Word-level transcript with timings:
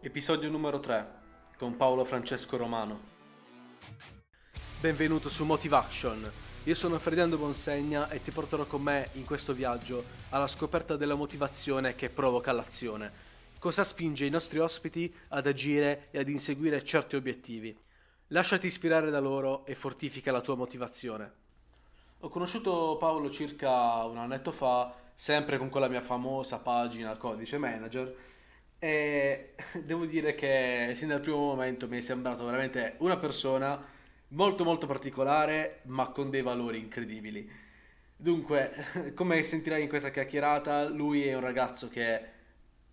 Episodio 0.00 0.48
numero 0.48 0.78
3 0.78 1.06
con 1.56 1.76
Paolo 1.76 2.04
Francesco 2.04 2.56
Romano. 2.56 3.00
Benvenuto 4.80 5.28
su 5.28 5.44
Motivation. 5.44 6.30
Io 6.62 6.74
sono 6.76 7.00
Ferdinando 7.00 7.36
Bonsegna 7.36 8.08
e 8.08 8.22
ti 8.22 8.30
porterò 8.30 8.64
con 8.64 8.80
me 8.80 9.08
in 9.14 9.24
questo 9.24 9.52
viaggio 9.52 10.04
alla 10.28 10.46
scoperta 10.46 10.94
della 10.94 11.16
motivazione 11.16 11.96
che 11.96 12.10
provoca 12.10 12.52
l'azione. 12.52 13.10
Cosa 13.58 13.82
spinge 13.82 14.24
i 14.24 14.30
nostri 14.30 14.60
ospiti 14.60 15.12
ad 15.30 15.48
agire 15.48 16.06
e 16.12 16.20
ad 16.20 16.28
inseguire 16.28 16.84
certi 16.84 17.16
obiettivi. 17.16 17.76
Lasciati 18.28 18.68
ispirare 18.68 19.10
da 19.10 19.18
loro 19.18 19.66
e 19.66 19.74
fortifica 19.74 20.30
la 20.30 20.40
tua 20.40 20.54
motivazione. 20.54 21.32
Ho 22.20 22.28
conosciuto 22.28 22.98
Paolo 23.00 23.32
circa 23.32 24.04
un 24.04 24.18
annetto 24.18 24.52
fa, 24.52 24.94
sempre 25.12 25.58
con 25.58 25.68
quella 25.68 25.88
mia 25.88 26.02
famosa 26.02 26.58
pagina 26.58 27.16
Codice 27.16 27.58
Manager 27.58 28.36
e 28.78 29.54
devo 29.84 30.04
dire 30.06 30.34
che 30.34 30.92
sin 30.94 31.08
dal 31.08 31.20
primo 31.20 31.38
momento 31.38 31.88
mi 31.88 31.98
è 31.98 32.00
sembrato 32.00 32.44
veramente 32.44 32.94
una 32.98 33.16
persona 33.18 33.84
molto 34.28 34.64
molto 34.64 34.86
particolare, 34.86 35.80
ma 35.84 36.08
con 36.10 36.30
dei 36.30 36.42
valori 36.42 36.78
incredibili. 36.78 37.48
Dunque, 38.16 39.12
come 39.14 39.42
sentirai 39.44 39.82
in 39.82 39.88
questa 39.88 40.10
chiacchierata, 40.10 40.88
lui 40.88 41.26
è 41.26 41.34
un 41.34 41.40
ragazzo 41.40 41.88
che 41.88 42.36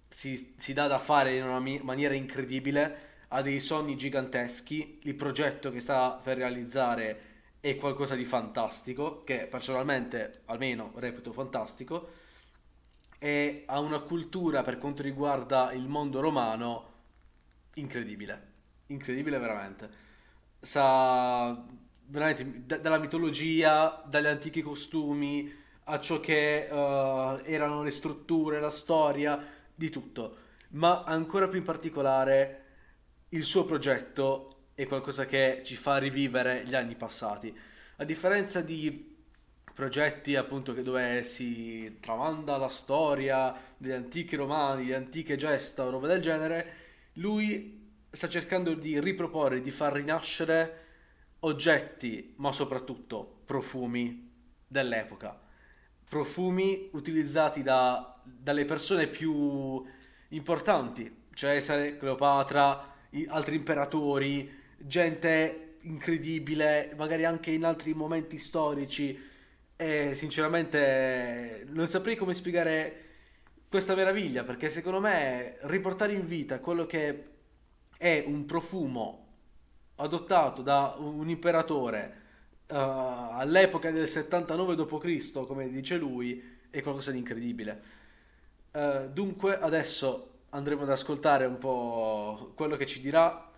si, 0.10 0.54
si 0.58 0.74
dà 0.74 0.88
da 0.88 1.00
fare 1.00 1.36
in 1.36 1.44
una 1.44 1.60
maniera 1.60 2.14
incredibile, 2.14 3.14
ha 3.30 3.42
dei 3.42 3.60
sogni 3.60 3.98
giganteschi, 3.98 5.00
il 5.04 5.16
progetto 5.16 5.72
che 5.72 5.80
sta 5.80 6.12
per 6.24 6.38
realizzare 6.38 7.34
è 7.60 7.76
qualcosa 7.76 8.16
di 8.16 8.26
fantastico, 8.26 9.24
che 9.24 9.48
personalmente 9.48 10.42
almeno 10.46 10.92
reputo 10.96 11.34
fantastico 11.34 12.24
e 13.26 13.64
ha 13.66 13.80
una 13.80 14.02
cultura 14.02 14.62
per 14.62 14.78
quanto 14.78 15.02
riguarda 15.02 15.74
il 15.74 15.88
mondo 15.88 16.20
romano 16.20 16.92
incredibile, 17.74 18.52
incredibile 18.86 19.40
veramente. 19.40 19.90
Sa 20.62 21.60
veramente 22.06 22.66
d- 22.68 22.80
dalla 22.80 23.00
mitologia, 23.00 24.04
dagli 24.06 24.28
antichi 24.28 24.62
costumi, 24.62 25.52
a 25.86 26.00
ciò 26.00 26.20
che 26.20 26.68
uh, 26.70 27.42
erano 27.46 27.82
le 27.82 27.90
strutture, 27.90 28.60
la 28.60 28.70
storia, 28.70 29.44
di 29.74 29.90
tutto. 29.90 30.38
Ma 30.74 31.02
ancora 31.02 31.48
più 31.48 31.58
in 31.58 31.66
particolare 31.66 32.64
il 33.30 33.44
suo 33.44 33.66
progetto 33.66 34.68
è 34.76 34.86
qualcosa 34.86 35.26
che 35.26 35.64
ci 35.66 35.76
fa 35.76 35.98
rivivere 35.98 36.64
gli 36.64 36.76
anni 36.76 36.94
passati. 36.94 37.58
A 37.96 38.04
differenza 38.04 38.62
di 38.62 39.15
progetti 39.76 40.38
appunto 40.38 40.72
dove 40.72 41.24
si 41.26 41.98
tramanda 42.00 42.56
la 42.56 42.70
storia 42.70 43.54
degli 43.76 43.92
antichi 43.92 44.38
romani, 44.38 44.86
le 44.86 44.96
antiche 44.96 45.36
gesta 45.36 45.84
o 45.84 45.90
roba 45.90 46.08
del 46.08 46.22
genere, 46.22 46.74
lui 47.16 47.92
sta 48.10 48.30
cercando 48.30 48.74
di 48.74 48.98
riproporre, 49.02 49.60
di 49.60 49.72
far 49.72 49.92
rinascere 49.92 50.84
oggetti, 51.40 52.36
ma 52.38 52.54
soprattutto 52.54 53.42
profumi 53.46 54.32
dell'epoca. 54.66 55.38
Profumi 56.08 56.90
utilizzati 56.94 57.62
da, 57.62 58.22
dalle 58.24 58.64
persone 58.64 59.08
più 59.08 59.84
importanti, 60.30 61.24
Cesare, 61.34 61.98
Cleopatra, 61.98 62.94
altri 63.28 63.58
imperatori, 63.58 64.50
gente 64.78 65.76
incredibile, 65.82 66.94
magari 66.96 67.26
anche 67.26 67.52
in 67.52 67.66
altri 67.66 67.94
momenti 67.94 68.38
storici 68.38 69.34
e 69.78 70.14
sinceramente 70.16 71.66
non 71.70 71.88
saprei 71.88 72.16
come 72.16 72.34
spiegare 72.34 73.04
questa 73.68 73.96
meraviglia, 73.96 74.44
perché 74.44 74.70
secondo 74.70 75.02
me 75.02 75.58
riportare 75.62 76.14
in 76.14 76.26
vita 76.28 76.60
quello 76.60 76.86
che 76.86 77.28
è 77.98 78.24
un 78.26 78.46
profumo 78.46 79.24
adottato 79.96 80.62
da 80.62 80.96
un 80.98 81.30
imperatore 81.30 82.22
uh, 82.68 82.76
all'epoca 82.76 83.92
del 83.92 84.08
79 84.08 84.76
d.C., 84.76 85.46
come 85.46 85.70
dice 85.70 85.98
lui, 85.98 86.42
è 86.70 86.82
qualcosa 86.82 87.12
di 87.12 87.18
incredibile. 87.18 87.82
Uh, 88.72 89.10
dunque 89.10 89.58
adesso 89.60 90.32
andremo 90.50 90.84
ad 90.84 90.90
ascoltare 90.90 91.46
un 91.46 91.58
po' 91.58 92.52
quello 92.56 92.78
che 92.78 92.86
ci 92.86 93.02
dirà, 93.02 93.52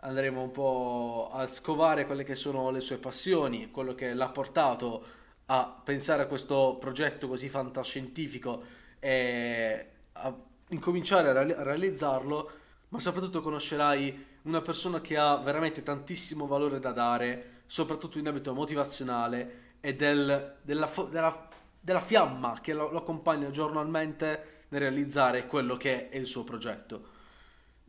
andremo 0.00 0.42
un 0.42 0.50
po' 0.50 1.30
a 1.32 1.46
scovare 1.46 2.06
quelle 2.06 2.24
che 2.24 2.34
sono 2.34 2.70
le 2.70 2.80
sue 2.80 2.98
passioni, 2.98 3.70
quello 3.70 3.94
che 3.94 4.14
l'ha 4.14 4.28
portato 4.28 5.16
a 5.50 5.80
pensare 5.82 6.22
a 6.22 6.26
questo 6.26 6.76
progetto 6.78 7.26
così 7.28 7.48
fantascientifico 7.48 8.62
e 8.98 9.86
a 10.12 10.34
incominciare 10.68 11.28
a, 11.28 11.32
reali- 11.32 11.52
a 11.52 11.62
realizzarlo, 11.62 12.50
ma 12.88 13.00
soprattutto 13.00 13.40
conoscerai 13.40 14.26
una 14.42 14.60
persona 14.60 15.00
che 15.00 15.16
ha 15.16 15.36
veramente 15.36 15.82
tantissimo 15.82 16.46
valore 16.46 16.80
da 16.80 16.92
dare, 16.92 17.62
soprattutto 17.66 18.18
in 18.18 18.26
ambito 18.26 18.52
motivazionale 18.52 19.76
e 19.80 19.94
del, 19.94 20.56
della, 20.60 20.90
della, 21.10 21.48
della, 21.80 22.00
fiamma 22.00 22.58
che 22.60 22.74
lo, 22.74 22.90
lo 22.90 22.98
accompagna 22.98 23.50
giornalmente 23.50 24.64
nel 24.68 24.80
realizzare 24.80 25.46
quello 25.46 25.76
che 25.76 26.10
è 26.10 26.16
il 26.16 26.26
suo 26.26 26.44
progetto. 26.44 27.16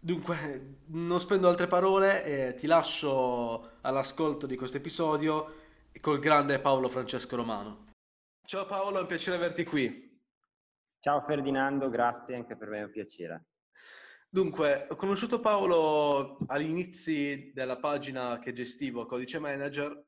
Dunque, 0.01 0.75
non 0.87 1.19
spendo 1.19 1.49
altre 1.49 1.67
parole 1.67 2.23
e 2.23 2.55
ti 2.55 2.67
lascio 2.67 3.71
all'ascolto 3.81 4.47
di 4.47 4.55
questo 4.55 4.77
episodio 4.77 5.58
col 6.01 6.19
grande 6.19 6.59
Paolo 6.59 6.87
Francesco 6.87 7.35
Romano. 7.35 7.93
Ciao 8.45 8.65
Paolo, 8.65 8.97
è 8.97 9.01
un 9.01 9.07
piacere 9.07 9.35
averti 9.35 9.63
qui. 9.63 10.07
Ciao 10.99 11.21
Ferdinando, 11.21 11.89
grazie, 11.89 12.35
anche 12.35 12.57
per 12.57 12.69
me 12.69 12.79
è 12.79 12.83
un 12.83 12.91
piacere. 12.91 13.45
Dunque, 14.29 14.87
ho 14.89 14.95
conosciuto 14.95 15.39
Paolo 15.39 16.37
all'inizio 16.47 17.51
della 17.53 17.77
pagina 17.77 18.37
che 18.39 18.53
gestivo, 18.53 19.05
Codice 19.05 19.39
Manager, 19.39 20.05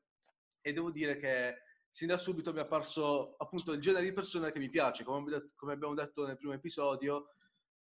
e 0.60 0.72
devo 0.72 0.90
dire 0.90 1.18
che 1.18 1.62
sin 1.88 2.08
da 2.08 2.16
subito 2.16 2.52
mi 2.52 2.58
è 2.58 2.62
apparso 2.62 3.34
appunto 3.36 3.72
il 3.72 3.80
genere 3.80 4.04
di 4.04 4.12
persone 4.12 4.52
che 4.52 4.58
mi 4.58 4.70
piace. 4.70 5.04
Come, 5.04 5.50
abbiamo 5.72 5.94
detto 5.94 6.24
nel 6.24 6.36
primo 6.36 6.52
episodio, 6.52 7.28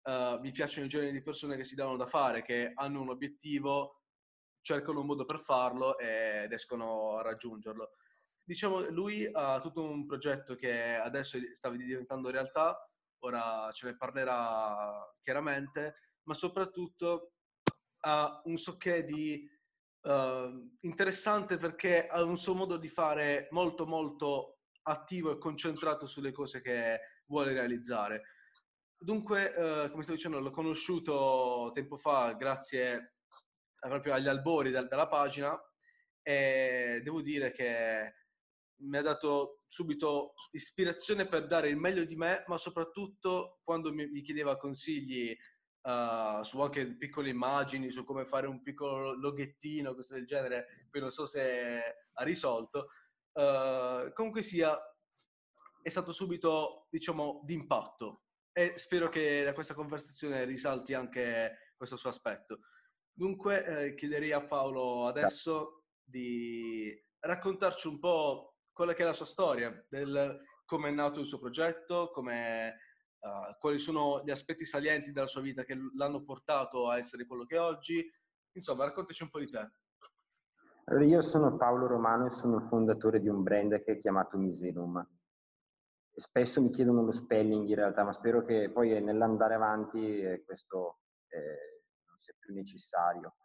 uh, 0.04 0.40
mi 0.40 0.52
piacciono 0.52 0.86
i 0.86 0.90
generi 0.90 1.12
di 1.12 1.22
persone 1.22 1.58
che 1.58 1.64
si 1.64 1.76
danno 1.76 1.98
da 1.98 2.06
fare, 2.06 2.42
che 2.42 2.72
hanno 2.74 3.02
un 3.02 3.10
obiettivo 3.10 3.99
cercano 4.62 5.02
un 5.02 5.06
modo 5.06 5.26
per 5.26 5.40
farlo 5.40 5.98
e 5.98 6.48
riescono 6.48 7.18
a 7.18 7.22
raggiungerlo. 7.22 7.92
Diciamo, 8.44 8.90
lui 8.90 9.30
ha 9.32 9.60
tutto 9.60 9.84
un 9.84 10.06
progetto 10.06 10.56
che 10.56 10.96
adesso 10.96 11.38
sta 11.54 11.70
diventando 11.70 12.32
realtà, 12.32 12.78
ora 13.20 13.70
ce 13.72 13.88
ne 13.88 13.96
parlerà 13.96 15.16
chiaramente, 15.22 15.96
ma 16.24 16.34
soprattutto 16.34 17.34
ha 18.02 18.42
un 18.46 18.58
socché 18.58 19.04
di 19.04 19.48
uh, 20.02 20.78
interessante 20.82 21.58
perché 21.58 22.08
ha 22.08 22.24
un 22.24 22.38
suo 22.38 22.56
modo 22.56 22.78
di 22.78 22.90
fare 22.90 23.48
molto 23.52 23.86
molto 23.86 24.60
attivo 24.84 25.32
e 25.32 25.38
concentrato 25.38 26.08
sulle 26.08 26.32
cose 26.32 26.62
che 26.62 27.00
vuole 27.26 27.54
realizzare. 27.54 28.24
Dunque, 28.98 29.46
uh, 29.46 29.90
come 29.92 30.04
stavo 30.04 30.18
dicendo, 30.18 30.40
l'ho 30.40 30.52
conosciuto 30.52 31.72
tempo 31.74 31.98
fa 31.98 32.34
grazie 32.34 33.19
proprio 33.80 34.14
agli 34.14 34.28
albori 34.28 34.72
del, 34.72 34.88
della 34.88 35.08
pagina 35.08 35.58
e 36.22 37.02
devo 37.04 37.22
dire 37.22 37.52
che 37.52 38.14
mi 38.82 38.98
ha 38.98 39.02
dato 39.02 39.64
subito 39.68 40.34
ispirazione 40.52 41.26
per 41.26 41.48
dare 41.48 41.70
il 41.70 41.78
meglio 41.78 42.06
di 42.06 42.16
me, 42.16 42.44
ma 42.48 42.58
soprattutto 42.58 43.60
quando 43.64 43.94
mi, 43.94 44.08
mi 44.08 44.22
chiedeva 44.22 44.58
consigli 44.58 45.36
uh, 45.82 46.44
su 46.44 46.62
anche 46.62 46.96
piccole 46.98 47.30
immagini, 47.30 47.92
su 47.92 48.04
come 48.04 48.26
fare 48.26 48.48
un 48.48 48.62
piccolo 48.62 49.14
loghettino, 49.16 49.96
cose 49.96 50.16
del 50.16 50.26
genere, 50.26 50.88
poi 50.90 51.02
non 51.02 51.12
so 51.12 51.26
se 51.26 51.98
ha 52.14 52.24
risolto. 52.24 52.90
Uh, 53.34 54.12
comunque 54.14 54.44
sia, 54.44 54.78
è 55.82 55.90
stato 55.90 56.12
subito, 56.12 56.88
diciamo, 56.90 57.42
d'impatto 57.44 58.24
e 58.52 58.74
spero 58.78 59.10
che 59.10 59.44
da 59.44 59.54
questa 59.54 59.74
conversazione 59.74 60.44
risalti 60.46 60.94
anche 60.94 61.74
questo 61.78 61.96
suo 61.96 62.10
aspetto. 62.10 62.60
Dunque 63.20 63.66
eh, 63.66 63.96
chiederei 63.96 64.32
a 64.32 64.46
Paolo 64.46 65.06
adesso 65.06 65.84
di 66.02 66.90
raccontarci 67.20 67.90
un 67.90 68.00
po' 68.00 68.60
quella 68.72 68.94
che 68.94 69.04
è 69.04 69.06
la 69.06 69.12
sua 69.12 69.26
storia, 69.26 69.86
del 69.90 70.40
come 70.64 70.88
è 70.88 70.92
nato 70.94 71.20
il 71.20 71.26
suo 71.26 71.38
progetto, 71.38 72.14
uh, 72.16 72.24
quali 73.60 73.78
sono 73.78 74.24
gli 74.24 74.32
aspetti 74.32 74.64
salienti 74.64 75.12
della 75.12 75.28
sua 75.28 75.42
vita 75.42 75.66
che 75.66 75.78
l'hanno 75.98 76.24
portato 76.24 76.90
a 76.90 76.98
essere 76.98 77.26
quello 77.26 77.44
che 77.44 77.58
è 77.58 77.60
oggi. 77.60 78.10
Insomma, 78.54 78.86
raccontaci 78.86 79.24
un 79.24 79.30
po' 79.30 79.40
di 79.40 79.48
te. 79.48 79.70
Allora, 80.86 81.04
io 81.04 81.22
sono 81.22 81.58
Paolo 81.58 81.88
Romano 81.88 82.26
e 82.26 82.30
sono 82.30 82.56
il 82.56 82.64
fondatore 82.64 83.20
di 83.20 83.28
un 83.28 83.44
brand 83.44 83.84
che 83.84 83.92
è 83.92 83.98
chiamato 83.98 84.38
Misenum. 84.38 85.06
Spesso 86.10 86.62
mi 86.62 86.70
chiedono 86.70 87.04
lo 87.04 87.12
spelling 87.12 87.68
in 87.68 87.76
realtà, 87.76 88.06
ma 88.06 88.14
spero 88.14 88.46
che 88.46 88.72
poi 88.72 89.02
nell'andare 89.04 89.56
avanti 89.56 90.22
eh, 90.22 90.42
questo 90.46 91.00
eh, 91.28 91.79
sia 92.20 92.36
più 92.38 92.54
necessario. 92.54 93.36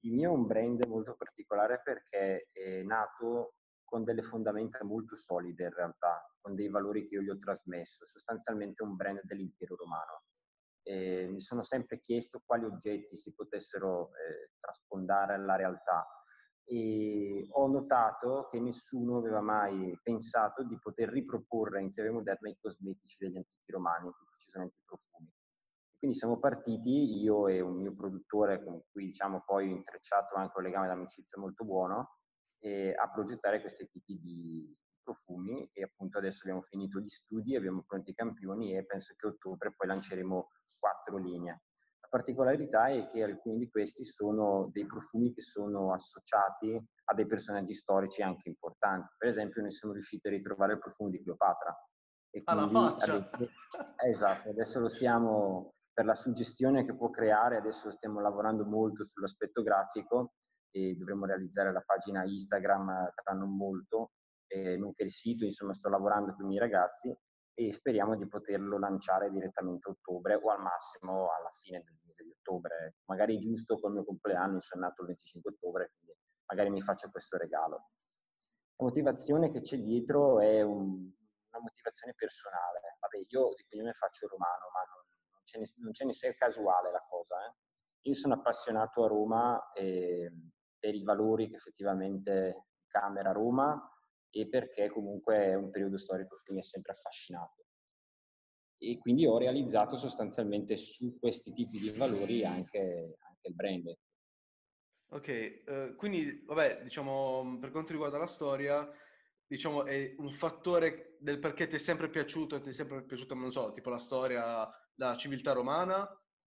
Il 0.00 0.14
mio 0.14 0.30
è 0.30 0.34
un 0.34 0.46
brand 0.46 0.82
molto 0.86 1.14
particolare 1.16 1.82
perché 1.82 2.48
è 2.52 2.82
nato 2.82 3.54
con 3.84 4.04
delle 4.04 4.22
fondamenta 4.22 4.82
molto 4.84 5.16
solide 5.16 5.64
in 5.64 5.74
realtà, 5.74 6.24
con 6.40 6.54
dei 6.54 6.68
valori 6.68 7.06
che 7.06 7.16
io 7.16 7.22
gli 7.22 7.28
ho 7.28 7.36
trasmesso, 7.36 8.06
sostanzialmente 8.06 8.82
un 8.82 8.96
brand 8.96 9.20
dell'impero 9.24 9.76
romano. 9.76 10.22
eh, 10.82 11.26
mi 11.28 11.40
sono 11.40 11.62
sempre 11.62 11.98
chiesto 12.00 12.40
quali 12.44 12.64
oggetti 12.64 13.16
si 13.16 13.34
potessero 13.34 14.10
eh, 14.16 14.52
traspondare 14.58 15.34
alla 15.34 15.56
realtà 15.56 16.06
e 16.64 17.46
ho 17.50 17.66
notato 17.66 18.46
che 18.50 18.60
nessuno 18.60 19.18
aveva 19.18 19.40
mai 19.40 19.98
pensato 20.02 20.62
di 20.62 20.78
poter 20.78 21.08
riproporre 21.08 21.80
in 21.80 21.90
chiave 21.90 22.10
moderna 22.10 22.48
i 22.48 22.56
cosmetici 22.60 23.16
degli 23.18 23.36
antichi 23.36 23.72
romani, 23.72 24.10
più 24.12 24.24
precisamente 24.26 24.76
i 24.78 24.84
profumi. 24.84 25.28
Quindi 26.00 26.16
siamo 26.16 26.38
partiti, 26.38 27.20
io 27.20 27.46
e 27.46 27.60
un 27.60 27.76
mio 27.76 27.94
produttore 27.94 28.64
con 28.64 28.80
cui 28.90 29.04
diciamo 29.04 29.42
poi 29.44 29.70
ho 29.70 29.76
intrecciato 29.76 30.34
anche 30.34 30.54
un 30.56 30.62
legame 30.62 30.86
d'amicizia 30.86 31.38
molto 31.38 31.62
buono, 31.62 32.16
eh, 32.60 32.94
a 32.94 33.10
progettare 33.10 33.60
questi 33.60 33.86
tipi 33.86 34.18
di 34.18 34.74
profumi 35.02 35.68
e 35.70 35.82
appunto 35.82 36.16
adesso 36.16 36.40
abbiamo 36.44 36.62
finito 36.62 37.00
gli 37.00 37.08
studi, 37.08 37.54
abbiamo 37.54 37.84
pronti 37.86 38.12
i 38.12 38.14
campioni 38.14 38.74
e 38.74 38.86
penso 38.86 39.12
che 39.14 39.26
a 39.26 39.28
ottobre 39.28 39.74
poi 39.76 39.88
lanceremo 39.88 40.48
quattro 40.78 41.18
linee. 41.18 41.64
La 42.00 42.08
particolarità 42.08 42.86
è 42.86 43.06
che 43.06 43.22
alcuni 43.22 43.58
di 43.58 43.68
questi 43.68 44.02
sono 44.02 44.70
dei 44.72 44.86
profumi 44.86 45.34
che 45.34 45.42
sono 45.42 45.92
associati 45.92 46.82
a 47.04 47.14
dei 47.14 47.26
personaggi 47.26 47.74
storici 47.74 48.22
anche 48.22 48.48
importanti. 48.48 49.16
Per 49.18 49.28
esempio 49.28 49.60
noi 49.60 49.70
siamo 49.70 49.92
riusciti 49.92 50.26
a 50.28 50.30
ritrovare 50.30 50.72
il 50.72 50.78
profumo 50.78 51.10
di 51.10 51.20
Cleopatra. 51.22 51.76
E 52.30 52.40
Alla 52.46 52.68
faccia! 52.70 53.16
Adesso, 53.16 53.50
esatto, 54.06 54.48
adesso 54.48 54.80
lo 54.80 54.88
stiamo 54.88 55.74
per 56.00 56.08
la 56.08 56.14
suggestione 56.14 56.86
che 56.86 56.96
può 56.96 57.10
creare, 57.10 57.58
adesso 57.58 57.90
stiamo 57.90 58.20
lavorando 58.20 58.64
molto 58.64 59.04
sull'aspetto 59.04 59.60
grafico 59.60 60.32
e 60.70 60.94
dovremo 60.94 61.26
realizzare 61.26 61.72
la 61.72 61.82
pagina 61.82 62.24
Instagram 62.24 63.12
tra 63.14 63.34
non 63.34 63.54
molto, 63.54 64.12
eh, 64.46 64.78
nonché 64.78 65.02
il 65.02 65.10
sito, 65.10 65.44
insomma 65.44 65.74
sto 65.74 65.90
lavorando 65.90 66.32
con 66.32 66.46
i 66.46 66.48
miei 66.48 66.60
ragazzi 66.60 67.14
e 67.52 67.70
speriamo 67.70 68.16
di 68.16 68.26
poterlo 68.26 68.78
lanciare 68.78 69.30
direttamente 69.30 69.90
a 69.90 69.92
ottobre 69.92 70.36
o 70.36 70.48
al 70.48 70.62
massimo 70.62 71.28
alla 71.36 71.50
fine 71.60 71.82
del 71.84 71.98
mese 72.06 72.24
di 72.24 72.30
ottobre, 72.30 72.94
magari 73.04 73.38
giusto 73.38 73.78
col 73.78 73.92
mio 73.92 74.04
compleanno, 74.04 74.58
sono 74.58 74.86
nato 74.86 75.02
il 75.02 75.08
25 75.08 75.52
ottobre, 75.52 75.90
quindi 75.98 76.16
magari 76.46 76.70
mi 76.70 76.80
faccio 76.80 77.10
questo 77.10 77.36
regalo. 77.36 77.90
La 78.76 78.86
motivazione 78.86 79.50
che 79.50 79.60
c'è 79.60 79.76
dietro 79.76 80.40
è 80.40 80.62
un, 80.62 81.12
una 81.50 81.60
motivazione 81.60 82.14
personale. 82.16 82.96
Vabbè, 83.00 83.26
io 83.28 83.52
di 83.54 83.66
cognome 83.68 83.92
faccio 83.92 84.26
romano, 84.28 84.70
ma 84.72 84.80
non, 84.88 84.99
non 85.58 85.92
ce 85.92 86.04
ne 86.04 86.12
sia 86.12 86.32
casuale 86.34 86.90
la 86.90 87.04
cosa. 87.08 87.36
Eh. 87.46 87.54
Io 88.08 88.14
sono 88.14 88.34
appassionato 88.34 89.04
a 89.04 89.08
Roma 89.08 89.72
e, 89.72 90.30
per 90.78 90.94
i 90.94 91.02
valori 91.02 91.48
che 91.48 91.56
effettivamente 91.56 92.68
camera 92.86 93.32
Roma 93.32 93.78
e 94.30 94.48
perché 94.48 94.88
comunque 94.88 95.36
è 95.36 95.54
un 95.54 95.70
periodo 95.70 95.98
storico 95.98 96.40
che 96.42 96.52
mi 96.52 96.60
ha 96.60 96.62
sempre 96.62 96.92
affascinato. 96.92 97.64
E 98.78 98.98
quindi 98.98 99.26
ho 99.26 99.36
realizzato 99.36 99.96
sostanzialmente 99.98 100.76
su 100.76 101.18
questi 101.18 101.52
tipi 101.52 101.78
di 101.78 101.90
valori 101.90 102.44
anche, 102.44 103.16
anche 103.18 103.48
il 103.48 103.54
brand. 103.54 103.98
Ok, 105.12 105.62
uh, 105.66 105.94
quindi 105.96 106.42
vabbè, 106.46 106.82
diciamo, 106.84 107.58
per 107.60 107.72
quanto 107.72 107.92
riguarda 107.92 108.16
la 108.16 108.26
storia, 108.26 108.88
diciamo, 109.44 109.84
è 109.84 110.14
un 110.16 110.28
fattore 110.28 111.16
del 111.18 111.40
perché 111.40 111.66
ti 111.66 111.74
è 111.74 111.78
sempre 111.78 112.08
piaciuto, 112.08 112.60
ti 112.60 112.70
è 112.70 112.72
sempre 112.72 113.02
piaciuta, 113.02 113.34
non 113.34 113.50
so, 113.50 113.72
tipo 113.72 113.90
la 113.90 113.98
storia, 113.98 114.66
la 115.00 115.16
civiltà 115.16 115.52
romana, 115.52 116.06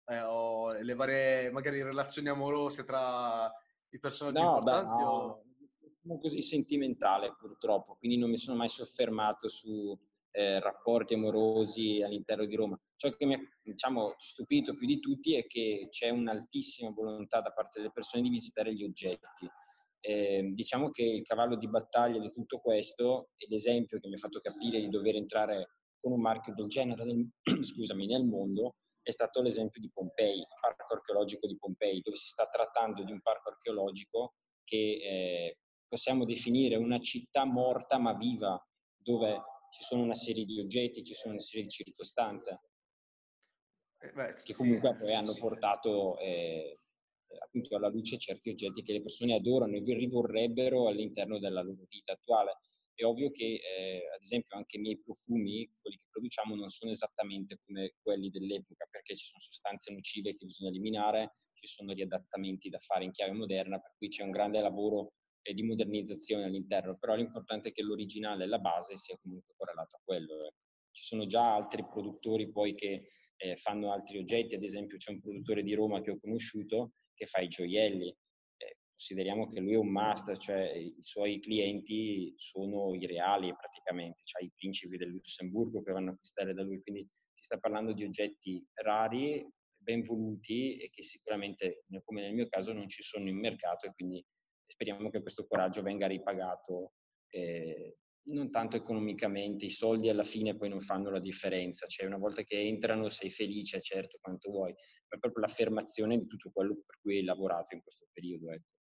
eh, 0.06 0.20
o 0.22 0.72
le 0.72 0.94
varie, 0.94 1.50
magari, 1.50 1.82
relazioni 1.82 2.28
amorose 2.28 2.84
tra 2.84 3.50
i 3.90 3.98
personaggi 3.98 4.42
no, 4.42 4.58
importanti? 4.58 4.92
Beh, 4.92 5.02
no. 5.02 5.10
o... 5.10 5.44
Sono 6.02 6.18
così 6.18 6.42
sentimentale, 6.42 7.36
purtroppo, 7.38 7.94
quindi 7.94 8.18
non 8.18 8.28
mi 8.28 8.36
sono 8.36 8.56
mai 8.56 8.68
soffermato 8.68 9.48
su 9.48 9.96
eh, 10.32 10.58
rapporti 10.58 11.14
amorosi 11.14 12.02
all'interno 12.02 12.44
di 12.44 12.56
Roma. 12.56 12.76
Ciò 12.96 13.08
che 13.10 13.24
mi 13.24 13.34
ha 13.34 13.40
diciamo, 13.62 14.16
stupito 14.18 14.74
più 14.74 14.88
di 14.88 14.98
tutti 14.98 15.36
è 15.36 15.46
che 15.46 15.86
c'è 15.90 16.08
un'altissima 16.08 16.90
volontà 16.90 17.38
da 17.38 17.52
parte 17.52 17.78
delle 17.78 17.92
persone 17.92 18.24
di 18.24 18.30
visitare 18.30 18.74
gli 18.74 18.82
oggetti. 18.82 19.48
Eh, 20.00 20.50
diciamo 20.52 20.90
che 20.90 21.04
il 21.04 21.22
cavallo 21.22 21.54
di 21.54 21.68
battaglia 21.68 22.18
di 22.18 22.32
tutto 22.32 22.58
questo 22.58 23.28
e 23.36 23.46
l'esempio 23.48 24.00
che 24.00 24.08
mi 24.08 24.14
ha 24.14 24.18
fatto 24.18 24.40
capire 24.40 24.80
di 24.80 24.88
dover 24.88 25.14
entrare 25.14 25.76
con 26.02 26.12
un 26.12 26.20
marchio 26.20 26.52
del 26.54 26.66
genere 26.66 27.04
nel, 27.04 27.30
scusami, 27.64 28.06
nel 28.06 28.24
mondo 28.24 28.74
è 29.00 29.10
stato 29.10 29.40
l'esempio 29.40 29.80
di 29.80 29.90
Pompei, 29.90 30.38
il 30.38 30.46
parco 30.60 30.94
archeologico 30.94 31.46
di 31.46 31.56
Pompei, 31.56 32.00
dove 32.02 32.16
si 32.16 32.26
sta 32.26 32.46
trattando 32.46 33.02
di 33.02 33.12
un 33.12 33.20
parco 33.20 33.50
archeologico 33.50 34.34
che 34.64 34.76
eh, 34.76 35.58
possiamo 35.88 36.24
definire 36.24 36.76
una 36.76 37.00
città 37.00 37.44
morta 37.44 37.98
ma 37.98 38.14
viva, 38.14 38.60
dove 38.96 39.40
ci 39.72 39.82
sono 39.84 40.02
una 40.02 40.14
serie 40.14 40.44
di 40.44 40.60
oggetti, 40.60 41.04
ci 41.04 41.14
sono 41.14 41.34
una 41.34 41.42
serie 41.42 41.64
di 41.64 41.70
circostanze 41.70 42.60
eh, 44.02 44.12
beh, 44.12 44.34
che 44.42 44.54
comunque 44.54 44.90
sì. 44.90 44.96
poi 44.98 45.14
hanno 45.14 45.34
portato 45.38 46.18
eh, 46.18 46.78
appunto 47.38 47.76
alla 47.76 47.88
luce 47.88 48.18
certi 48.18 48.50
oggetti 48.50 48.82
che 48.82 48.92
le 48.92 49.02
persone 49.02 49.34
adorano 49.34 49.76
e 49.76 49.82
rivorrebbero 49.84 50.88
all'interno 50.88 51.38
della 51.38 51.62
loro 51.62 51.84
vita 51.88 52.12
attuale. 52.12 52.58
È 53.02 53.04
ovvio 53.04 53.30
che, 53.30 53.58
eh, 53.58 54.08
ad 54.14 54.22
esempio, 54.22 54.56
anche 54.56 54.76
i 54.76 54.80
miei 54.80 55.00
profumi, 55.02 55.68
quelli 55.80 55.96
che 55.96 56.06
produciamo, 56.08 56.54
non 56.54 56.70
sono 56.70 56.92
esattamente 56.92 57.58
come 57.64 57.94
quelli 58.00 58.30
dell'epoca, 58.30 58.86
perché 58.88 59.16
ci 59.16 59.26
sono 59.26 59.42
sostanze 59.42 59.92
nocive 59.92 60.36
che 60.36 60.46
bisogna 60.46 60.70
eliminare, 60.70 61.38
ci 61.52 61.66
sono 61.66 61.92
riadattamenti 61.92 62.68
da 62.68 62.78
fare 62.78 63.02
in 63.02 63.10
chiave 63.10 63.32
moderna, 63.32 63.80
per 63.80 63.94
cui 63.98 64.08
c'è 64.08 64.22
un 64.22 64.30
grande 64.30 64.60
lavoro 64.60 65.14
eh, 65.42 65.52
di 65.52 65.64
modernizzazione 65.64 66.44
all'interno, 66.44 66.96
però 66.96 67.16
l'importante 67.16 67.70
è 67.70 67.72
che 67.72 67.82
l'originale 67.82 68.46
la 68.46 68.58
base 68.58 68.96
sia 68.96 69.18
comunque 69.20 69.52
correlato 69.56 69.96
a 69.96 70.00
quello. 70.04 70.46
Eh. 70.46 70.52
Ci 70.92 71.02
sono 71.02 71.26
già 71.26 71.56
altri 71.56 71.84
produttori 71.84 72.52
poi 72.52 72.76
che 72.76 73.08
eh, 73.36 73.56
fanno 73.56 73.90
altri 73.90 74.18
oggetti, 74.18 74.54
ad 74.54 74.62
esempio 74.62 74.96
c'è 74.96 75.10
un 75.10 75.20
produttore 75.20 75.64
di 75.64 75.74
Roma 75.74 76.00
che 76.02 76.12
ho 76.12 76.20
conosciuto 76.20 76.92
che 77.14 77.26
fa 77.26 77.40
i 77.40 77.48
gioielli, 77.48 78.16
consideriamo 79.02 79.48
che 79.48 79.58
lui 79.58 79.72
è 79.72 79.78
un 79.78 79.90
master, 79.90 80.38
cioè 80.38 80.70
i 80.74 80.94
suoi 81.00 81.40
clienti 81.40 82.32
sono 82.36 82.94
i 82.94 83.04
reali 83.04 83.52
praticamente, 83.52 84.20
cioè 84.22 84.44
i 84.44 84.52
principi 84.54 84.96
del 84.96 85.08
Lussemburgo 85.08 85.82
che 85.82 85.90
vanno 85.90 86.10
a 86.10 86.12
acquistare 86.12 86.54
da 86.54 86.62
lui, 86.62 86.80
quindi 86.80 87.08
si 87.34 87.42
sta 87.42 87.58
parlando 87.58 87.92
di 87.92 88.04
oggetti 88.04 88.64
rari, 88.74 89.44
ben 89.76 90.02
voluti 90.02 90.76
e 90.76 90.88
che 90.90 91.02
sicuramente, 91.02 91.84
come 92.04 92.20
nel 92.20 92.32
mio 92.32 92.46
caso, 92.48 92.72
non 92.72 92.88
ci 92.88 93.02
sono 93.02 93.28
in 93.28 93.40
mercato 93.40 93.86
e 93.86 93.92
quindi 93.92 94.24
speriamo 94.66 95.10
che 95.10 95.20
questo 95.20 95.46
coraggio 95.48 95.82
venga 95.82 96.06
ripagato 96.06 96.92
eh, 97.30 97.96
non 98.26 98.52
tanto 98.52 98.76
economicamente, 98.76 99.64
i 99.64 99.70
soldi 99.70 100.08
alla 100.10 100.22
fine 100.22 100.54
poi 100.54 100.68
non 100.68 100.78
fanno 100.78 101.10
la 101.10 101.18
differenza, 101.18 101.86
cioè 101.88 102.06
una 102.06 102.18
volta 102.18 102.42
che 102.44 102.56
entrano 102.56 103.08
sei 103.08 103.30
felice, 103.30 103.80
certo, 103.80 104.18
quanto 104.20 104.48
vuoi, 104.52 104.70
ma 104.70 105.16
è 105.16 105.18
proprio 105.18 105.44
l'affermazione 105.44 106.18
di 106.18 106.28
tutto 106.28 106.52
quello 106.52 106.74
per 106.86 107.00
cui 107.00 107.16
hai 107.16 107.24
lavorato 107.24 107.74
in 107.74 107.82
questo 107.82 108.06
periodo. 108.12 108.52
Ecco. 108.52 108.81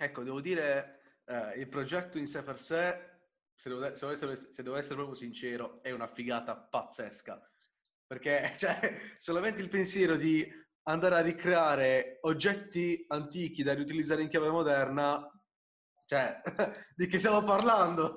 Ecco, 0.00 0.22
devo 0.22 0.40
dire, 0.40 1.00
eh, 1.24 1.58
il 1.58 1.68
progetto 1.68 2.18
in 2.18 2.28
sé 2.28 2.44
per 2.44 2.60
sé, 2.60 3.16
se 3.56 3.68
devo, 3.68 3.82
se, 3.82 3.98
devo 3.98 4.12
essere, 4.12 4.36
se 4.36 4.62
devo, 4.62 4.76
essere, 4.76 4.94
proprio 4.94 5.16
sincero, 5.16 5.82
è 5.82 5.90
una 5.90 6.06
figata 6.06 6.56
pazzesca. 6.56 7.50
Perché, 8.06 8.52
cioè, 8.56 8.96
solamente 9.16 9.60
il 9.60 9.68
pensiero 9.68 10.16
di 10.16 10.48
andare 10.84 11.16
a 11.16 11.20
ricreare 11.20 12.18
oggetti 12.22 13.04
antichi 13.08 13.64
da 13.64 13.74
riutilizzare 13.74 14.22
in 14.22 14.28
chiave 14.28 14.50
moderna, 14.50 15.28
cioè, 16.06 16.40
di 16.94 17.08
che 17.08 17.18
stiamo 17.18 17.42
parlando? 17.42 18.14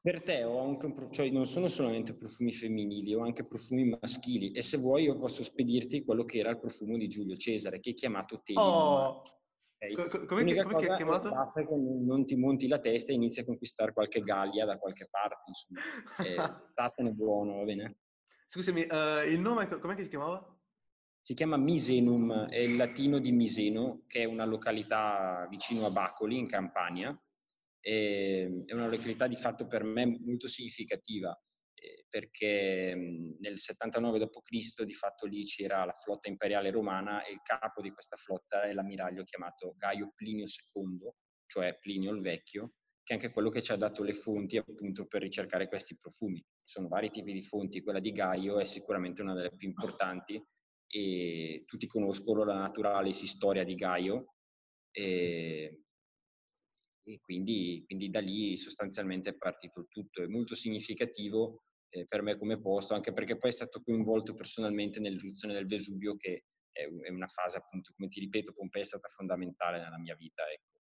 Per 0.00 0.22
te 0.22 0.44
ho 0.44 0.62
anche 0.62 0.86
un 0.86 1.12
cioè 1.12 1.28
non 1.30 1.46
sono 1.46 1.66
solamente 1.66 2.14
profumi 2.14 2.52
femminili, 2.52 3.12
ho 3.12 3.24
anche 3.24 3.44
profumi 3.44 3.98
maschili 4.00 4.52
e 4.52 4.62
se 4.62 4.76
vuoi 4.76 5.02
io 5.02 5.18
posso 5.18 5.42
spedirti 5.42 6.04
quello 6.04 6.24
che 6.24 6.38
era 6.38 6.50
il 6.50 6.60
profumo 6.60 6.96
di 6.96 7.08
Giulio 7.08 7.36
Cesare, 7.36 7.80
che 7.80 7.90
è 7.90 7.94
chiamato 7.94 8.40
Telium. 8.44 8.64
Oh, 8.64 9.22
Okay. 9.78 10.24
come 10.24 10.42
è 10.42 10.96
chiamato? 10.96 11.28
Basta 11.28 11.64
che 11.66 11.74
non 11.74 12.24
ti 12.24 12.34
monti 12.34 12.66
la 12.66 12.78
testa 12.78 13.12
e 13.12 13.14
inizi 13.14 13.40
a 13.40 13.44
conquistare 13.44 13.92
qualche 13.92 14.22
gallia 14.22 14.64
da 14.64 14.78
qualche 14.78 15.06
parte, 15.10 15.44
insomma. 15.46 15.80
Eh, 16.24 16.36
statene 16.64 17.12
buono, 17.12 17.58
va 17.58 17.64
bene? 17.64 17.98
Scusami, 18.48 18.86
uh, 18.88 19.26
il 19.28 19.38
nome 19.38 19.68
com'è 19.68 19.94
che 19.94 20.04
si 20.04 20.08
chiamava? 20.08 20.54
Si 21.20 21.34
chiama 21.34 21.56
Misenum, 21.56 22.46
è 22.46 22.58
il 22.58 22.76
latino 22.76 23.18
di 23.18 23.32
Miseno, 23.32 24.04
che 24.06 24.22
è 24.22 24.24
una 24.24 24.44
località 24.44 25.46
vicino 25.50 25.84
a 25.84 25.90
Bacoli, 25.90 26.38
in 26.38 26.48
Campania. 26.48 27.18
E 27.80 28.64
è 28.64 28.72
una 28.72 28.88
località 28.88 29.26
di 29.26 29.36
fatto 29.36 29.66
per 29.66 29.84
me 29.84 30.06
molto 30.24 30.48
significativa 30.48 31.38
perché 32.08 32.94
nel 33.38 33.58
79 33.58 34.18
d.C. 34.18 34.82
di 34.84 34.94
fatto 34.94 35.26
lì 35.26 35.44
c'era 35.44 35.84
la 35.84 35.92
flotta 35.92 36.28
imperiale 36.28 36.70
romana 36.70 37.22
e 37.24 37.32
il 37.32 37.42
capo 37.42 37.82
di 37.82 37.90
questa 37.90 38.16
flotta 38.16 38.62
è 38.62 38.72
l'ammiraglio 38.72 39.24
chiamato 39.24 39.74
Gaio 39.76 40.12
Plinio 40.14 40.46
II, 40.46 41.10
cioè 41.46 41.78
Plinio 41.78 42.12
il 42.12 42.22
Vecchio, 42.22 42.72
che 43.02 43.12
è 43.12 43.16
anche 43.16 43.30
quello 43.30 43.50
che 43.50 43.62
ci 43.62 43.72
ha 43.72 43.76
dato 43.76 44.02
le 44.02 44.14
fonti 44.14 44.56
appunto 44.56 45.06
per 45.06 45.22
ricercare 45.22 45.68
questi 45.68 45.96
profumi. 45.98 46.38
Ci 46.38 46.44
sono 46.64 46.88
vari 46.88 47.10
tipi 47.10 47.32
di 47.32 47.42
fonti, 47.42 47.82
quella 47.82 48.00
di 48.00 48.12
Gaio 48.12 48.58
è 48.58 48.64
sicuramente 48.64 49.22
una 49.22 49.34
delle 49.34 49.54
più 49.54 49.68
importanti 49.68 50.42
e 50.88 51.62
tutti 51.66 51.86
conoscono 51.86 52.44
la 52.44 52.54
naturale 52.54 53.12
storia 53.12 53.64
di 53.64 53.74
Gaio 53.74 54.34
e, 54.90 55.85
e 57.08 57.20
quindi, 57.20 57.84
quindi, 57.86 58.10
da 58.10 58.20
lì 58.20 58.56
sostanzialmente 58.56 59.30
è 59.30 59.36
partito 59.36 59.80
il 59.80 59.86
tutto. 59.88 60.22
È 60.22 60.26
molto 60.26 60.56
significativo 60.56 61.62
eh, 61.88 62.04
per 62.04 62.22
me 62.22 62.36
come 62.36 62.60
posto, 62.60 62.94
anche 62.94 63.12
perché 63.12 63.36
poi 63.36 63.50
è 63.50 63.52
stato 63.52 63.80
coinvolto 63.80 64.34
personalmente 64.34 64.98
nell'eruzione 64.98 65.54
del 65.54 65.66
Vesuvio, 65.66 66.16
che 66.16 66.46
è, 66.72 66.84
una 67.10 67.28
fase 67.28 67.58
appunto, 67.58 67.92
come 67.94 68.08
ti 68.08 68.18
ripeto, 68.20 68.52
Pompei 68.52 68.82
è 68.82 68.84
stata 68.84 69.06
fondamentale 69.08 69.78
nella 69.78 69.98
mia 69.98 70.16
vita, 70.16 70.42
ecco. 70.50 70.80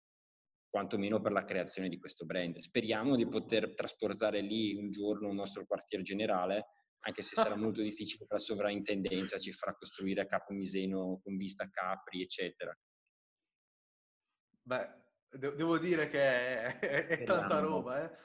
quantomeno 0.71 1.21
per 1.21 1.33
la 1.33 1.45
creazione 1.45 1.91
di 1.91 1.99
questo 1.99 2.25
brand. 2.25 2.59
Speriamo 2.61 3.17
di 3.17 3.29
poter 3.29 3.75
trasportare 3.75 4.41
lì 4.41 4.75
un 4.75 4.91
giorno 4.91 5.29
il 5.29 5.35
nostro 5.35 5.67
quartier 5.67 6.01
generale, 6.01 6.69
anche 7.01 7.21
se 7.21 7.35
sarà 7.35 7.55
molto 7.55 7.83
difficile 7.83 8.25
per 8.27 8.39
la 8.39 8.43
sovrintendenza, 8.43 9.37
ci 9.37 9.53
farà 9.53 9.75
costruire 9.75 10.23
a 10.23 10.27
Capo 10.27 10.55
Miseno 10.55 11.21
con 11.23 11.37
vista 11.37 11.69
Capri, 11.69 12.23
eccetera. 12.23 12.75
Beh, 14.63 15.04
devo 15.39 15.79
dire 15.79 16.09
che 16.09 16.21
è, 16.21 16.79
è, 16.79 17.07
è 17.07 17.25
tanta 17.25 17.59
roba, 17.61 18.05
eh. 18.05 18.23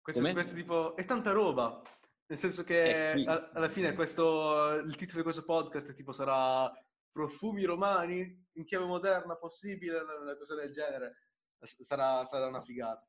Questo, 0.00 0.32
questo, 0.32 0.54
tipo 0.54 0.96
è 0.96 1.04
tanta 1.04 1.32
roba. 1.32 1.82
Nel 2.26 2.38
senso 2.38 2.62
che 2.64 3.14
eh 3.14 3.18
sì. 3.18 3.26
alla 3.28 3.68
fine 3.68 3.92
questo, 3.94 4.74
il 4.74 4.94
titolo 4.96 5.18
di 5.18 5.24
questo 5.24 5.44
podcast 5.44 5.94
tipo 5.94 6.12
sarà 6.12 6.72
Profumi 7.12 7.64
romani 7.64 8.48
in 8.52 8.64
chiave 8.64 8.86
moderna 8.86 9.34
possibile, 9.34 9.98
una 9.98 10.36
cosa 10.36 10.54
del 10.54 10.72
genere. 10.72 11.26
Sarà, 11.58 12.24
sarà 12.24 12.46
una 12.46 12.60
figata. 12.60 13.04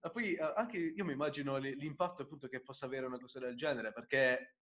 Ma 0.00 0.10
poi 0.10 0.36
anche 0.36 0.76
io 0.76 1.04
mi 1.04 1.12
immagino 1.12 1.56
l'impatto 1.56 2.22
appunto 2.22 2.48
che 2.48 2.60
possa 2.60 2.86
avere 2.86 3.06
una 3.06 3.18
cosa 3.18 3.38
del 3.38 3.56
genere, 3.56 3.92
perché 3.92 4.56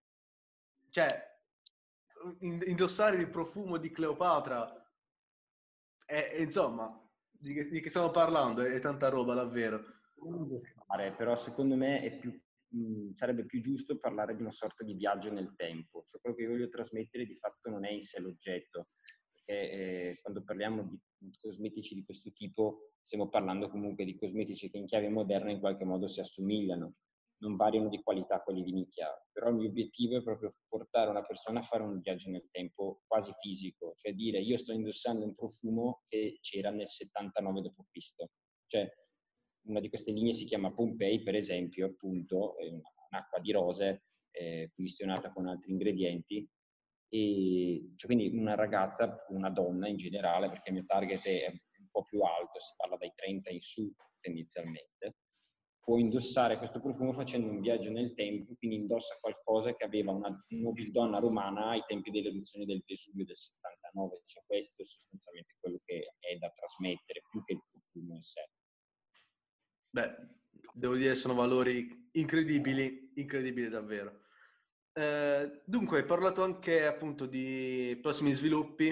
cioè 0.90 1.08
indossare 2.40 3.16
il 3.16 3.30
profumo 3.30 3.78
di 3.78 3.90
Cleopatra 3.90 4.70
è, 6.04 6.36
insomma 6.38 7.01
di 7.42 7.54
che, 7.54 7.68
di 7.68 7.80
che 7.80 7.88
stiamo 7.88 8.11
parlando? 8.11 8.62
È, 8.62 8.78
tanta 8.80 9.08
roba 9.08 9.34
davvero. 9.34 9.82
Però 11.16 11.34
secondo 11.34 11.75
me 11.75 12.18
più, 12.20 12.30
mh, 12.68 13.12
sarebbe 13.12 13.44
più 13.44 13.61
giusto 13.61 13.99
parlare 13.99 14.37
di 14.37 14.42
una 14.42 14.52
sorta 14.52 14.84
di 14.84 14.94
viaggio 14.94 15.32
nel 15.32 15.54
tempo. 15.56 16.04
Cioè 16.06 16.20
quello 16.20 16.37
che 16.37 16.46
voglio 16.46 16.68
trasmettere 16.68 17.26
di 17.26 17.37
fatto 17.37 17.68
non 17.68 17.84
è 17.84 17.90
in 17.90 18.00
sé 18.00 18.20
l'oggetto, 18.20 18.90
perché 19.32 19.70
eh, 19.70 20.18
quando 20.22 20.44
parliamo 20.44 20.99
di 21.18 21.30
cosmetici 21.40 21.96
di 21.96 22.04
questo 22.04 22.30
tipo 22.32 22.92
stiamo 23.02 23.28
parlando 23.28 23.68
comunque 23.68 24.04
di 24.04 24.14
cosmetici 24.14 24.70
che 24.70 24.78
in 24.78 24.87
chiave 24.87 25.08
moderna 25.08 25.50
in 25.50 25.58
qualche 25.58 25.84
modo 25.84 26.06
si 26.06 26.20
assomigliano 26.20 26.94
non 27.42 27.56
variano 27.56 27.88
di 27.88 28.02
qualità 28.02 28.40
quelli 28.40 28.62
di 28.62 28.72
nicchia, 28.72 29.08
però 29.30 29.49
il 29.49 29.56
mio 29.56 29.68
obiettivo 29.68 30.16
è 30.16 30.22
proprio 30.22 30.54
portare 30.68 31.11
una 31.11 31.22
persona 31.22 31.58
a 31.58 31.62
fare 31.62 31.82
un 31.82 32.00
viaggio 32.00 32.30
nel 32.30 32.49
tempo 32.50 33.02
quasi 33.06 33.32
fisico, 33.40 33.92
cioè 33.96 34.14
dire 34.14 34.40
io 34.40 34.56
sto 34.58 34.72
indossando 34.72 35.25
un 35.25 35.34
profumo 35.34 36.02
che 36.08 36.38
c'era 36.40 36.70
nel 36.70 36.87
79 36.87 37.61
d.C. 37.61 38.25
Cioè 38.66 38.90
una 39.64 39.80
di 39.80 39.88
queste 39.88 40.12
linee 40.12 40.32
si 40.32 40.44
chiama 40.44 40.72
Pompei, 40.72 41.22
per 41.22 41.34
esempio, 41.34 41.87
appunto, 41.87 42.56
è 42.58 42.68
un'acqua 42.68 43.40
di 43.40 43.52
rose 43.52 44.04
eh, 44.30 44.70
commissionata 44.75 45.32
con 45.32 45.46
altri 45.46 45.72
ingredienti. 45.72 46.49
E, 47.08 47.92
cioè, 47.96 48.06
quindi 48.06 48.37
una 48.37 48.54
ragazza, 48.54 49.25
una 49.28 49.50
donna 49.50 49.88
in 49.88 49.96
generale, 49.96 50.49
perché 50.49 50.70
il 50.70 50.76
mio 50.76 50.84
target 50.84 51.25
è 51.26 51.49
un 51.49 51.88
po' 51.90 52.04
più 52.04 52.22
alto, 52.22 52.58
si 52.58 52.72
parla 52.76 52.96
dai 52.96 53.12
30 53.14 53.50
in 53.50 53.61
su 53.61 53.92
tendenzialmente, 54.20 55.16
può 55.82 55.98
indossare 55.98 56.58
questo 56.58 56.80
profumo 56.80 57.12
facendo 57.12 57.48
un 57.48 57.60
viaggio 57.60 57.90
nel 57.90 58.14
tempo, 58.14 58.54
quindi 58.56 58.76
indossa 58.76 59.16
qualcosa 59.20 59.74
che 59.74 59.84
aveva 59.84 60.12
una 60.12 60.44
nobildonna 60.48 61.18
romana 61.18 61.70
ai 61.70 61.82
tempi 61.86 62.10
dell'eruzione 62.10 62.64
del 62.64 62.82
Vesuvio 62.86 63.24
del 63.24 63.36
79, 63.36 64.22
cioè 64.26 64.44
questo 64.46 64.82
è 64.82 64.84
sostanzialmente 64.84 65.56
quello 65.58 65.80
che 65.84 66.14
è 66.20 66.36
da 66.36 66.50
trasmettere 66.50 67.22
più 67.28 67.42
che 67.44 67.54
il 67.54 67.62
profumo 67.68 68.14
in 68.14 68.20
sé. 68.20 68.48
Beh, 69.90 70.14
devo 70.72 70.94
dire 70.94 71.16
sono 71.16 71.34
valori 71.34 72.08
incredibili, 72.12 73.12
incredibili 73.16 73.68
davvero. 73.68 74.20
Eh, 74.92 75.62
dunque, 75.64 75.98
hai 75.98 76.04
parlato 76.04 76.44
anche 76.44 76.86
appunto 76.86 77.26
di 77.26 77.98
prossimi 78.00 78.32
sviluppi, 78.32 78.88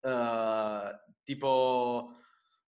eh, 0.00 1.00
tipo, 1.24 2.14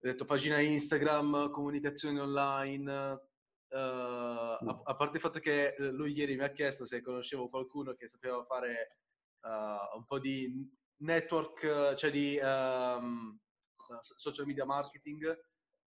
hai 0.00 0.11
detto 0.11 0.25
pagina 0.25 0.61
Instagram, 0.61 1.49
comunicazione 1.50 2.19
online, 2.19 3.31
Uh, 3.73 4.69
a, 4.69 4.83
a, 4.85 4.97
parte 4.97 5.17
il 5.17 5.23
fatto 5.23 5.38
che 5.38 5.75
eh, 5.75 5.91
lui 5.93 6.12
ieri 6.12 6.37
mi 6.37 6.43
ha 6.43 6.50
chiesto 6.50 6.85
se 6.85 7.00
conoscevo 7.00 7.49
qualcuno 7.49 7.93
che 7.93 8.07
sapeva 8.07 8.45
fare 8.45 8.99
uh, 9.45 9.97
un 9.97 10.05
po' 10.05 10.19
di 10.19 10.71
network, 10.99 11.95
cioè 11.95 12.11
di 12.11 12.38
um, 12.43 13.38
social 14.17 14.45
media 14.45 14.67
marketing. 14.67 15.38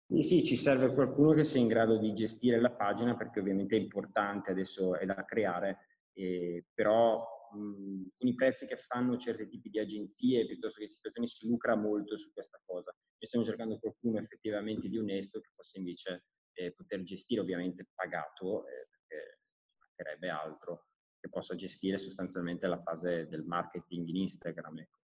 Sì, 0.07 0.23
sì, 0.23 0.43
ci 0.45 0.57
serve 0.57 0.95
qualcuno 0.95 1.33
che 1.35 1.45
sia 1.45 1.61
in 1.61 1.69
grado 1.69 1.99
di 1.99 2.15
gestire 2.15 2.59
la 2.59 2.73
pagina 2.73 3.17
perché 3.17 3.41
ovviamente 3.41 3.77
è 3.77 3.81
importante, 3.81 4.51
adesso 4.51 4.97
è 4.97 5.05
da 5.05 5.23
creare, 5.27 5.79
eh, 6.15 6.65
però 6.73 7.23
mh, 7.53 8.09
con 8.17 8.29
i 8.29 8.35
prezzi 8.35 8.67
che 8.67 8.77
fanno 8.77 9.19
certi 9.19 9.47
tipi 9.49 9.69
di 9.69 9.79
agenzie 9.79 10.47
piuttosto 10.47 10.81
che 10.81 10.89
situazioni 10.89 11.27
si 11.29 11.47
lucra 11.47 11.75
molto 11.75 12.17
su 12.17 12.33
questa 12.33 12.61
cosa. 12.65 12.93
Noi 12.93 13.27
stiamo 13.27 13.45
cercando 13.45 13.79
qualcuno 13.79 14.19
effettivamente 14.19 14.89
di 14.89 14.99
onesto 14.99 15.41
che 15.41 15.51
possa 15.55 15.79
invece 15.79 16.25
eh, 16.55 16.73
poter 16.73 17.03
gestire 17.03 17.41
ovviamente 17.41 17.89
pagato, 17.95 18.67
eh, 18.67 18.89
perché 18.91 19.41
mancherebbe 19.79 20.29
altro, 20.29 20.87
che 21.21 21.29
possa 21.29 21.55
gestire 21.55 21.99
sostanzialmente 21.99 22.67
la 22.67 22.81
fase 22.81 23.27
del 23.29 23.45
marketing 23.45 24.09
in 24.09 24.17
Instagram. 24.17 24.79
Ecco, 24.79 24.99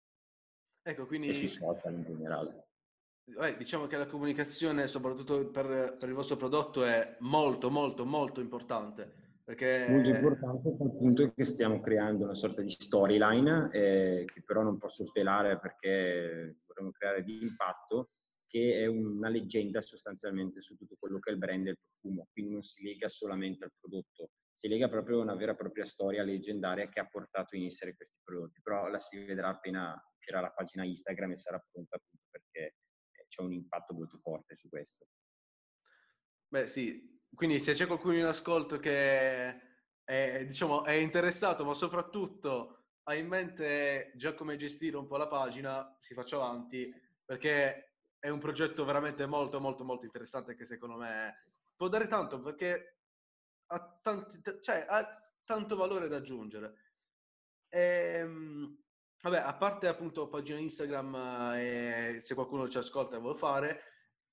ecco 0.82 1.06
quindi... 1.06 1.28
E 1.28 1.34
sui 1.34 1.48
social 1.48 1.94
in 1.94 2.02
generale. 2.02 2.66
Eh, 3.40 3.56
diciamo 3.56 3.86
che 3.86 3.96
la 3.96 4.06
comunicazione, 4.06 4.86
soprattutto 4.86 5.50
per, 5.50 5.96
per, 5.98 6.08
il 6.08 6.14
vostro 6.14 6.36
prodotto, 6.36 6.84
è 6.84 7.16
molto, 7.20 7.70
molto, 7.70 8.04
molto 8.04 8.40
importante. 8.40 9.26
Perché... 9.44 9.86
Molto 9.88 10.10
importante 10.10 10.68
al 10.68 10.96
punto 10.96 11.32
che 11.32 11.44
stiamo 11.44 11.80
creando 11.80 12.24
una 12.24 12.34
sorta 12.34 12.62
di 12.62 12.70
storyline 12.70 13.70
eh, 13.72 14.24
che 14.26 14.42
però 14.44 14.62
non 14.62 14.78
posso 14.78 15.04
svelare 15.04 15.58
perché 15.58 16.58
vorremmo 16.66 16.90
creare 16.90 17.22
di 17.22 17.42
impatto 17.42 18.10
che 18.48 18.82
è 18.82 18.86
una 18.86 19.28
leggenda 19.28 19.82
sostanzialmente 19.82 20.62
su 20.62 20.74
tutto 20.74 20.96
quello 20.98 21.18
che 21.18 21.30
è 21.30 21.32
il 21.34 21.38
brand 21.38 21.66
e 21.66 21.70
il 21.70 21.78
profumo, 21.78 22.28
quindi 22.32 22.52
non 22.52 22.62
si 22.62 22.82
lega 22.82 23.06
solamente 23.08 23.64
al 23.64 23.72
prodotto, 23.78 24.30
si 24.54 24.68
lega 24.68 24.88
proprio 24.88 25.18
a 25.18 25.22
una 25.22 25.34
vera 25.34 25.52
e 25.52 25.56
propria 25.56 25.84
storia 25.84 26.22
leggendaria 26.22 26.88
che 26.88 26.98
ha 26.98 27.06
portato 27.06 27.56
in 27.56 27.66
essere 27.66 27.94
questi 27.94 28.18
prodotti, 28.24 28.60
però 28.62 28.88
la 28.88 28.98
si 28.98 29.22
vedrà 29.22 29.48
appena 29.48 29.94
uscirà 30.16 30.40
la 30.40 30.50
pagina 30.50 30.84
Instagram 30.84 31.32
e 31.32 31.36
sarà 31.36 31.62
pronta 31.70 31.98
perché 32.30 32.76
eh, 33.10 33.26
c'è 33.28 33.42
un 33.42 33.52
impatto 33.52 33.92
molto 33.92 34.18
forte 34.18 34.54
su 34.54 34.68
questo. 34.70 35.06
Beh 36.48 36.68
sì, 36.68 37.20
quindi 37.34 37.60
se 37.60 37.74
c'è 37.74 37.86
qualcuno 37.86 38.16
in 38.16 38.24
ascolto 38.24 38.78
che 38.78 39.66
è, 40.02 40.44
diciamo, 40.46 40.84
è 40.84 40.92
interessato, 40.92 41.66
ma 41.66 41.74
soprattutto 41.74 42.86
ha 43.02 43.14
in 43.14 43.26
mente 43.26 44.12
già 44.16 44.34
come 44.34 44.56
gestire 44.56 44.96
un 44.96 45.06
po' 45.06 45.18
la 45.18 45.28
pagina, 45.28 45.94
si 46.00 46.14
faccia 46.14 46.36
avanti, 46.36 46.90
perché 47.24 47.87
è 48.18 48.28
un 48.28 48.38
progetto 48.38 48.84
veramente 48.84 49.26
molto 49.26 49.60
molto 49.60 49.84
molto 49.84 50.04
interessante 50.04 50.54
che 50.54 50.64
secondo 50.64 50.96
me 50.96 51.32
può 51.76 51.88
dare 51.88 52.06
tanto 52.08 52.40
perché 52.40 52.98
ha, 53.66 53.98
tanti, 54.02 54.40
cioè, 54.60 54.84
ha 54.88 55.32
tanto 55.44 55.76
valore 55.76 56.08
da 56.08 56.16
aggiungere. 56.16 56.74
E, 57.68 57.80
ehm, 57.80 58.78
vabbè, 59.22 59.38
a 59.38 59.54
parte 59.54 59.86
appunto 59.86 60.28
pagina 60.28 60.58
Instagram 60.58 61.14
e 61.54 62.16
eh, 62.16 62.20
se 62.20 62.34
qualcuno 62.34 62.68
ci 62.68 62.78
ascolta 62.78 63.16
e 63.16 63.20
vuole 63.20 63.38
fare, 63.38 63.82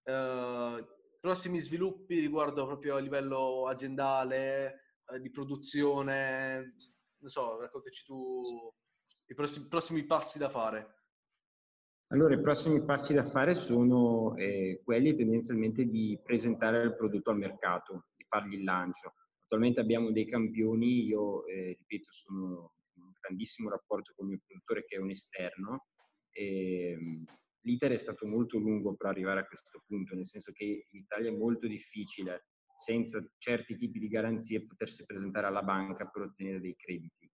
eh, 0.03 0.87
prossimi 1.19 1.59
sviluppi 1.59 2.19
riguardo 2.19 2.65
proprio 2.65 2.95
a 2.95 2.99
livello 2.99 3.67
aziendale, 3.67 4.97
eh, 5.07 5.19
di 5.19 5.29
produzione, 5.29 6.73
non 7.17 7.29
so, 7.29 7.59
raccontaci 7.59 8.05
tu 8.05 8.41
i 9.27 9.33
prossimi, 9.33 9.67
prossimi 9.67 10.03
passi 10.05 10.37
da 10.37 10.49
fare. 10.49 10.94
Allora, 12.09 12.35
i 12.35 12.41
prossimi 12.41 12.83
passi 12.83 13.13
da 13.15 13.23
fare 13.23 13.55
sono 13.55 14.35
eh, 14.35 14.79
quelli 14.83 15.15
tendenzialmente 15.15 15.85
di 15.85 16.19
presentare 16.23 16.83
il 16.83 16.95
prodotto 16.95 17.31
al 17.31 17.37
mercato, 17.37 18.09
di 18.15 18.23
fargli 18.27 18.53
il 18.53 18.63
lancio. 18.63 19.15
Attualmente 19.43 19.79
abbiamo 19.79 20.11
dei 20.11 20.25
campioni, 20.25 21.03
io 21.05 21.47
eh, 21.47 21.75
ripeto, 21.79 22.11
sono 22.11 22.73
in 22.95 23.03
un 23.03 23.11
grandissimo 23.19 23.69
rapporto 23.69 24.13
con 24.15 24.27
il 24.27 24.33
mio 24.33 24.41
produttore 24.45 24.85
che 24.85 24.97
è 24.97 24.99
un 24.99 25.09
esterno. 25.09 25.87
E, 26.29 26.91
ehm, 26.91 27.23
l'iter 27.61 27.91
è 27.93 27.97
stato 27.97 28.27
molto 28.27 28.59
lungo 28.59 28.93
per 28.95 29.07
arrivare 29.07 29.39
a 29.39 29.47
questo 29.47 29.81
punto, 29.87 30.13
nel 30.13 30.27
senso 30.27 30.51
che 30.51 30.63
in 30.63 30.99
Italia 30.99 31.31
è 31.31 31.35
molto 31.35 31.65
difficile, 31.67 32.45
senza 32.75 33.25
certi 33.39 33.75
tipi 33.75 33.97
di 33.97 34.09
garanzie, 34.09 34.63
potersi 34.63 35.05
presentare 35.05 35.47
alla 35.47 35.63
banca 35.63 36.05
per 36.05 36.21
ottenere 36.23 36.59
dei 36.59 36.75
crediti. 36.75 37.27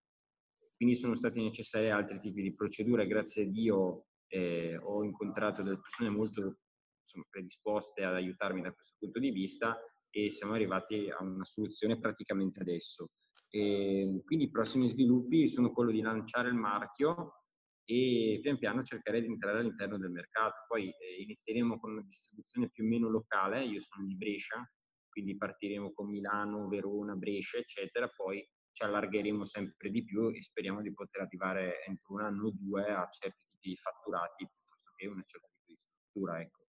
Quindi 0.77 0.95
sono 0.95 1.15
stati 1.15 1.41
necessari 1.41 1.89
altri 1.89 2.19
tipi 2.19 2.41
di 2.41 2.55
procedure. 2.55 3.05
Grazie 3.05 3.43
a 3.43 3.47
Dio 3.47 4.05
eh, 4.31 4.77
ho 4.77 5.03
incontrato 5.03 5.61
delle 5.61 5.79
persone 5.79 6.09
molto 6.09 6.57
insomma, 7.01 7.25
predisposte 7.29 8.03
ad 8.03 8.15
aiutarmi 8.15 8.61
da 8.61 8.71
questo 8.71 8.95
punto 8.97 9.19
di 9.19 9.31
vista 9.31 9.77
e 10.09 10.29
siamo 10.29 10.53
arrivati 10.53 11.09
a 11.09 11.21
una 11.21 11.45
soluzione 11.45 11.99
praticamente 11.99 12.61
adesso. 12.61 13.09
E 13.49 14.21
quindi 14.23 14.45
i 14.45 14.49
prossimi 14.49 14.87
sviluppi 14.87 15.47
sono 15.47 15.71
quello 15.71 15.91
di 15.91 16.01
lanciare 16.01 16.47
il 16.47 16.55
marchio 16.55 17.43
e 17.83 18.39
pian 18.41 18.57
piano 18.57 18.83
cercare 18.83 19.19
di 19.19 19.27
entrare 19.27 19.59
all'interno 19.59 19.97
del 19.97 20.11
mercato. 20.11 20.63
Poi 20.67 20.87
eh, 20.87 21.21
inizieremo 21.23 21.77
con 21.79 21.91
una 21.91 22.03
distribuzione 22.03 22.69
più 22.69 22.85
o 22.85 22.87
meno 22.87 23.09
locale, 23.09 23.65
io 23.65 23.81
sono 23.81 24.05
di 24.05 24.15
Brescia, 24.15 24.65
quindi 25.09 25.35
partiremo 25.35 25.91
con 25.91 26.09
Milano, 26.09 26.69
Verona, 26.69 27.15
Brescia, 27.15 27.57
eccetera, 27.57 28.07
poi 28.07 28.47
ci 28.71 28.83
allargheremo 28.83 29.45
sempre 29.45 29.89
di 29.89 30.05
più 30.05 30.29
e 30.29 30.41
speriamo 30.41 30.81
di 30.81 30.93
poter 30.93 31.23
arrivare 31.23 31.83
entro 31.85 32.13
un 32.13 32.21
anno 32.21 32.47
o 32.47 32.53
due 32.53 32.85
a 32.85 33.05
certi 33.09 33.50
di 33.61 33.77
fatturati 33.77 34.47
piuttosto 34.47 34.91
che 34.95 35.05
certa 35.25 35.47
tipo 35.47 35.65
di 35.65 35.77
struttura. 35.77 36.41
Ecco. 36.41 36.59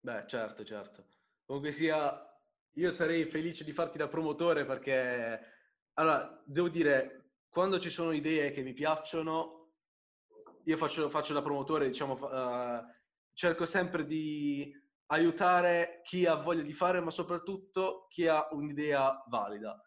Beh, 0.00 0.26
certo, 0.26 0.64
certo. 0.64 1.06
Comunque 1.44 1.72
sia, 1.72 2.38
io 2.74 2.90
sarei 2.90 3.26
felice 3.26 3.64
di 3.64 3.72
farti 3.72 3.98
da 3.98 4.08
promotore 4.08 4.64
perché, 4.64 5.40
allora, 5.94 6.42
devo 6.46 6.68
dire, 6.68 7.32
quando 7.48 7.78
ci 7.78 7.90
sono 7.90 8.12
idee 8.12 8.50
che 8.50 8.62
mi 8.62 8.72
piacciono, 8.72 9.72
io 10.64 10.76
faccio, 10.76 11.10
faccio 11.10 11.34
da 11.34 11.42
promotore, 11.42 11.88
diciamo, 11.88 12.14
uh, 12.14 12.84
cerco 13.32 13.66
sempre 13.66 14.06
di 14.06 14.72
aiutare 15.06 16.00
chi 16.02 16.26
ha 16.26 16.34
voglia 16.34 16.62
di 16.62 16.72
fare, 16.72 17.00
ma 17.00 17.10
soprattutto 17.10 18.06
chi 18.08 18.26
ha 18.26 18.48
un'idea 18.52 19.22
valida. 19.28 19.78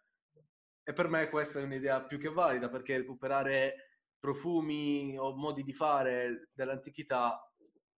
E 0.84 0.94
per 0.94 1.08
me 1.10 1.30
questa 1.30 1.60
è 1.60 1.63
un'idea 1.63 2.04
più 2.04 2.20
che 2.20 2.30
valida 2.30 2.70
perché 2.70 2.98
recuperare 2.98 3.87
profumi 4.20 5.18
o 5.18 5.36
modi 5.36 5.64
di 5.64 5.74
fare 5.74 6.50
dell'antichità 6.54 7.40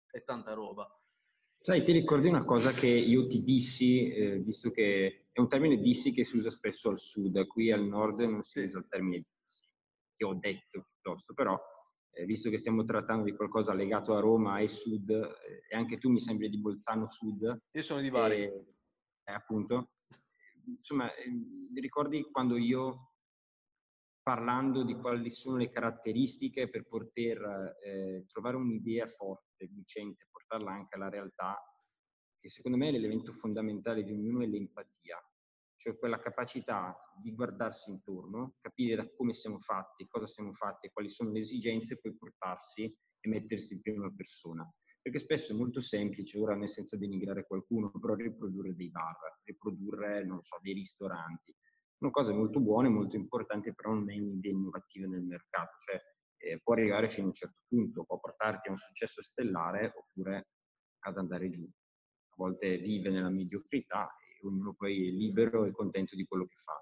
è 0.10 0.24
tanta 0.24 0.54
roba. 0.54 0.88
Sai, 1.62 1.84
ti 1.84 1.92
ricordi 1.92 2.30
una 2.30 2.46
cosa 2.46 2.72
che 2.72 2.88
io 2.88 3.28
ti 3.28 3.44
dissi, 3.44 4.10
eh, 4.12 4.40
visto 4.40 4.72
che 4.72 5.28
è 5.32 5.40
un 5.40 5.50
termine 5.50 5.78
dissi 5.78 6.14
che 6.14 6.24
si 6.24 6.38
usa 6.38 6.50
spesso 6.50 6.90
al 6.90 6.98
sud, 6.98 7.46
qui 7.48 7.72
al 7.72 7.84
nord 7.84 8.22
non 8.22 8.42
si 8.42 8.60
usa 8.60 8.78
il 8.78 8.88
termine 8.88 9.18
dissi, 9.18 9.68
che 10.16 10.26
ho 10.26 10.36
detto 10.36 10.88
piuttosto, 10.90 11.34
però 11.34 11.60
eh, 12.12 12.26
visto 12.26 12.50
che 12.50 12.58
stiamo 12.58 12.84
trattando 12.84 13.26
di 13.26 13.36
qualcosa 13.36 13.74
legato 13.74 14.16
a 14.16 14.20
Roma 14.20 14.60
e 14.60 14.68
sud, 14.68 15.10
eh, 15.10 15.66
e 15.70 15.76
anche 15.76 15.98
tu 15.98 16.10
mi 16.10 16.20
sembri 16.20 16.50
di 16.50 16.60
Bolzano 16.60 17.06
sud. 17.06 17.62
Io 17.72 17.82
sono 17.82 18.02
di 18.02 18.10
Bari. 18.10 18.44
E, 18.44 18.66
eh, 19.26 19.32
appunto. 19.34 19.92
Insomma, 20.66 21.14
ehm, 21.16 21.74
ricordi 21.80 22.22
quando 22.32 22.58
io 22.58 23.09
parlando 24.22 24.84
di 24.84 24.96
quali 24.96 25.30
sono 25.30 25.58
le 25.58 25.70
caratteristiche 25.70 26.70
per 26.70 26.88
poter 26.88 27.78
eh, 27.84 28.26
trovare 28.28 28.58
un'idea 28.58 29.08
forte, 29.08 29.68
vincente, 29.68 30.28
portarla 30.30 30.72
anche 30.72 30.96
alla 30.96 31.10
realtà, 31.10 31.58
che 32.40 32.50
secondo 32.50 32.78
me 32.78 32.88
è 32.88 32.92
l'elemento 32.92 33.34
fondamentale 33.34 34.04
di 34.04 34.12
ognuno 34.14 34.44
è 34.44 34.48
l'empatia, 34.48 35.18
cioè 35.76 35.98
quella 35.98 36.20
capacità 36.20 36.96
di 37.22 37.34
guardarsi 37.34 37.90
intorno, 37.90 38.56
capire 38.60 38.96
da 38.96 39.10
come 39.16 39.34
siamo 39.34 39.60
fatti, 39.60 40.08
cosa 40.08 40.28
siamo 40.28 40.54
fatti, 40.54 40.90
quali 40.92 41.10
sono 41.10 41.32
le 41.32 41.40
esigenze, 41.40 41.94
e 41.94 42.00
poi 42.00 42.16
portarsi 42.16 42.84
e 42.84 43.30
mettersi 43.30 43.76
in 43.76 43.82
prima 43.82 44.12
persona. 44.14 44.70
Perché 45.02 45.20
spesso 45.20 45.54
è 45.54 45.56
molto 45.56 45.80
semplice, 45.80 46.38
ora 46.38 46.68
senso 46.68 46.98
denigrare 46.98 47.48
qualcuno, 47.48 47.92
però 47.92 48.14
riprodurre 48.14 48.76
dei 48.76 48.90
bar, 48.90 49.40
riprodurre, 49.44 50.26
non 50.26 50.42
so, 50.42 50.58
dei 50.62 50.74
ristoranti. 50.74 51.56
Sono 52.00 52.12
cose 52.12 52.32
molto 52.32 52.62
buone, 52.62 52.88
molto 52.88 53.18
importanti, 53.18 53.76
però 53.76 53.92
non 53.92 54.10
è 54.10 54.18
un'idea 54.18 54.54
innovativa 54.54 55.06
nel 55.06 55.22
mercato. 55.22 55.76
Cioè, 55.80 56.00
eh, 56.38 56.62
può 56.64 56.74
arrivare 56.74 57.10
fino 57.10 57.26
a 57.26 57.28
un 57.28 57.34
certo 57.34 57.60
punto, 57.68 58.06
può 58.06 58.18
portarti 58.18 58.70
a 58.70 58.72
un 58.72 58.78
successo 58.78 59.22
stellare 59.22 59.92
oppure 59.94 60.48
ad 61.00 61.18
andare 61.18 61.50
giù. 61.50 61.66
A 61.66 62.36
volte 62.38 62.78
vive 62.78 63.10
nella 63.10 63.30
mediocrità 63.30 64.16
e 64.16 64.48
ognuno 64.48 64.74
poi 64.76 65.08
è 65.08 65.12
libero 65.12 65.66
e 65.66 65.74
contento 65.74 66.16
di 66.16 66.26
quello 66.26 66.46
che 66.46 66.56
fa. 66.56 66.82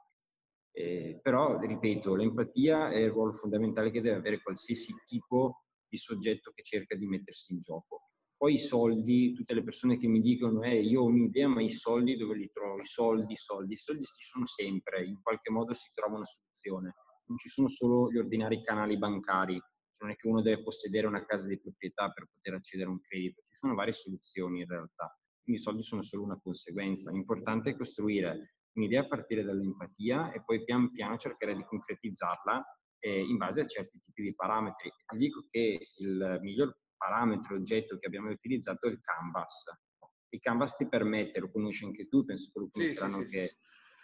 Eh, 0.71 1.19
però, 1.19 1.57
ripeto, 1.59 2.13
l'empatia 2.13 2.91
è 2.91 2.97
il 2.97 3.09
ruolo 3.09 3.31
fondamentale 3.31 3.89
che 3.89 4.01
deve 4.01 4.17
avere 4.17 4.43
qualsiasi 4.43 4.93
tipo 5.03 5.63
di 5.87 5.97
soggetto 5.97 6.51
che 6.53 6.61
cerca 6.61 6.95
di 6.95 7.07
mettersi 7.07 7.53
in 7.53 7.59
gioco. 7.59 8.06
Poi 8.37 8.53
i 8.53 8.59
soldi, 8.59 9.33
tutte 9.33 9.55
le 9.55 9.63
persone 9.63 9.97
che 9.97 10.07
mi 10.07 10.21
dicono 10.21 10.61
eh, 10.61 10.79
io 10.79 11.01
ho 11.01 11.05
un'idea 11.05 11.47
ma 11.47 11.61
i 11.61 11.71
soldi 11.71 12.15
dove 12.15 12.35
li 12.35 12.49
trovo? 12.53 12.79
I 12.79 12.85
soldi, 12.85 13.33
i 13.33 13.35
soldi, 13.35 13.73
i 13.73 13.77
soldi 13.77 14.03
ci 14.03 14.25
sono 14.27 14.45
sempre, 14.45 15.03
in 15.05 15.19
qualche 15.21 15.49
modo 15.49 15.73
si 15.73 15.89
trova 15.93 16.17
una 16.17 16.25
soluzione 16.25 16.93
non 17.27 17.37
ci 17.37 17.49
sono 17.49 17.67
solo 17.67 18.11
gli 18.11 18.17
ordinari 18.17 18.63
canali 18.63 18.97
bancari, 18.97 19.53
cioè 19.53 20.07
non 20.07 20.11
è 20.11 20.15
che 20.15 20.27
uno 20.27 20.41
deve 20.41 20.63
possedere 20.63 21.07
una 21.07 21.25
casa 21.25 21.47
di 21.47 21.59
proprietà 21.59 22.09
per 22.09 22.27
poter 22.31 22.53
accedere 22.55 22.89
a 22.89 22.91
un 22.91 23.01
credito, 23.01 23.41
ci 23.41 23.53
sono 23.53 23.75
varie 23.75 23.93
soluzioni 23.93 24.61
in 24.61 24.67
realtà, 24.67 25.15
quindi 25.43 25.61
i 25.61 25.63
soldi 25.63 25.83
sono 25.83 26.01
solo 26.01 26.23
una 26.23 26.39
conseguenza. 26.39 27.11
L'importante 27.11 27.71
è 27.71 27.75
costruire 27.75 28.55
un'idea 28.73 29.01
a 29.01 29.07
partire 29.07 29.43
dall'empatia 29.43 30.31
e 30.31 30.43
poi 30.43 30.63
pian 30.63 30.91
piano 30.91 31.17
cercare 31.17 31.55
di 31.55 31.63
concretizzarla 31.63 32.63
eh, 32.99 33.21
in 33.21 33.37
base 33.37 33.61
a 33.61 33.65
certi 33.65 33.99
tipi 34.03 34.21
di 34.23 34.35
parametri. 34.35 34.91
Ti 35.05 35.17
dico 35.17 35.45
che 35.47 35.89
il 35.97 36.39
miglior 36.41 36.77
parametro, 36.97 37.55
oggetto 37.55 37.97
che 37.97 38.07
abbiamo 38.07 38.29
utilizzato 38.29 38.87
è 38.87 38.91
il 38.91 38.99
canvas. 39.01 39.65
Il 40.29 40.39
canvas 40.39 40.75
ti 40.75 40.87
permette, 40.87 41.39
lo 41.39 41.51
conosci 41.51 41.85
anche 41.85 42.07
tu, 42.07 42.25
penso 42.25 42.49
che 42.51 42.59
lo 42.59 42.69
conosceranno 42.69 43.21
sì, 43.21 43.27
sì, 43.27 43.29
sì, 43.29 43.37
che 43.37 43.57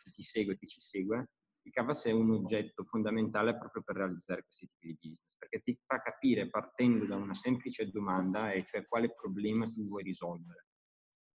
chi 0.04 0.12
ti 0.12 0.22
segue, 0.22 0.58
chi 0.58 0.68
ci 0.68 0.80
segue, 0.80 1.30
il 1.66 1.72
Canvas 1.72 2.06
è 2.06 2.12
un 2.12 2.32
oggetto 2.32 2.84
fondamentale 2.84 3.58
proprio 3.58 3.84
per 3.84 3.96
realizzare 3.96 4.44
questi 4.44 4.68
tipi 4.68 4.88
di 4.88 4.98
business, 5.02 5.38
perché 5.38 5.62
ti 5.62 5.80
fa 5.86 6.02
capire 6.02 6.50
partendo 6.50 7.06
da 7.06 7.16
una 7.16 7.34
semplice 7.34 7.90
domanda, 7.90 8.52
e 8.52 8.66
cioè 8.66 8.86
quale 8.86 9.14
problema 9.14 9.70
tu 9.72 9.88
vuoi 9.88 10.04
risolvere. 10.04 10.68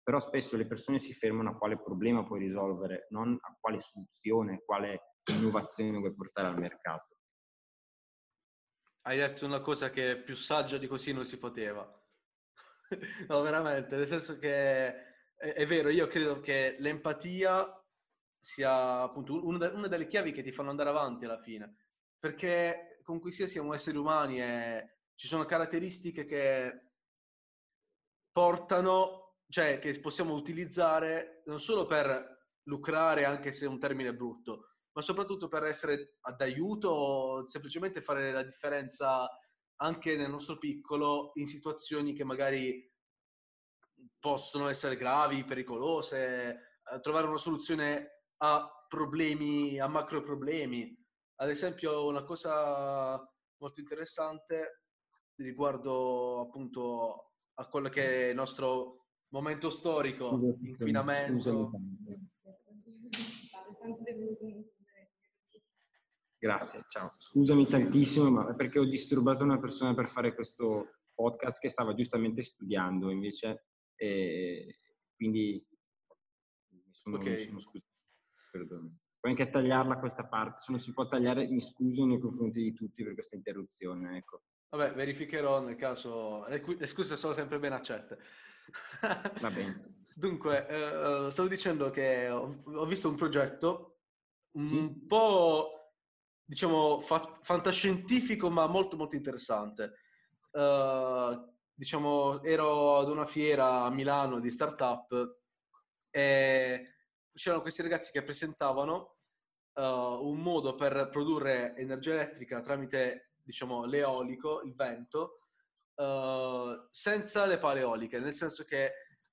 Però 0.02 0.18
spesso 0.20 0.56
le 0.56 0.66
persone 0.66 0.98
si 0.98 1.12
fermano 1.12 1.50
a 1.50 1.56
quale 1.56 1.80
problema 1.80 2.24
puoi 2.24 2.40
risolvere, 2.40 3.06
non 3.10 3.36
a 3.40 3.56
quale 3.60 3.80
soluzione, 3.80 4.62
quale 4.64 5.14
innovazione 5.30 5.98
vuoi 5.98 6.14
portare 6.14 6.48
al 6.48 6.58
mercato. 6.58 7.15
Hai 9.06 9.18
detto 9.18 9.46
una 9.46 9.60
cosa 9.60 9.88
che 9.90 10.16
più 10.16 10.34
saggia 10.34 10.78
di 10.78 10.88
così 10.88 11.12
non 11.12 11.24
si 11.24 11.38
poteva. 11.38 11.88
no, 13.28 13.40
veramente, 13.40 13.94
nel 13.94 14.08
senso 14.08 14.36
che 14.36 14.88
è, 15.36 15.52
è 15.54 15.64
vero, 15.64 15.90
io 15.90 16.08
credo 16.08 16.40
che 16.40 16.74
l'empatia 16.80 17.84
sia 18.40 19.02
appunto 19.02 19.46
una, 19.46 19.70
una 19.72 19.86
delle 19.86 20.08
chiavi 20.08 20.32
che 20.32 20.42
ti 20.42 20.50
fanno 20.50 20.70
andare 20.70 20.88
avanti 20.88 21.24
alla 21.24 21.40
fine. 21.40 21.76
Perché 22.18 22.98
comunque 23.04 23.30
sia 23.30 23.46
siamo 23.46 23.72
esseri 23.74 23.96
umani 23.96 24.42
e 24.42 24.96
ci 25.14 25.28
sono 25.28 25.44
caratteristiche 25.44 26.24
che 26.24 26.72
portano, 28.32 29.36
cioè 29.48 29.78
che 29.78 30.00
possiamo 30.00 30.34
utilizzare 30.34 31.42
non 31.46 31.60
solo 31.60 31.86
per 31.86 32.28
lucrare, 32.64 33.24
anche 33.24 33.52
se 33.52 33.66
è 33.66 33.68
un 33.68 33.78
termine 33.78 34.12
brutto, 34.12 34.75
ma 34.96 35.02
soprattutto 35.02 35.46
per 35.46 35.64
essere 35.64 36.16
d'aiuto 36.36 36.88
o 36.88 37.48
semplicemente 37.48 38.00
fare 38.00 38.32
la 38.32 38.42
differenza 38.42 39.28
anche 39.82 40.16
nel 40.16 40.30
nostro 40.30 40.56
piccolo 40.56 41.32
in 41.34 41.46
situazioni 41.46 42.14
che 42.14 42.24
magari 42.24 42.90
possono 44.18 44.68
essere 44.68 44.96
gravi, 44.96 45.44
pericolose, 45.44 46.48
eh, 46.48 47.00
trovare 47.02 47.26
una 47.26 47.36
soluzione 47.36 48.22
a 48.38 48.86
problemi, 48.88 49.78
a 49.78 49.86
macro 49.86 50.22
problemi. 50.22 50.96
Ad 51.40 51.50
esempio, 51.50 52.06
una 52.06 52.24
cosa 52.24 53.18
molto 53.58 53.80
interessante 53.80 54.84
riguardo 55.34 56.40
appunto 56.40 57.32
a 57.52 57.68
quello 57.68 57.90
che 57.90 58.28
è 58.28 58.28
il 58.30 58.34
nostro 58.34 59.08
momento 59.28 59.68
storico, 59.68 60.30
inquinamento. 60.66 61.70
Grazie, 66.46 66.84
ciao. 66.88 67.12
Scusami 67.16 67.66
tantissimo, 67.66 68.30
ma 68.30 68.54
perché 68.54 68.78
ho 68.78 68.84
disturbato 68.84 69.42
una 69.42 69.58
persona 69.58 69.94
per 69.94 70.08
fare 70.08 70.34
questo 70.34 71.00
podcast 71.14 71.58
che 71.58 71.68
stava 71.68 71.94
giustamente 71.94 72.42
studiando, 72.42 73.10
invece, 73.10 73.66
eh, 73.96 74.78
quindi 75.16 75.66
mi 76.68 76.92
sono, 76.92 77.16
okay. 77.16 77.32
mi 77.32 77.38
sono 77.38 77.58
scusato 77.58 77.94
perdono. 78.56 78.98
Puoi 79.18 79.32
anche 79.32 79.50
tagliarla 79.50 79.98
questa 79.98 80.26
parte, 80.26 80.60
se 80.60 80.70
non 80.70 80.80
si 80.80 80.92
può 80.92 81.06
tagliare 81.08 81.48
mi 81.48 81.60
scuso 81.60 82.06
nei 82.06 82.18
confronti 82.18 82.62
di 82.62 82.72
tutti 82.72 83.02
per 83.02 83.14
questa 83.14 83.34
interruzione. 83.36 84.18
Ecco. 84.18 84.42
Vabbè, 84.70 84.94
verificherò 84.94 85.60
nel 85.62 85.76
caso, 85.76 86.46
le 86.46 86.86
scuse 86.86 87.16
sono 87.16 87.32
sempre 87.32 87.58
ben 87.58 87.72
accette. 87.72 88.18
Va 89.40 89.50
bene. 89.50 89.80
Dunque, 90.14 90.66
eh, 90.68 91.30
stavo 91.30 91.48
dicendo 91.48 91.90
che 91.90 92.28
ho, 92.30 92.62
ho, 92.64 92.86
visto 92.86 93.08
un 93.08 93.16
progetto 93.16 93.98
un 94.52 94.66
sì. 94.66 95.04
po', 95.06 95.75
diciamo, 96.46 97.00
fa- 97.00 97.38
fantascientifico, 97.42 98.48
ma 98.50 98.66
molto 98.66 98.96
molto 98.96 99.16
interessante. 99.16 99.94
Uh, 100.52 101.52
diciamo, 101.74 102.42
ero 102.42 102.98
ad 102.98 103.08
una 103.08 103.26
fiera 103.26 103.82
a 103.82 103.90
Milano 103.90 104.40
di 104.40 104.50
startup 104.50 105.12
e 106.10 106.94
c'erano 107.34 107.60
questi 107.60 107.82
ragazzi 107.82 108.10
che 108.12 108.24
presentavano 108.24 109.10
uh, 109.74 109.82
un 109.82 110.38
modo 110.38 110.74
per 110.74 111.08
produrre 111.10 111.76
energia 111.76 112.14
elettrica 112.14 112.62
tramite, 112.62 113.32
diciamo, 113.42 113.84
l'eolico, 113.84 114.62
il 114.62 114.74
vento, 114.74 115.40
uh, 115.96 116.88
senza 116.90 117.44
le 117.44 117.56
pale 117.56 117.80
eoliche, 117.80 118.20
nel 118.20 118.34
senso 118.34 118.64
che 118.64 118.92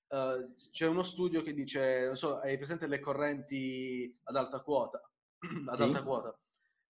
uh, 0.10 0.54
c'è 0.72 0.88
uno 0.88 1.04
studio 1.04 1.42
che 1.42 1.54
dice, 1.54 2.08
non 2.08 2.18
so, 2.18 2.40
hai 2.40 2.58
presente 2.58 2.88
le 2.88 3.00
correnti 3.00 4.10
ad 4.24 4.36
alta 4.36 4.60
quota? 4.62 5.00
ad 5.70 5.76
sì. 5.76 5.82
alta 5.82 6.04
quota. 6.04 6.38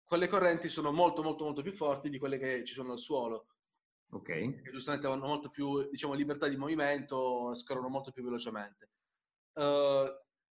Quelle 0.04 0.28
correnti 0.28 0.68
sono 0.68 0.92
molto, 0.92 1.22
molto, 1.22 1.44
molto 1.44 1.62
più 1.62 1.72
forti 1.72 2.10
di 2.10 2.18
quelle 2.18 2.38
che 2.38 2.64
ci 2.64 2.74
sono 2.74 2.92
al 2.92 2.98
suolo. 2.98 3.46
Ok. 4.10 4.62
Che 4.62 4.70
giustamente 4.70 5.06
hanno 5.06 5.26
molto 5.26 5.50
più, 5.50 5.88
diciamo, 5.90 6.12
libertà 6.14 6.46
di 6.46 6.56
movimento, 6.56 7.54
scorrono 7.54 7.88
molto 7.88 8.12
più 8.12 8.22
velocemente. 8.22 8.90
Uh, 9.54 10.08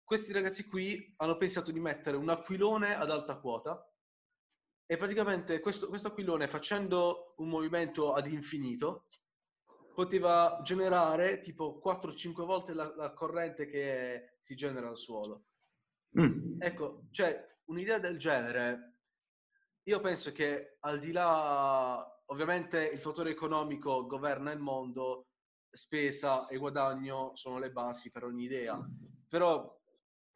questi 0.04 0.32
ragazzi 0.32 0.66
qui 0.66 1.14
hanno 1.18 1.38
pensato 1.38 1.72
di 1.72 1.80
mettere 1.80 2.18
un 2.18 2.30
aquilone 2.30 2.96
ad 2.96 3.10
alta 3.10 3.38
quota 3.38 3.90
e 4.86 4.98
praticamente 4.98 5.60
questo, 5.60 5.88
questo 5.88 6.10
aquilone 6.10 6.48
facendo 6.48 7.34
un 7.38 7.50
movimento 7.50 8.14
ad 8.14 8.28
infinito 8.28 9.06
poteva 9.96 10.60
generare 10.62 11.40
tipo 11.40 11.82
4-5 11.84 12.46
volte 12.46 12.74
la, 12.74 12.94
la, 12.96 13.14
corrente 13.14 13.66
che 13.66 14.38
si 14.42 14.54
genera 14.54 14.90
al 14.90 14.98
suolo. 14.98 15.46
Mm. 16.20 16.62
Ecco, 16.62 17.08
cioè 17.12 17.58
un'idea 17.66 17.98
del 17.98 18.20
genere, 18.20 18.95
io 19.88 20.00
penso 20.00 20.32
che 20.32 20.78
al 20.80 21.00
di 21.00 21.12
là, 21.12 22.22
ovviamente 22.28 22.86
il 22.86 23.00
fattore 23.00 23.30
economico 23.30 24.06
governa 24.08 24.52
il 24.52 24.60
mondo, 24.60 25.28
spesa 25.70 26.48
e 26.48 26.58
guadagno 26.58 27.36
sono 27.36 27.60
le 27.60 27.72
basi 27.72 28.10
per 28.10 28.24
ogni 28.24 28.46
idea, 28.46 28.78
però 29.28 29.78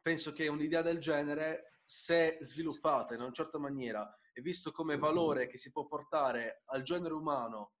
penso 0.00 0.32
che 0.32 0.46
un'idea 0.48 0.82
del 0.82 1.00
genere, 1.00 1.80
se 1.84 2.38
sviluppata 2.42 3.14
in 3.14 3.22
una 3.22 3.32
certa 3.32 3.58
maniera 3.58 4.08
e 4.32 4.40
visto 4.40 4.70
come 4.70 4.98
valore 4.98 5.48
che 5.48 5.58
si 5.58 5.72
può 5.72 5.86
portare 5.86 6.62
al 6.66 6.82
genere 6.82 7.14
umano 7.14 7.72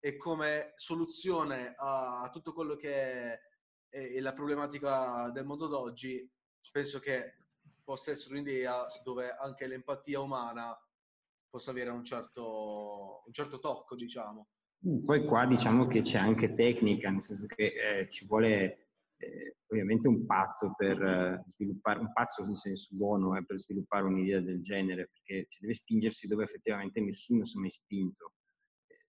e 0.00 0.16
come 0.16 0.72
soluzione 0.76 1.74
a 1.76 2.28
tutto 2.32 2.54
quello 2.54 2.76
che 2.76 3.40
è 3.88 4.20
la 4.20 4.32
problematica 4.32 5.28
del 5.30 5.44
mondo 5.44 5.66
d'oggi, 5.66 6.26
penso 6.72 7.00
che 7.00 7.44
possa 7.84 8.12
essere 8.12 8.34
un'idea 8.34 8.78
dove 9.02 9.30
anche 9.30 9.66
l'empatia 9.66 10.20
umana 10.20 10.78
possa 11.48 11.70
avere 11.70 11.90
un 11.90 12.04
certo, 12.04 13.22
un 13.24 13.32
certo 13.32 13.58
tocco, 13.58 13.94
diciamo. 13.94 14.48
Poi 15.04 15.24
qua 15.24 15.44
diciamo 15.44 15.86
che 15.88 16.02
c'è 16.02 16.18
anche 16.18 16.54
tecnica, 16.54 17.10
nel 17.10 17.20
senso 17.20 17.46
che 17.46 17.72
eh, 18.00 18.08
ci 18.08 18.26
vuole 18.26 18.90
eh, 19.16 19.56
ovviamente 19.70 20.06
un 20.06 20.24
pazzo 20.24 20.72
per 20.76 21.02
eh, 21.02 21.42
sviluppare, 21.46 21.98
un 21.98 22.12
pazzo 22.12 22.44
in 22.44 22.54
senso 22.54 22.96
buono 22.96 23.36
eh, 23.36 23.44
per 23.44 23.58
sviluppare 23.58 24.04
un'idea 24.04 24.40
del 24.40 24.62
genere, 24.62 25.10
perché 25.12 25.46
ci 25.48 25.60
deve 25.60 25.72
spingersi 25.74 26.28
dove 26.28 26.44
effettivamente 26.44 27.00
nessuno 27.00 27.44
si 27.44 27.56
è 27.56 27.60
mai 27.60 27.70
spinto. 27.70 28.34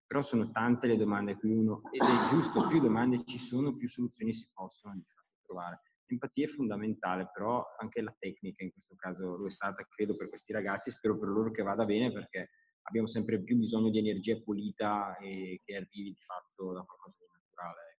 però 0.06 0.20
sono 0.20 0.50
tante 0.50 0.88
le 0.88 0.96
domande 0.96 1.32
a 1.32 1.36
cui 1.36 1.52
uno, 1.52 1.82
ed 1.92 2.02
è 2.02 2.28
giusto, 2.30 2.66
più 2.66 2.80
domande 2.80 3.24
ci 3.24 3.38
sono, 3.38 3.76
più 3.76 3.88
soluzioni 3.88 4.32
si 4.32 4.48
possono 4.52 4.94
di 4.94 5.04
fatto 5.06 5.38
trovare. 5.42 5.80
L'empatia 6.10 6.44
è 6.44 6.48
fondamentale, 6.48 7.30
però 7.32 7.64
anche 7.78 8.02
la 8.02 8.14
tecnica 8.18 8.64
in 8.64 8.72
questo 8.72 8.96
caso 8.96 9.36
lo 9.36 9.46
è 9.46 9.50
stata, 9.50 9.86
credo, 9.88 10.16
per 10.16 10.28
questi 10.28 10.52
ragazzi, 10.52 10.90
spero 10.90 11.16
per 11.18 11.28
loro 11.28 11.52
che 11.52 11.62
vada 11.62 11.84
bene 11.84 12.12
perché 12.12 12.50
abbiamo 12.82 13.06
sempre 13.06 13.40
più 13.42 13.56
bisogno 13.56 13.90
di 13.90 13.98
energia 13.98 14.40
pulita 14.40 15.16
e 15.18 15.60
che 15.64 15.76
arrivi 15.76 16.12
di 16.12 16.20
fatto 16.20 16.72
da 16.72 16.82
qualcosa 16.82 17.18
di 17.20 17.26
naturale. 17.32 17.98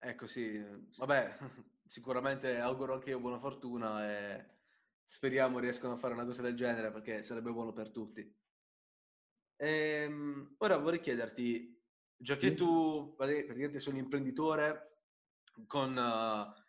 Ecco 0.00 0.26
sì, 0.26 0.60
vabbè, 0.98 1.38
sicuramente 1.86 2.58
auguro 2.58 2.94
anche 2.94 3.10
io 3.10 3.20
buona 3.20 3.38
fortuna 3.38 4.08
e 4.10 4.56
speriamo 5.04 5.58
riescano 5.58 5.94
a 5.94 5.98
fare 5.98 6.14
una 6.14 6.24
cosa 6.24 6.42
del 6.42 6.56
genere 6.56 6.90
perché 6.90 7.22
sarebbe 7.22 7.52
buono 7.52 7.72
per 7.72 7.90
tutti. 7.90 8.36
Ehm, 9.60 10.54
ora 10.58 10.76
vorrei 10.78 11.00
chiederti, 11.00 11.80
già 12.16 12.36
che 12.36 12.54
tu 12.54 13.14
praticamente 13.16 13.80
sei 13.80 13.92
un 13.92 13.98
imprenditore 13.98 14.88
con, 15.66 15.96
uh, 15.96 16.67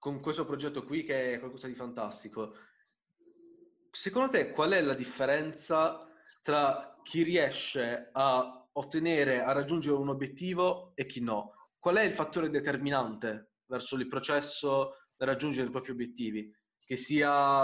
con 0.00 0.18
questo 0.18 0.44
progetto 0.44 0.82
qui 0.82 1.04
che 1.04 1.34
è 1.34 1.38
qualcosa 1.38 1.68
di 1.68 1.74
fantastico, 1.74 2.56
secondo 3.92 4.30
te 4.30 4.50
qual 4.50 4.72
è 4.72 4.80
la 4.80 4.94
differenza 4.94 6.04
tra 6.42 6.96
chi 7.04 7.22
riesce 7.22 8.08
a 8.10 8.68
ottenere, 8.72 9.42
a 9.42 9.52
raggiungere 9.52 9.96
un 9.96 10.08
obiettivo 10.08 10.90
e 10.96 11.06
chi 11.06 11.20
no? 11.20 11.54
qual 11.80 11.96
è 11.96 12.02
il 12.02 12.12
fattore 12.12 12.50
determinante 12.50 13.54
verso 13.66 13.96
il 13.96 14.06
processo 14.06 14.98
per 15.16 15.28
raggiungere 15.28 15.66
i 15.66 15.70
propri 15.70 15.92
obiettivi? 15.92 16.54
Che 16.76 16.96
sia 16.96 17.60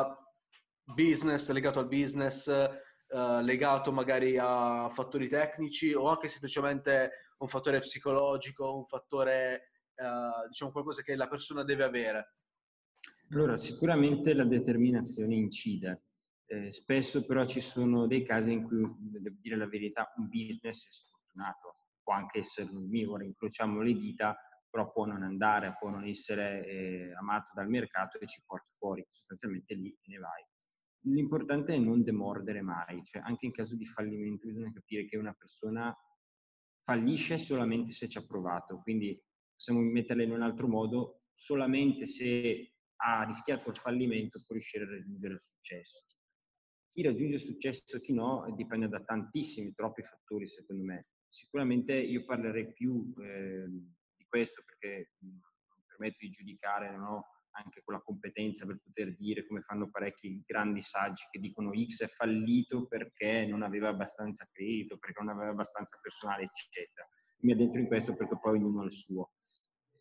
business, 0.83 1.51
legato 1.51 1.81
al 1.81 1.89
business, 1.89 2.49
eh, 2.49 3.43
legato 3.43 3.93
magari 3.93 4.39
a 4.39 4.89
fattori 4.93 5.29
tecnici 5.29 5.93
o 5.93 6.09
anche 6.09 6.29
semplicemente 6.29 7.11
un 7.39 7.49
fattore 7.49 7.81
psicologico, 7.81 8.77
un 8.77 8.87
fattore, 8.87 9.73
eh, 9.97 10.49
diciamo, 10.49 10.71
qualcosa 10.71 11.03
che 11.03 11.17
la 11.17 11.29
persona 11.29 11.65
deve 11.65 11.85
avere? 11.85 12.33
Allora, 13.31 13.57
sicuramente 13.57 14.35
la 14.35 14.45
determinazione 14.45 15.35
incide. 15.35 16.05
Eh, 16.47 16.71
spesso 16.71 17.25
però 17.25 17.45
ci 17.45 17.61
sono 17.61 18.07
dei 18.07 18.25
casi 18.25 18.53
in 18.53 18.63
cui, 18.63 18.87
devo 18.99 19.37
dire 19.41 19.57
la 19.57 19.67
verità, 19.67 20.13
un 20.17 20.29
business 20.29 20.87
è 20.87 20.93
sfortunato 20.93 21.77
può 22.07 22.15
anche 22.15 22.39
essere 22.39 22.71
un 22.71 22.89
ora 23.09 23.25
incrociamo 23.25 23.83
le 23.83 23.95
dita, 23.95 24.39
però 24.71 24.93
può 24.93 25.07
non 25.07 25.25
andare, 25.25 25.75
può 25.77 25.89
non 25.91 26.05
essere 26.05 26.65
eh, 26.65 27.13
amato 27.15 27.51
dal 27.53 27.69
mercato 27.69 28.21
e 28.21 28.29
ci 28.29 28.45
porta 28.47 28.69
fuori, 28.79 29.05
sostanzialmente 29.11 29.75
lì 29.75 29.97
ne 30.05 30.19
vai. 30.19 30.45
L'importante 31.07 31.75
è 31.75 31.79
non 31.79 32.05
demordere 32.05 32.63
mai, 32.63 33.03
cioè 33.03 33.23
anche 33.23 33.47
in 33.47 33.53
caso 33.53 33.75
di 33.75 33.87
fallimento 33.87 34.47
bisogna 34.47 34.73
capire 34.73 35.07
che 35.07 35.17
una 35.17 35.33
persona 35.33 35.93
fallisce 36.85 37.39
solamente 37.39 37.91
se 37.91 38.09
ci 38.09 38.19
ha 38.19 38.25
provato, 38.25 38.79
quindi 38.79 39.21
possiamo 39.57 39.81
metterla 39.81 40.23
in 40.23 40.33
un 40.33 40.43
altro 40.43 40.69
modo, 40.69 41.23
solamente 41.33 42.07
se 42.07 42.75
ha 42.97 43.25
rischiato 43.25 43.71
il 43.71 43.77
fallimento 43.77 44.43
può 44.47 44.55
riuscire 44.55 44.85
a 44.85 44.89
raggiungere 44.89 45.35
il 45.35 45.41
successo. 45.41 46.05
Chi 46.89 47.03
raggiunge 47.03 47.37
il 47.37 47.43
successo 47.43 47.97
e 47.97 48.01
chi 48.01 48.13
no 48.13 48.47
dipende 48.55 48.89
da 48.89 49.03
tantissimi, 49.03 49.75
troppi 49.75 50.03
fattori 50.03 50.47
secondo 50.47 50.85
me 50.85 51.09
sicuramente 51.29 51.95
io 51.95 52.25
parlerei 52.25 52.73
più 52.73 53.13
eh, 53.19 53.67
di 53.69 54.25
questo 54.29 54.63
perché 54.65 55.13
mi 55.19 55.39
permetto 55.87 56.19
di 56.21 56.31
giudicare, 56.31 56.91
non 56.91 57.03
ho 57.03 57.25
anche 57.57 57.83
quella 57.83 58.01
competenza 58.01 58.67
per 58.67 58.79
poter 58.83 59.15
dire 59.17 59.47
come 59.47 59.61
fanno 59.61 59.91
parecchi 59.91 60.43
grandi 60.47 60.83
saggi 60.83 61.25
che 61.31 61.41
dicono 61.41 61.73
X 61.75 62.05
è 62.05 62.09
fallito 62.09 62.87
perché 62.87 63.47
non 63.47 63.63
aveva 63.63 63.89
abbastanza 63.89 64.47
credito, 64.53 64.99
perché 64.99 65.23
non 65.23 65.35
aveva 65.35 65.51
abbastanza 65.51 65.99
personale, 66.01 66.45
eccetera. 66.45 67.07
Mi 67.41 67.53
addentro 67.53 67.81
in 67.81 67.87
questo 67.87 68.15
perché 68.15 68.39
poi 68.39 68.59
ognuno 68.59 68.83
ha 68.83 68.85
il 68.85 68.93
suo. 68.93 69.33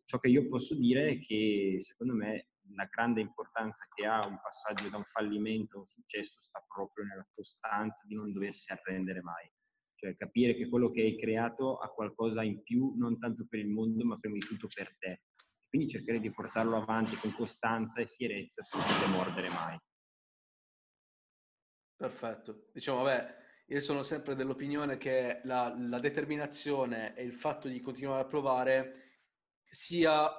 Ciò 0.05 0.19
che 0.19 0.29
io 0.29 0.47
posso 0.47 0.75
dire 0.75 1.09
è 1.09 1.19
che 1.19 1.77
secondo 1.79 2.13
me 2.13 2.49
la 2.75 2.85
grande 2.85 3.21
importanza 3.21 3.85
che 3.93 4.05
ha 4.05 4.25
un 4.25 4.39
passaggio 4.41 4.89
da 4.89 4.97
un 4.97 5.03
fallimento 5.03 5.77
a 5.77 5.79
un 5.79 5.85
successo 5.85 6.39
sta 6.41 6.63
proprio 6.67 7.05
nella 7.05 7.27
costanza 7.33 8.03
di 8.07 8.15
non 8.15 8.31
doversi 8.31 8.71
arrendere 8.71 9.21
mai 9.21 9.51
cioè 9.95 10.15
capire 10.15 10.55
che 10.55 10.67
quello 10.67 10.91
che 10.91 11.01
hai 11.01 11.17
creato 11.17 11.77
ha 11.77 11.89
qualcosa 11.89 12.43
in 12.43 12.61
più, 12.61 12.93
non 12.97 13.17
tanto 13.17 13.45
per 13.49 13.59
il 13.59 13.69
mondo, 13.69 14.03
ma 14.03 14.19
prima 14.19 14.35
di 14.35 14.45
tutto 14.45 14.67
per 14.73 14.95
te. 14.99 15.23
Quindi 15.67 15.89
cercare 15.89 16.19
di 16.19 16.31
portarlo 16.31 16.77
avanti 16.77 17.15
con 17.15 17.33
costanza 17.33 18.01
e 18.01 18.07
fierezza 18.07 18.61
senza 18.61 18.97
demordere 18.99 19.49
mai. 19.49 19.77
Perfetto. 21.97 22.69
Diciamo, 22.73 23.03
vabbè, 23.03 23.35
io 23.67 23.79
sono 23.79 24.03
sempre 24.03 24.35
dell'opinione 24.35 24.97
che 24.97 25.41
la, 25.43 25.73
la 25.75 25.99
determinazione 25.99 27.15
e 27.15 27.23
il 27.23 27.33
fatto 27.33 27.67
di 27.67 27.79
continuare 27.79 28.21
a 28.21 28.27
provare 28.27 29.04
sia, 29.75 30.33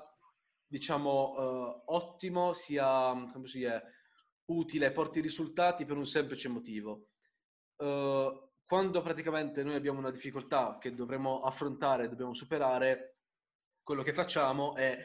diciamo, 0.66 1.34
uh, 1.36 1.82
ottimo, 1.94 2.54
sia, 2.54 3.12
dice, 3.36 3.82
utile, 4.46 4.92
porti 4.92 5.20
risultati 5.20 5.84
per 5.84 5.98
un 5.98 6.06
semplice 6.06 6.48
motivo. 6.48 7.02
Uh, 7.76 8.50
quando 8.64 9.02
praticamente 9.02 9.62
noi 9.62 9.74
abbiamo 9.74 9.98
una 9.98 10.10
difficoltà 10.10 10.78
che 10.80 10.94
dovremmo 10.94 11.42
affrontare, 11.42 12.08
dobbiamo 12.08 12.32
superare, 12.32 13.18
quello 13.82 14.02
che 14.02 14.14
facciamo 14.14 14.74
è 14.74 14.96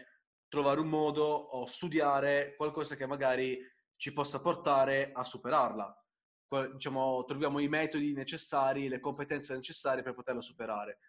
trovare 0.47 0.79
un 0.79 0.87
modo 0.87 1.23
o 1.23 1.65
studiare 1.67 2.55
qualcosa 2.55 2.95
che 2.95 3.05
magari 3.05 3.59
ci 3.97 4.13
possa 4.13 4.39
portare 4.39 5.11
a 5.13 5.23
superarla. 5.23 5.95
Diciamo, 6.73 7.23
troviamo 7.25 7.59
i 7.59 7.67
metodi 7.67 8.13
necessari, 8.13 8.87
le 8.87 8.99
competenze 8.99 9.55
necessarie 9.55 10.01
per 10.01 10.15
poterla 10.15 10.41
superare. 10.41 10.99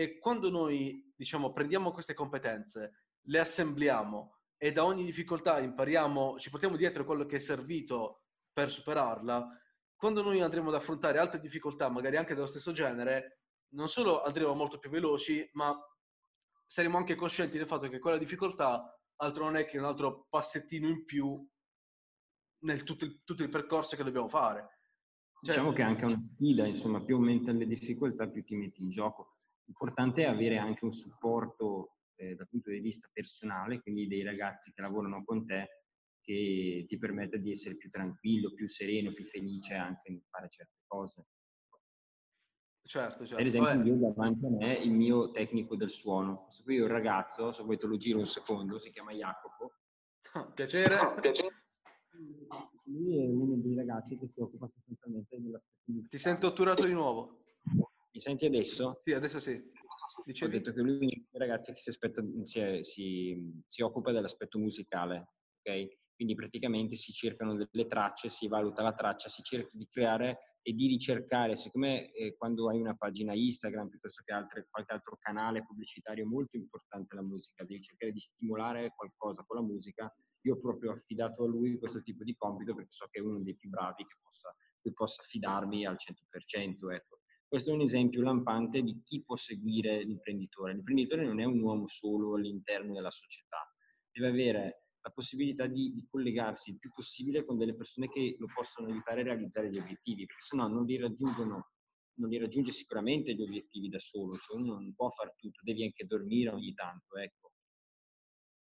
E 0.00 0.16
quando 0.16 0.48
noi, 0.48 1.12
diciamo, 1.14 1.52
prendiamo 1.52 1.92
queste 1.92 2.14
competenze, 2.14 3.08
le 3.24 3.38
assembliamo 3.38 4.38
e 4.56 4.72
da 4.72 4.86
ogni 4.86 5.04
difficoltà 5.04 5.60
impariamo, 5.60 6.38
ci 6.38 6.48
portiamo 6.48 6.76
dietro 6.76 7.04
quello 7.04 7.26
che 7.26 7.36
è 7.36 7.38
servito 7.38 8.22
per 8.50 8.70
superarla, 8.70 9.46
quando 9.94 10.22
noi 10.22 10.40
andremo 10.40 10.70
ad 10.70 10.76
affrontare 10.76 11.18
altre 11.18 11.38
difficoltà, 11.38 11.90
magari 11.90 12.16
anche 12.16 12.32
dello 12.32 12.46
stesso 12.46 12.72
genere, 12.72 13.42
non 13.74 13.90
solo 13.90 14.22
andremo 14.22 14.54
molto 14.54 14.78
più 14.78 14.88
veloci, 14.88 15.46
ma 15.52 15.78
saremo 16.64 16.96
anche 16.96 17.14
coscienti 17.14 17.58
del 17.58 17.66
fatto 17.66 17.86
che 17.90 17.98
quella 17.98 18.16
difficoltà 18.16 18.98
altro 19.16 19.44
non 19.44 19.56
è 19.56 19.66
che 19.66 19.76
un 19.76 19.84
altro 19.84 20.28
passettino 20.30 20.88
in 20.88 21.04
più 21.04 21.46
nel 22.60 22.84
tutto 22.84 23.04
il, 23.04 23.20
tutto 23.22 23.42
il 23.42 23.50
percorso 23.50 23.96
che 23.96 24.02
dobbiamo 24.04 24.28
fare. 24.28 24.60
Cioè, 25.42 25.56
diciamo 25.56 25.72
che 25.72 25.82
è 25.82 25.84
anche 25.84 26.06
una 26.06 26.22
sfida, 26.24 26.64
insomma, 26.64 27.04
più 27.04 27.16
aumentano 27.16 27.58
le 27.58 27.66
difficoltà, 27.66 28.26
più 28.28 28.42
ti 28.42 28.56
metti 28.56 28.80
in 28.80 28.88
gioco. 28.88 29.34
L'importante 29.70 30.24
è 30.24 30.26
avere 30.26 30.58
anche 30.58 30.84
un 30.84 30.90
supporto 30.90 31.98
eh, 32.16 32.34
dal 32.34 32.48
punto 32.48 32.70
di 32.70 32.80
vista 32.80 33.08
personale, 33.12 33.80
quindi 33.80 34.08
dei 34.08 34.24
ragazzi 34.24 34.72
che 34.72 34.82
lavorano 34.82 35.22
con 35.24 35.46
te 35.46 35.84
che 36.20 36.84
ti 36.88 36.98
permette 36.98 37.38
di 37.38 37.52
essere 37.52 37.76
più 37.76 37.88
tranquillo, 37.88 38.52
più 38.52 38.68
sereno, 38.68 39.12
più 39.12 39.24
felice 39.24 39.74
anche 39.74 40.10
nel 40.10 40.24
fare 40.28 40.48
certe 40.48 40.82
cose. 40.86 41.24
Certo, 42.82 43.24
certo. 43.24 43.36
Per 43.36 43.46
esempio, 43.46 43.94
io 43.94 44.00
davanti 44.00 44.44
a 44.44 44.50
me 44.50 44.74
il 44.74 44.90
mio 44.90 45.30
tecnico 45.30 45.76
del 45.76 45.90
suono. 45.90 46.46
Questo 46.46 46.64
qui 46.64 46.76
è 46.78 46.82
un 46.82 46.88
ragazzo, 46.88 47.52
se 47.52 47.62
vuoi 47.62 47.78
te 47.78 47.86
lo 47.86 47.96
giro 47.96 48.18
un 48.18 48.26
secondo, 48.26 48.76
si 48.80 48.90
chiama 48.90 49.12
Jacopo. 49.12 49.74
Piacere. 50.52 50.96
Piacere. 51.20 51.62
Lui 52.86 53.22
è 53.22 53.28
uno 53.28 53.54
dei 53.54 53.76
ragazzi 53.76 54.18
che 54.18 54.26
si 54.26 54.40
occupa 54.40 54.68
sostanzialmente 54.68 55.40
dell'aspetto 55.40 56.08
Ti 56.08 56.18
sento 56.18 56.48
otturato 56.48 56.84
di 56.84 56.92
nuovo. 56.92 57.44
Mi 58.12 58.20
senti 58.20 58.46
adesso? 58.46 59.00
Sì, 59.04 59.12
adesso 59.12 59.38
sì. 59.38 59.62
Dicevi? 60.24 60.56
Ho 60.56 60.58
detto 60.58 60.72
che 60.72 60.80
lui 60.80 60.94
è 60.94 61.16
uno 61.16 61.26
dei 61.30 61.40
ragazzi 61.40 61.72
che 61.72 61.78
si, 61.78 61.90
aspetta, 61.90 62.22
si, 62.42 62.80
si, 62.82 63.62
si 63.66 63.82
occupa 63.82 64.12
dell'aspetto 64.12 64.58
musicale, 64.58 65.32
ok? 65.62 65.98
Quindi 66.14 66.34
praticamente 66.34 66.96
si 66.96 67.12
cercano 67.12 67.54
delle 67.56 67.86
tracce, 67.86 68.28
si 68.28 68.46
valuta 68.46 68.82
la 68.82 68.92
traccia, 68.92 69.28
si 69.28 69.42
cerca 69.42 69.70
di 69.72 69.86
creare 69.88 70.58
e 70.62 70.74
di 70.74 70.86
ricercare, 70.86 71.56
siccome 71.56 72.12
eh, 72.12 72.36
quando 72.36 72.68
hai 72.68 72.78
una 72.78 72.94
pagina 72.94 73.32
Instagram 73.32 73.88
piuttosto 73.88 74.22
che 74.24 74.32
altre, 74.32 74.66
qualche 74.68 74.92
altro 74.92 75.16
canale 75.18 75.64
pubblicitario 75.64 76.26
molto 76.26 76.56
importante 76.56 77.14
la 77.14 77.22
musica, 77.22 77.64
devi 77.64 77.80
cercare 77.80 78.12
di 78.12 78.20
stimolare 78.20 78.92
qualcosa 78.94 79.42
con 79.46 79.56
la 79.56 79.62
musica, 79.62 80.12
io 80.42 80.54
ho 80.54 80.60
proprio 80.60 80.92
affidato 80.92 81.44
a 81.44 81.46
lui 81.46 81.78
questo 81.78 82.02
tipo 82.02 82.24
di 82.24 82.34
compito 82.36 82.74
perché 82.74 82.92
so 82.92 83.06
che 83.10 83.20
è 83.20 83.22
uno 83.22 83.40
dei 83.40 83.56
più 83.56 83.70
bravi 83.70 84.04
che 84.04 84.16
possa, 84.22 84.54
cui 84.80 84.92
possa 84.92 85.22
affidarmi 85.22 85.86
al 85.86 85.96
100%. 85.96 86.92
Ecco. 86.92 87.19
Questo 87.50 87.72
è 87.72 87.74
un 87.74 87.80
esempio 87.80 88.22
lampante 88.22 88.80
di 88.80 89.02
chi 89.02 89.24
può 89.24 89.34
seguire 89.34 90.04
l'imprenditore. 90.04 90.72
L'imprenditore 90.72 91.24
non 91.24 91.40
è 91.40 91.44
un 91.44 91.60
uomo 91.60 91.88
solo 91.88 92.36
all'interno 92.36 92.94
della 92.94 93.10
società, 93.10 93.68
deve 94.08 94.28
avere 94.28 94.84
la 95.00 95.10
possibilità 95.10 95.66
di, 95.66 95.92
di, 95.92 96.06
collegarsi 96.08 96.70
il 96.70 96.78
più 96.78 96.92
possibile 96.92 97.44
con 97.44 97.58
delle 97.58 97.74
persone 97.74 98.08
che 98.08 98.36
lo 98.38 98.46
possono 98.54 98.86
aiutare 98.86 99.22
a 99.22 99.24
realizzare 99.24 99.68
gli 99.68 99.78
obiettivi, 99.78 100.26
perché 100.26 100.42
se 100.42 100.54
no 100.54 100.68
non 100.68 100.84
li 100.84 100.96
raggiungono, 100.96 101.72
non 102.20 102.30
li 102.30 102.38
raggiunge 102.38 102.70
sicuramente 102.70 103.34
gli 103.34 103.42
obiettivi 103.42 103.88
da 103.88 103.98
solo, 103.98 104.36
cioè 104.36 104.56
uno 104.56 104.74
non 104.74 104.94
può 104.94 105.10
fare 105.10 105.34
tutto, 105.36 105.58
devi 105.64 105.82
anche 105.82 106.06
dormire 106.06 106.50
ogni 106.50 106.72
tanto, 106.72 107.16
ecco. 107.16 107.50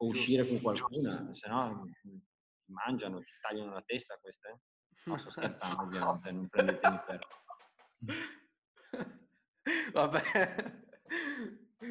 O 0.02 0.06
uscire 0.06 0.46
con 0.46 0.60
qualcuno, 0.60 1.34
se 1.34 1.48
no 1.48 1.84
ti 2.00 2.22
mangiano, 2.66 3.18
ti 3.22 3.32
tagliano 3.40 3.72
la 3.72 3.82
testa 3.82 4.16
queste. 4.20 4.60
No, 5.06 5.18
sto 5.18 5.30
scherzando 5.30 5.82
ovviamente, 5.82 6.30
non 6.30 6.46
prendetemi 6.46 7.00
per... 7.04 7.26
Vabbè. 9.92 10.86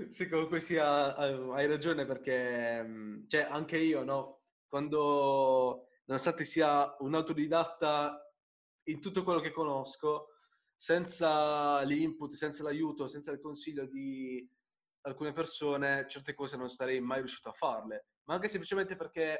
Sì, 0.09 0.27
comunque 0.27 0.59
sia, 0.59 1.15
hai 1.15 1.67
ragione 1.67 2.05
perché 2.05 2.81
mhmm, 2.83 3.27
cioè, 3.27 3.41
anche 3.43 3.77
io, 3.77 4.03
no? 4.03 4.41
Quando, 4.67 5.87
nonostante 6.05 6.43
sia 6.43 6.95
un 6.99 7.15
autodidatta 7.15 8.21
in 8.83 8.99
tutto 9.01 9.23
quello 9.23 9.39
che 9.39 9.51
conosco, 9.51 10.27
senza 10.75 11.81
l'input, 11.83 12.33
senza 12.33 12.63
l'aiuto, 12.63 13.07
senza 13.07 13.31
il 13.31 13.39
consiglio 13.39 13.85
di 13.85 14.47
alcune 15.01 15.31
persone, 15.31 16.05
certe 16.09 16.33
cose 16.33 16.57
non 16.57 16.69
sarei 16.69 16.99
mai 16.99 17.19
riuscito 17.19 17.49
a 17.49 17.53
farle. 17.53 18.07
Ma 18.25 18.35
anche 18.35 18.49
semplicemente 18.49 18.95
perché 18.95 19.39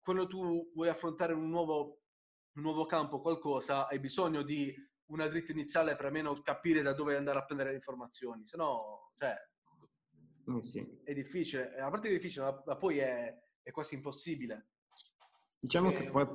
quando 0.00 0.26
tu 0.26 0.70
vuoi 0.74 0.88
affrontare 0.88 1.32
un 1.32 1.48
nuovo, 1.48 2.02
un 2.56 2.62
nuovo 2.62 2.84
campo, 2.86 3.20
qualcosa, 3.20 3.88
hai 3.88 3.98
bisogno 4.00 4.42
di 4.42 4.74
una 5.08 5.28
dritta 5.28 5.52
iniziale 5.52 5.96
per 5.96 6.06
almeno 6.06 6.32
capire 6.42 6.82
da 6.82 6.92
dove 6.92 7.16
andare 7.16 7.38
a 7.38 7.44
prendere 7.44 7.70
le 7.70 7.76
informazioni. 7.76 8.46
Se 8.46 8.56
no, 8.56 9.12
cioè, 9.18 9.34
eh 10.56 10.62
sì. 10.62 11.00
È 11.04 11.12
difficile, 11.12 11.74
a 11.78 11.90
parte 11.90 12.08
è 12.08 12.12
difficile, 12.12 12.44
ma, 12.46 12.62
ma 12.66 12.76
poi 12.76 12.98
è, 12.98 13.34
è, 13.62 13.70
quasi 13.70 13.94
impossibile. 13.94 14.68
Diciamo 15.60 15.90
che 15.90 16.08
poi 16.10 16.26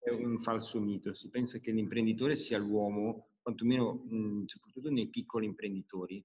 è 0.00 0.10
un 0.10 0.40
falso 0.40 0.80
mito, 0.80 1.14
si 1.14 1.30
pensa 1.30 1.58
che 1.58 1.70
l'imprenditore 1.70 2.36
sia 2.36 2.58
l'uomo, 2.58 3.30
quantomeno 3.40 3.94
mh, 3.94 4.44
soprattutto 4.46 4.90
nei 4.90 5.08
piccoli 5.08 5.46
imprenditori, 5.46 6.22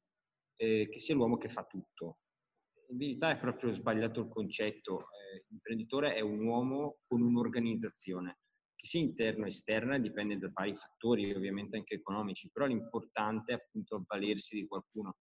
eh, 0.57 0.89
che 0.91 0.99
sia 0.99 1.15
l'uomo 1.15 1.37
che 1.37 1.49
fa 1.49 1.63
tutto. 1.63 2.19
In 2.89 2.97
verità 2.97 3.31
è 3.31 3.39
proprio 3.39 3.71
sbagliato 3.71 4.21
il 4.21 4.29
concetto, 4.29 5.01
eh, 5.01 5.45
l'imprenditore 5.47 6.15
è 6.15 6.21
un 6.21 6.43
uomo 6.43 6.99
con 7.05 7.21
un'organizzazione, 7.21 8.39
che 8.77 8.87
sia 8.87 9.01
interna 9.01 9.43
o 9.43 9.47
esterna, 9.47 9.97
dipende 9.97 10.37
da 10.37 10.49
vari 10.53 10.73
fattori, 10.75 11.33
ovviamente 11.33 11.75
anche 11.75 11.95
economici, 11.95 12.49
però 12.51 12.65
l'importante 12.65 13.51
è 13.51 13.55
appunto 13.55 13.95
avvalersi 13.97 14.55
di 14.55 14.67
qualcuno 14.67 15.17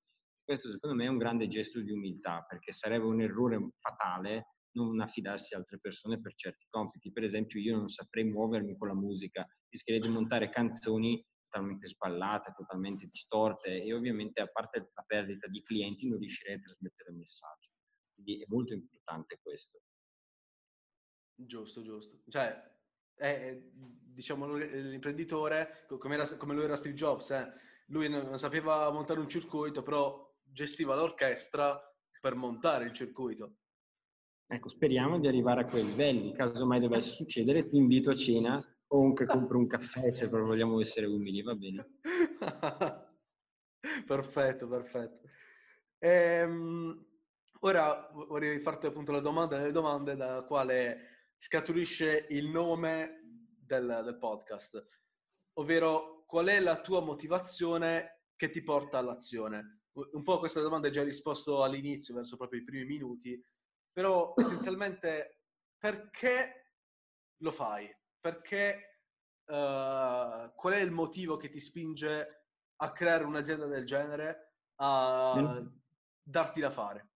questo 0.45 0.71
secondo 0.71 0.95
me 0.95 1.07
è 1.07 1.09
un 1.09 1.17
grande 1.17 1.49
gesto 1.49 1.81
di 1.81 1.91
umiltà, 1.91 2.45
perché 2.47 2.73
sarebbe 2.73 3.07
un 3.07 3.23
errore 3.23 3.59
fatale 3.79 4.57
non 4.73 5.01
affidarsi 5.01 5.55
a 5.55 5.59
altre 5.59 5.79
persone 5.79 6.21
per 6.21 6.35
certi 6.35 6.67
compiti. 6.69 7.13
Per 7.13 7.25
esempio, 7.25 7.59
io 7.59 7.77
non 7.77 7.89
saprei 7.89 8.25
muovermi 8.25 8.77
con 8.77 8.89
la 8.89 8.95
musica, 8.95 9.47
rischierei 9.71 10.03
di 10.03 10.13
montare 10.13 10.51
canzoni 10.51 11.25
totalmente 11.49 11.87
sballate, 11.87 12.53
totalmente 12.55 13.07
distorte 13.07 13.81
e 13.83 13.95
ovviamente 13.95 14.43
a 14.43 14.47
parte 14.49 14.91
la 14.93 15.05
perdita 15.07 15.47
di 15.47 15.63
clienti 15.63 16.09
non 16.09 16.19
riuscirei 16.19 16.57
a 16.57 16.61
trasmettere 16.61 17.11
il 17.11 17.17
messaggio. 17.17 17.71
Quindi 18.13 18.43
è 18.43 18.45
molto 18.49 18.75
importante 18.75 19.39
questo. 19.41 19.81
Giusto, 21.37 21.83
giusto. 21.83 22.23
Cioè, 22.29 22.74
è, 23.17 23.59
diciamo, 24.15 24.55
l'imprenditore, 24.55 25.87
come, 25.99 26.15
era, 26.15 26.27
come 26.37 26.55
lui 26.55 26.65
era 26.65 26.77
Steve 26.77 26.95
Jobs, 26.95 27.31
eh? 27.31 27.53
lui 27.87 28.09
non 28.09 28.39
sapeva 28.39 28.91
montare 28.91 29.21
un 29.21 29.29
circuito, 29.29 29.83
però 29.83 30.33
gestiva 30.43 30.95
l'orchestra 30.95 31.81
per 32.21 32.35
montare 32.35 32.85
il 32.85 32.93
circuito. 32.93 33.57
Ecco, 34.47 34.69
speriamo 34.69 35.19
di 35.19 35.27
arrivare 35.27 35.63
a 35.63 35.67
quei 35.67 35.85
livelli. 35.85 36.35
Caso 36.35 36.67
mai 36.67 36.81
dovesse 36.81 37.11
succedere, 37.11 37.67
ti 37.67 37.77
invito 37.77 38.11
a 38.11 38.15
cena 38.15 38.63
o 38.89 39.05
anche 39.05 39.27
compro 39.27 39.59
un 39.59 39.67
caffè 39.67 40.13
se 40.13 40.29
proprio 40.29 40.51
vogliamo 40.51 40.81
essere 40.81 41.07
umili, 41.07 41.43
va 41.43 41.55
bene? 41.55 41.99
perfetto, 44.07 44.69
perfetto. 44.69 45.29
Ehm, 45.99 47.05
ora 47.61 48.11
vorrei 48.13 48.61
farti 48.61 48.87
appunto 48.87 49.11
la 49.11 49.21
domanda 49.21 49.57
delle 49.57 49.73
domande 49.73 50.15
da 50.17 50.43
quale 50.43 51.14
scaturisce 51.45 52.27
il 52.31 52.49
nome 52.49 53.21
del, 53.59 54.01
del 54.03 54.17
podcast, 54.17 54.83
ovvero 55.59 56.25
qual 56.25 56.47
è 56.47 56.59
la 56.59 56.81
tua 56.81 57.03
motivazione 57.03 58.23
che 58.35 58.49
ti 58.49 58.63
porta 58.63 58.97
all'azione? 58.97 59.81
un 60.13 60.25
po' 60.25 60.41
questa 60.41 60.61
domanda 60.61 60.89
è 60.89 60.91
già 60.91 61.05
risposto 61.05 61.63
all'inizio, 61.63 62.15
verso 62.15 62.37
proprio 62.37 62.61
i 62.61 62.65
primi 62.65 62.85
minuti, 62.87 63.41
però 63.93 64.33
essenzialmente 64.37 65.43
perché 65.79 66.73
lo 67.37 67.53
fai? 67.53 67.95
Perché, 68.19 69.03
uh, 69.45 70.51
qual 70.57 70.73
è 70.73 70.81
il 70.81 70.91
motivo 70.91 71.37
che 71.37 71.51
ti 71.51 71.61
spinge 71.61 72.27
a 72.77 72.91
creare 72.91 73.23
un'azienda 73.23 73.67
del 73.67 73.85
genere, 73.85 74.55
a 74.77 75.63
darti 76.21 76.61
da 76.61 76.71
fare? 76.71 77.11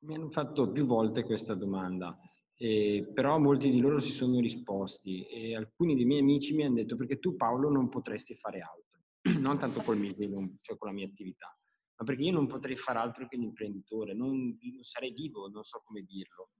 Mi 0.00 0.14
hanno 0.14 0.30
fatto 0.30 0.72
più 0.72 0.86
volte 0.86 1.22
questa 1.22 1.54
domanda, 1.54 2.18
eh, 2.58 3.10
però 3.14 3.38
molti 3.38 3.70
di 3.70 3.80
loro 3.80 3.98
si 4.00 4.10
sono 4.10 4.38
risposti 4.40 5.24
e 5.26 5.56
alcuni 5.56 5.94
dei 5.94 6.04
miei 6.04 6.20
amici 6.20 6.54
mi 6.54 6.64
hanno 6.64 6.74
detto 6.74 6.96
perché 6.96 7.18
tu 7.18 7.36
Paolo 7.36 7.70
non 7.70 7.88
potresti 7.88 8.34
fare 8.34 8.60
altro, 8.60 9.00
non 9.40 9.58
tanto 9.58 9.80
col 9.82 9.98
mio, 9.98 10.10
cioè 10.10 10.76
con 10.76 10.88
la 10.88 10.94
mia 10.94 11.06
attività 11.06 11.52
ma 11.98 12.04
perché 12.04 12.22
io 12.22 12.32
non 12.32 12.46
potrei 12.46 12.76
fare 12.76 12.98
altro 12.98 13.26
che 13.26 13.36
l'imprenditore, 13.36 14.14
non, 14.14 14.56
non 14.60 14.82
sarei 14.82 15.12
vivo, 15.12 15.48
non 15.48 15.64
so 15.64 15.82
come 15.84 16.02
dirlo, 16.02 16.50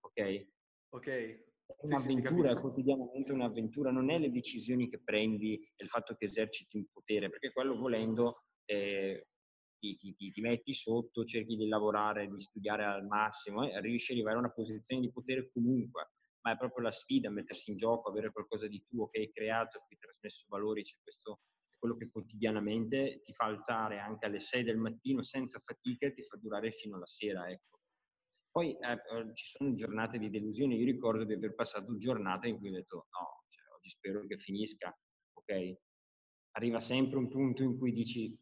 ok? 0.00 0.46
Ok. 0.90 1.06
È 1.06 1.74
un'avventura, 1.80 2.54
sì, 2.54 2.60
quotidianamente 2.60 3.32
un'avventura, 3.32 3.92
non 3.92 4.10
è 4.10 4.18
le 4.18 4.30
decisioni 4.30 4.88
che 4.88 5.00
prendi 5.00 5.54
e 5.54 5.84
il 5.84 5.88
fatto 5.88 6.14
che 6.16 6.24
eserciti 6.24 6.78
un 6.78 6.86
potere, 6.90 7.28
perché 7.30 7.52
quello 7.52 7.76
volendo 7.76 8.46
eh, 8.64 9.28
ti, 9.78 9.96
ti, 9.96 10.14
ti, 10.14 10.30
ti, 10.30 10.40
metti 10.40 10.74
sotto, 10.74 11.24
cerchi 11.24 11.56
di 11.56 11.68
lavorare, 11.68 12.28
di 12.28 12.38
studiare 12.38 12.84
al 12.84 13.06
massimo 13.06 13.64
e 13.64 13.72
eh, 13.72 13.80
riesci 13.80 14.12
ad 14.12 14.18
arrivare 14.18 14.36
a 14.36 14.40
una 14.40 14.52
posizione 14.52 15.00
di 15.00 15.12
potere 15.12 15.50
comunque, 15.52 16.10
ma 16.42 16.52
è 16.52 16.56
proprio 16.56 16.84
la 16.84 16.90
sfida, 16.90 17.30
mettersi 17.30 17.70
in 17.70 17.76
gioco, 17.76 18.10
avere 18.10 18.32
qualcosa 18.32 18.66
di 18.66 18.84
tuo 18.88 19.08
che 19.08 19.20
hai 19.20 19.32
creato, 19.32 19.78
che 19.86 19.94
hai 19.94 19.98
trasmesso 19.98 20.46
valori, 20.48 20.82
c'è 20.82 20.96
questo 21.02 21.40
quello 21.78 21.96
che 21.96 22.10
quotidianamente 22.10 23.22
ti 23.24 23.32
fa 23.32 23.46
alzare 23.46 24.00
anche 24.00 24.26
alle 24.26 24.40
6 24.40 24.64
del 24.64 24.76
mattino 24.76 25.22
senza 25.22 25.60
fatica 25.64 26.06
e 26.06 26.12
ti 26.12 26.24
fa 26.24 26.36
durare 26.36 26.72
fino 26.72 26.96
alla 26.96 27.06
sera. 27.06 27.48
Ecco. 27.48 27.78
Poi 28.50 28.72
eh, 28.72 28.92
eh, 28.92 29.34
ci 29.34 29.46
sono 29.46 29.72
giornate 29.74 30.18
di 30.18 30.30
delusione, 30.30 30.74
io 30.74 30.84
ricordo 30.84 31.24
di 31.24 31.34
aver 31.34 31.54
passato 31.54 31.96
giornate 31.96 32.48
in 32.48 32.58
cui 32.58 32.70
ho 32.70 32.72
detto 32.72 32.96
no, 32.96 33.44
cioè, 33.48 33.64
oggi 33.76 33.90
spero 33.90 34.26
che 34.26 34.38
finisca, 34.38 34.92
ok? 35.34 35.76
Arriva 36.56 36.80
sempre 36.80 37.18
un 37.18 37.28
punto 37.28 37.62
in 37.62 37.78
cui 37.78 37.92
dici 37.92 38.36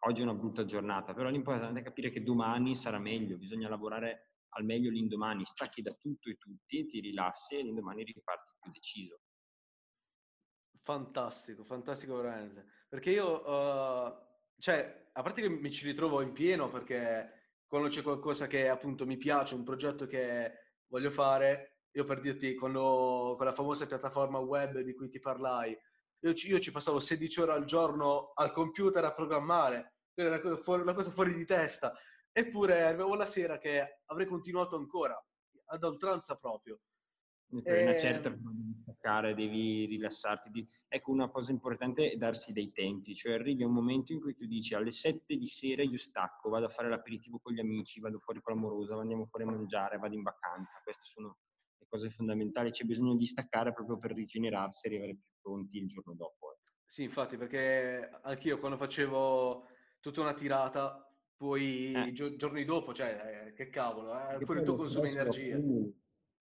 oggi 0.00 0.20
è 0.20 0.24
una 0.24 0.34
brutta 0.34 0.64
giornata, 0.64 1.14
però 1.14 1.28
l'importante 1.28 1.80
è 1.80 1.82
capire 1.82 2.10
che 2.10 2.22
domani 2.22 2.74
sarà 2.74 2.98
meglio, 2.98 3.36
bisogna 3.36 3.68
lavorare 3.68 4.30
al 4.54 4.64
meglio 4.64 4.90
l'indomani, 4.90 5.44
stacchi 5.44 5.82
da 5.82 5.92
tutto 5.94 6.30
e 6.30 6.36
tutti, 6.36 6.86
ti 6.86 7.00
rilassi 7.00 7.56
e 7.56 7.62
l'indomani 7.62 8.02
riparti 8.04 8.52
più 8.60 8.70
deciso. 8.72 9.20
Fantastico, 10.82 11.64
fantastico 11.64 12.16
veramente. 12.16 12.66
Perché 12.88 13.10
io, 13.10 13.48
uh, 13.48 14.12
cioè, 14.58 15.10
a 15.12 15.22
parte 15.22 15.42
che 15.42 15.48
mi 15.48 15.70
ci 15.70 15.86
ritrovo 15.86 16.20
in 16.22 16.32
pieno 16.32 16.68
perché 16.68 17.58
quando 17.66 17.88
c'è 17.88 18.02
qualcosa 18.02 18.46
che 18.46 18.68
appunto 18.68 19.06
mi 19.06 19.16
piace, 19.16 19.54
un 19.54 19.62
progetto 19.62 20.06
che 20.06 20.52
voglio 20.86 21.10
fare, 21.10 21.82
io 21.92 22.04
per 22.04 22.20
dirti, 22.20 22.54
quando 22.54 23.34
quella 23.36 23.52
famosa 23.52 23.86
piattaforma 23.86 24.38
web 24.38 24.80
di 24.80 24.94
cui 24.94 25.08
ti 25.08 25.20
parlai, 25.20 25.76
io 26.22 26.34
ci, 26.34 26.48
io 26.48 26.58
ci 26.58 26.70
passavo 26.70 27.00
16 27.00 27.40
ore 27.40 27.52
al 27.52 27.64
giorno 27.64 28.32
al 28.34 28.52
computer 28.52 29.04
a 29.04 29.12
programmare, 29.12 29.94
una 30.14 30.40
cosa, 30.40 30.56
fuori, 30.56 30.82
una 30.82 30.94
cosa 30.94 31.10
fuori 31.10 31.34
di 31.34 31.44
testa. 31.46 31.94
Eppure 32.32 32.82
arrivavo 32.82 33.14
la 33.14 33.26
sera 33.26 33.58
che 33.58 34.00
avrei 34.06 34.26
continuato 34.26 34.76
ancora, 34.76 35.18
ad 35.66 35.82
oltranza 35.82 36.36
proprio. 36.36 36.80
Per 37.50 37.82
una 37.82 37.98
certa 37.98 38.28
devi 38.28 38.74
staccare, 38.76 39.34
devi 39.34 39.86
rilassarti. 39.86 40.68
Ecco, 40.86 41.10
una 41.10 41.28
cosa 41.30 41.50
importante 41.50 42.12
è 42.12 42.16
darsi 42.16 42.52
dei 42.52 42.70
tempi, 42.70 43.14
cioè 43.14 43.32
arrivi 43.32 43.64
a 43.64 43.66
un 43.66 43.72
momento 43.72 44.12
in 44.12 44.20
cui 44.20 44.36
tu 44.36 44.46
dici 44.46 44.74
alle 44.74 44.92
7 44.92 45.34
di 45.36 45.46
sera 45.46 45.82
io 45.82 45.98
stacco, 45.98 46.48
vado 46.48 46.66
a 46.66 46.68
fare 46.68 46.88
l'aperitivo 46.88 47.40
con 47.40 47.52
gli 47.52 47.58
amici, 47.58 47.98
vado 47.98 48.20
fuori 48.20 48.40
con 48.40 48.54
l'amorosa, 48.54 48.94
andiamo 48.94 49.26
fuori 49.26 49.46
a 49.46 49.50
mangiare, 49.50 49.98
vado 49.98 50.14
in 50.14 50.22
vacanza. 50.22 50.80
Queste 50.84 51.04
sono 51.04 51.38
le 51.76 51.86
cose 51.88 52.10
fondamentali, 52.10 52.70
c'è 52.70 52.84
bisogno 52.84 53.16
di 53.16 53.26
staccare 53.26 53.72
proprio 53.72 53.98
per 53.98 54.12
rigenerarsi 54.12 54.86
e 54.86 54.90
arrivare 54.90 55.16
più 55.16 55.29
pronti 55.40 55.78
il 55.78 55.86
giorno 55.86 56.14
dopo. 56.14 56.58
Sì, 56.84 57.04
infatti, 57.04 57.36
perché 57.36 58.10
anch'io 58.22 58.58
quando 58.58 58.76
facevo 58.76 59.66
tutta 60.00 60.20
una 60.20 60.34
tirata, 60.34 61.06
poi 61.36 61.92
eh. 61.92 62.08
i 62.08 62.12
giorni 62.12 62.64
dopo, 62.64 62.92
cioè, 62.92 63.46
eh, 63.46 63.52
che 63.52 63.70
cavolo, 63.70 64.12
eh? 64.30 64.38
pure 64.44 64.62
tu 64.62 64.76
consumi 64.76 65.10
energia. 65.10 65.56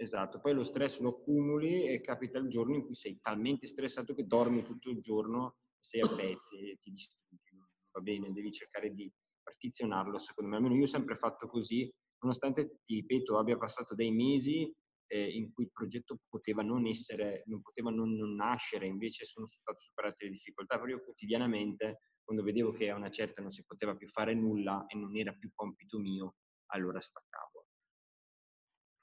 Esatto, 0.01 0.39
poi 0.39 0.53
lo 0.53 0.63
stress 0.63 0.99
lo 0.99 1.09
accumuli 1.09 1.87
e 1.87 1.99
capita 1.99 2.37
il 2.37 2.47
giorno 2.47 2.75
in 2.75 2.85
cui 2.85 2.95
sei 2.95 3.19
talmente 3.21 3.67
stressato 3.67 4.15
che 4.15 4.25
dormi 4.25 4.63
tutto 4.63 4.89
il 4.89 4.99
giorno, 5.01 5.57
sei 5.77 6.01
a 6.01 6.07
pezzi 6.15 6.77
ti 6.81 6.91
distruggi. 6.91 7.61
Va 7.91 7.99
bene, 7.99 8.31
devi 8.31 8.51
cercare 8.51 8.93
di 8.93 9.11
partizionarlo, 9.43 10.17
secondo 10.17 10.49
me. 10.49 10.55
Almeno 10.55 10.75
io 10.75 10.83
ho 10.83 10.87
sempre 10.87 11.15
fatto 11.15 11.47
così, 11.47 11.91
nonostante, 12.21 12.79
ti 12.85 12.95
ripeto, 12.95 13.37
abbia 13.37 13.57
passato 13.57 13.93
dei 13.93 14.11
mesi 14.11 14.73
eh, 15.11 15.27
in 15.27 15.51
cui 15.51 15.65
il 15.65 15.71
progetto 15.71 16.19
poteva 16.29 16.61
non 16.61 16.85
essere, 16.85 17.43
non 17.47 17.61
poteva 17.61 17.89
non, 17.89 18.15
non 18.15 18.35
nascere, 18.35 18.85
invece 18.85 19.25
sono 19.25 19.47
state 19.47 19.79
superate 19.81 20.25
le 20.25 20.31
difficoltà, 20.31 20.79
però 20.79 20.91
io 20.91 21.03
quotidianamente, 21.03 22.01
quando 22.23 22.43
vedevo 22.43 22.71
che 22.71 22.89
a 22.89 22.95
una 22.95 23.09
certa 23.09 23.41
non 23.41 23.51
si 23.51 23.65
poteva 23.65 23.95
più 23.95 24.07
fare 24.07 24.35
nulla 24.35 24.85
e 24.87 24.95
non 24.97 25.17
era 25.17 25.33
più 25.33 25.51
compito 25.55 25.97
mio, 25.97 26.35
allora 26.67 27.01
staccavo. 27.01 27.65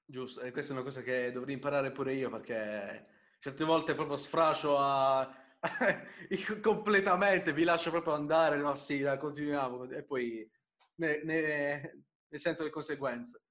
Giusto, 0.08 0.40
e 0.42 0.52
questa 0.52 0.72
è 0.72 0.76
una 0.76 0.84
cosa 0.84 1.02
che 1.02 1.32
dovrei 1.32 1.54
imparare 1.54 1.90
pure 1.90 2.14
io 2.14 2.30
perché 2.30 3.08
certe 3.40 3.64
volte 3.64 3.94
proprio 3.94 4.16
sfracio 4.16 4.78
a... 4.78 5.44
completamente, 6.62 7.52
vi 7.52 7.64
lascio 7.64 7.90
proprio 7.90 8.14
andare, 8.14 8.56
ma 8.58 8.76
sì, 8.76 9.04
continuiamo 9.18 9.90
e 9.90 10.04
poi 10.04 10.48
ne, 10.96 11.22
ne, 11.24 12.04
ne 12.28 12.38
sento 12.38 12.62
le 12.62 12.70
conseguenze. 12.70 13.45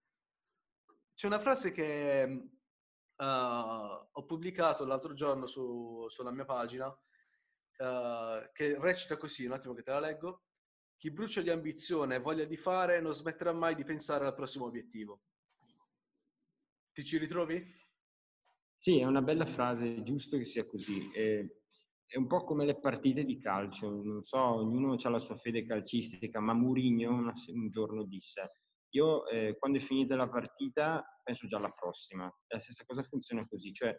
C'è 1.15 1.27
una 1.27 1.39
frase 1.39 1.71
che 1.71 2.49
uh, 3.15 3.23
ho 3.23 4.25
pubblicato 4.25 4.83
l'altro 4.83 5.13
giorno 5.13 5.47
su, 5.47 6.05
sulla 6.09 6.31
mia 6.31 6.43
pagina 6.43 6.87
uh, 6.87 8.51
che 8.51 8.77
recita 8.77 9.15
così, 9.15 9.45
un 9.45 9.53
attimo 9.53 9.73
che 9.73 9.83
te 9.83 9.91
la 9.91 10.01
leggo. 10.01 10.43
Chi 10.97 11.11
brucia 11.11 11.41
di 11.41 11.49
ambizione 11.49 12.15
e 12.15 12.19
voglia 12.19 12.43
di 12.43 12.57
fare 12.57 12.99
non 12.99 13.13
smetterà 13.13 13.53
mai 13.53 13.75
di 13.75 13.85
pensare 13.85 14.25
al 14.25 14.35
prossimo 14.35 14.65
obiettivo. 14.65 15.17
Ti 16.91 17.05
ci 17.05 17.17
ritrovi? 17.17 17.65
Sì, 18.77 18.99
è 18.99 19.05
una 19.05 19.21
bella 19.21 19.45
frase, 19.45 19.95
è 19.95 20.01
giusto 20.01 20.37
che 20.37 20.45
sia 20.45 20.65
così. 20.65 21.09
È, 21.13 21.45
è 22.07 22.17
un 22.17 22.27
po' 22.27 22.43
come 22.43 22.65
le 22.65 22.77
partite 22.77 23.23
di 23.23 23.39
calcio, 23.39 23.89
non 23.89 24.21
so, 24.21 24.37
ognuno 24.37 24.97
ha 25.01 25.09
la 25.09 25.19
sua 25.19 25.37
fede 25.37 25.65
calcistica, 25.65 26.41
ma 26.41 26.53
Mourinho 26.53 27.09
un 27.09 27.69
giorno 27.69 28.03
disse 28.03 28.51
io 28.95 29.27
eh, 29.27 29.57
quando 29.59 29.77
è 29.77 29.81
finita 29.81 30.15
la 30.15 30.29
partita 30.29 31.03
penso 31.21 31.47
già 31.47 31.57
alla 31.57 31.71
prossima. 31.71 32.31
La 32.47 32.59
stessa 32.59 32.85
cosa 32.85 33.03
funziona 33.03 33.45
così, 33.47 33.73
cioè 33.73 33.93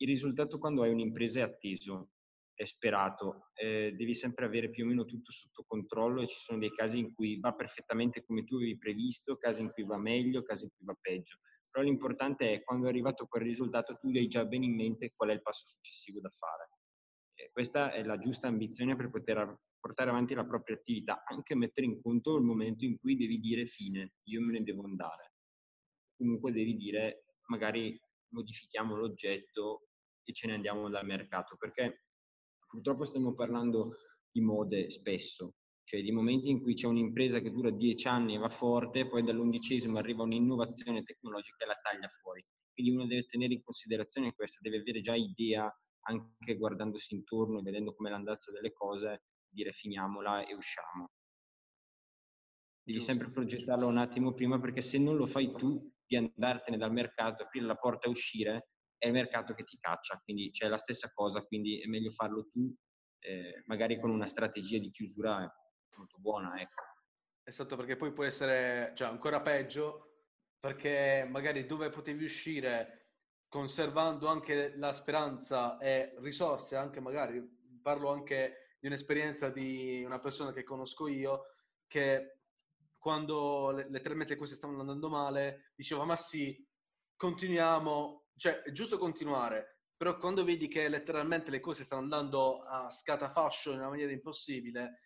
il 0.00 0.08
risultato 0.08 0.58
quando 0.58 0.82
hai 0.82 0.90
un'impresa 0.90 1.40
è 1.40 1.42
atteso, 1.42 2.10
è 2.54 2.64
sperato, 2.64 3.50
eh, 3.54 3.92
devi 3.96 4.14
sempre 4.14 4.46
avere 4.46 4.70
più 4.70 4.84
o 4.84 4.88
meno 4.88 5.04
tutto 5.04 5.30
sotto 5.30 5.64
controllo 5.66 6.22
e 6.22 6.26
ci 6.26 6.38
sono 6.38 6.58
dei 6.58 6.72
casi 6.74 6.98
in 6.98 7.14
cui 7.14 7.38
va 7.38 7.52
perfettamente 7.52 8.24
come 8.24 8.44
tu 8.44 8.56
avevi 8.56 8.78
previsto, 8.78 9.36
casi 9.36 9.60
in 9.60 9.70
cui 9.70 9.84
va 9.84 9.98
meglio, 9.98 10.42
casi 10.42 10.64
in 10.64 10.70
cui 10.74 10.86
va 10.86 10.96
peggio. 11.00 11.38
Però 11.70 11.84
l'importante 11.84 12.52
è 12.52 12.62
quando 12.62 12.86
è 12.86 12.88
arrivato 12.88 13.26
quel 13.26 13.42
risultato 13.42 13.96
tu 13.96 14.08
hai 14.08 14.28
già 14.28 14.44
bene 14.44 14.64
in 14.64 14.74
mente 14.74 15.12
qual 15.14 15.30
è 15.30 15.34
il 15.34 15.42
passo 15.42 15.66
successivo 15.66 16.20
da 16.20 16.30
fare. 16.30 16.68
Questa 17.52 17.92
è 17.92 18.02
la 18.02 18.18
giusta 18.18 18.48
ambizione 18.48 18.96
per 18.96 19.10
poter 19.10 19.60
portare 19.78 20.10
avanti 20.10 20.34
la 20.34 20.44
propria 20.44 20.76
attività, 20.76 21.22
anche 21.24 21.54
mettere 21.54 21.86
in 21.86 22.00
conto 22.02 22.36
il 22.36 22.42
momento 22.42 22.84
in 22.84 22.98
cui 22.98 23.16
devi 23.16 23.38
dire 23.38 23.66
fine, 23.66 24.14
io 24.24 24.40
me 24.40 24.52
ne 24.52 24.62
devo 24.64 24.84
andare. 24.84 25.34
Comunque 26.16 26.52
devi 26.52 26.76
dire 26.76 27.24
magari 27.46 27.98
modifichiamo 28.30 28.96
l'oggetto 28.96 29.88
e 30.24 30.32
ce 30.32 30.48
ne 30.48 30.54
andiamo 30.54 30.88
dal 30.90 31.06
mercato, 31.06 31.56
perché 31.56 32.04
purtroppo 32.66 33.04
stiamo 33.04 33.34
parlando 33.34 33.96
di 34.30 34.40
mode 34.40 34.90
spesso, 34.90 35.54
cioè 35.84 36.02
di 36.02 36.12
momenti 36.12 36.50
in 36.50 36.60
cui 36.60 36.74
c'è 36.74 36.86
un'impresa 36.86 37.40
che 37.40 37.50
dura 37.50 37.70
dieci 37.70 38.08
anni 38.08 38.34
e 38.34 38.38
va 38.38 38.50
forte, 38.50 39.06
poi 39.06 39.22
dall'undicesimo 39.22 39.96
arriva 39.96 40.24
un'innovazione 40.24 41.02
tecnologica 41.02 41.64
e 41.64 41.66
la 41.66 41.78
taglia 41.80 42.08
fuori. 42.08 42.44
Quindi 42.72 42.92
uno 42.92 43.06
deve 43.06 43.26
tenere 43.26 43.54
in 43.54 43.62
considerazione 43.62 44.34
questo, 44.34 44.58
deve 44.60 44.78
avere 44.78 45.00
già 45.00 45.14
idea, 45.14 45.72
anche 46.08 46.56
guardandosi 46.56 47.14
intorno 47.14 47.58
e 47.58 47.62
vedendo 47.62 47.94
come 47.94 48.10
l'andazzo 48.10 48.50
delle 48.50 48.72
cose, 48.72 49.22
dire 49.48 49.72
finiamola 49.72 50.46
e 50.46 50.54
usciamo. 50.54 51.10
Devi 52.82 52.98
Giusto. 52.98 53.12
sempre 53.12 53.30
progettarlo 53.30 53.86
un 53.86 53.98
attimo 53.98 54.32
prima 54.32 54.58
perché 54.58 54.80
se 54.80 54.98
non 54.98 55.16
lo 55.16 55.26
fai 55.26 55.52
tu 55.52 55.90
di 56.06 56.16
andartene 56.16 56.78
dal 56.78 56.92
mercato, 56.92 57.42
aprire 57.42 57.66
la 57.66 57.76
porta 57.76 58.06
e 58.06 58.10
uscire, 58.10 58.70
è 58.96 59.06
il 59.06 59.12
mercato 59.12 59.52
che 59.52 59.64
ti 59.64 59.78
caccia, 59.78 60.18
quindi 60.24 60.50
c'è 60.50 60.68
la 60.68 60.78
stessa 60.78 61.12
cosa, 61.12 61.42
quindi 61.42 61.80
è 61.80 61.86
meglio 61.86 62.10
farlo 62.10 62.48
tu, 62.48 62.74
eh, 63.20 63.62
magari 63.66 64.00
con 64.00 64.10
una 64.10 64.26
strategia 64.26 64.78
di 64.78 64.90
chiusura 64.90 65.38
molto 65.96 66.18
buona. 66.18 66.58
Ecco. 66.58 66.82
Esatto, 67.44 67.76
perché 67.76 67.96
poi 67.96 68.12
può 68.12 68.24
essere 68.24 68.92
cioè, 68.94 69.08
ancora 69.08 69.42
peggio, 69.42 70.24
perché 70.58 71.26
magari 71.28 71.66
dove 71.66 71.90
potevi 71.90 72.24
uscire 72.24 73.07
conservando 73.48 74.28
anche 74.28 74.76
la 74.76 74.92
speranza 74.92 75.78
e 75.78 76.06
risorse, 76.20 76.76
anche 76.76 77.00
magari 77.00 77.42
parlo 77.82 78.10
anche 78.10 78.76
di 78.78 78.86
un'esperienza 78.86 79.48
di 79.48 80.02
una 80.04 80.20
persona 80.20 80.52
che 80.52 80.62
conosco 80.62 81.08
io 81.08 81.54
che 81.86 82.40
quando 82.98 83.70
letteralmente 83.70 84.34
le 84.34 84.38
cose 84.38 84.54
stavano 84.54 84.80
andando 84.80 85.08
male 85.08 85.72
diceva 85.74 86.04
ma 86.04 86.16
sì, 86.16 86.66
continuiamo, 87.16 88.26
cioè 88.36 88.62
è 88.62 88.72
giusto 88.72 88.98
continuare, 88.98 89.78
però 89.96 90.18
quando 90.18 90.44
vedi 90.44 90.68
che 90.68 90.88
letteralmente 90.88 91.50
le 91.50 91.60
cose 91.60 91.84
stanno 91.84 92.02
andando 92.02 92.62
a 92.62 92.90
scatafascio 92.90 93.72
in 93.72 93.78
una 93.78 93.88
maniera 93.88 94.12
impossibile, 94.12 94.98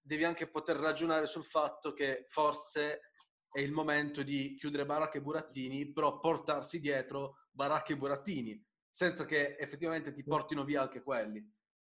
devi 0.00 0.24
anche 0.24 0.48
poter 0.48 0.76
ragionare 0.76 1.26
sul 1.26 1.44
fatto 1.44 1.92
che 1.92 2.24
forse 2.28 3.12
è 3.52 3.60
il 3.60 3.72
momento 3.72 4.22
di 4.22 4.56
chiudere 4.58 4.86
baracche 4.86 5.18
e 5.18 5.22
burattini, 5.22 5.92
però 5.92 6.18
portarsi 6.18 6.80
dietro 6.80 7.36
baracche 7.50 7.92
e 7.94 7.96
burattini, 7.96 8.64
senza 8.88 9.24
che 9.24 9.56
effettivamente 9.56 10.12
ti 10.12 10.22
portino 10.22 10.64
via 10.64 10.82
anche 10.82 11.02
quelli 11.02 11.44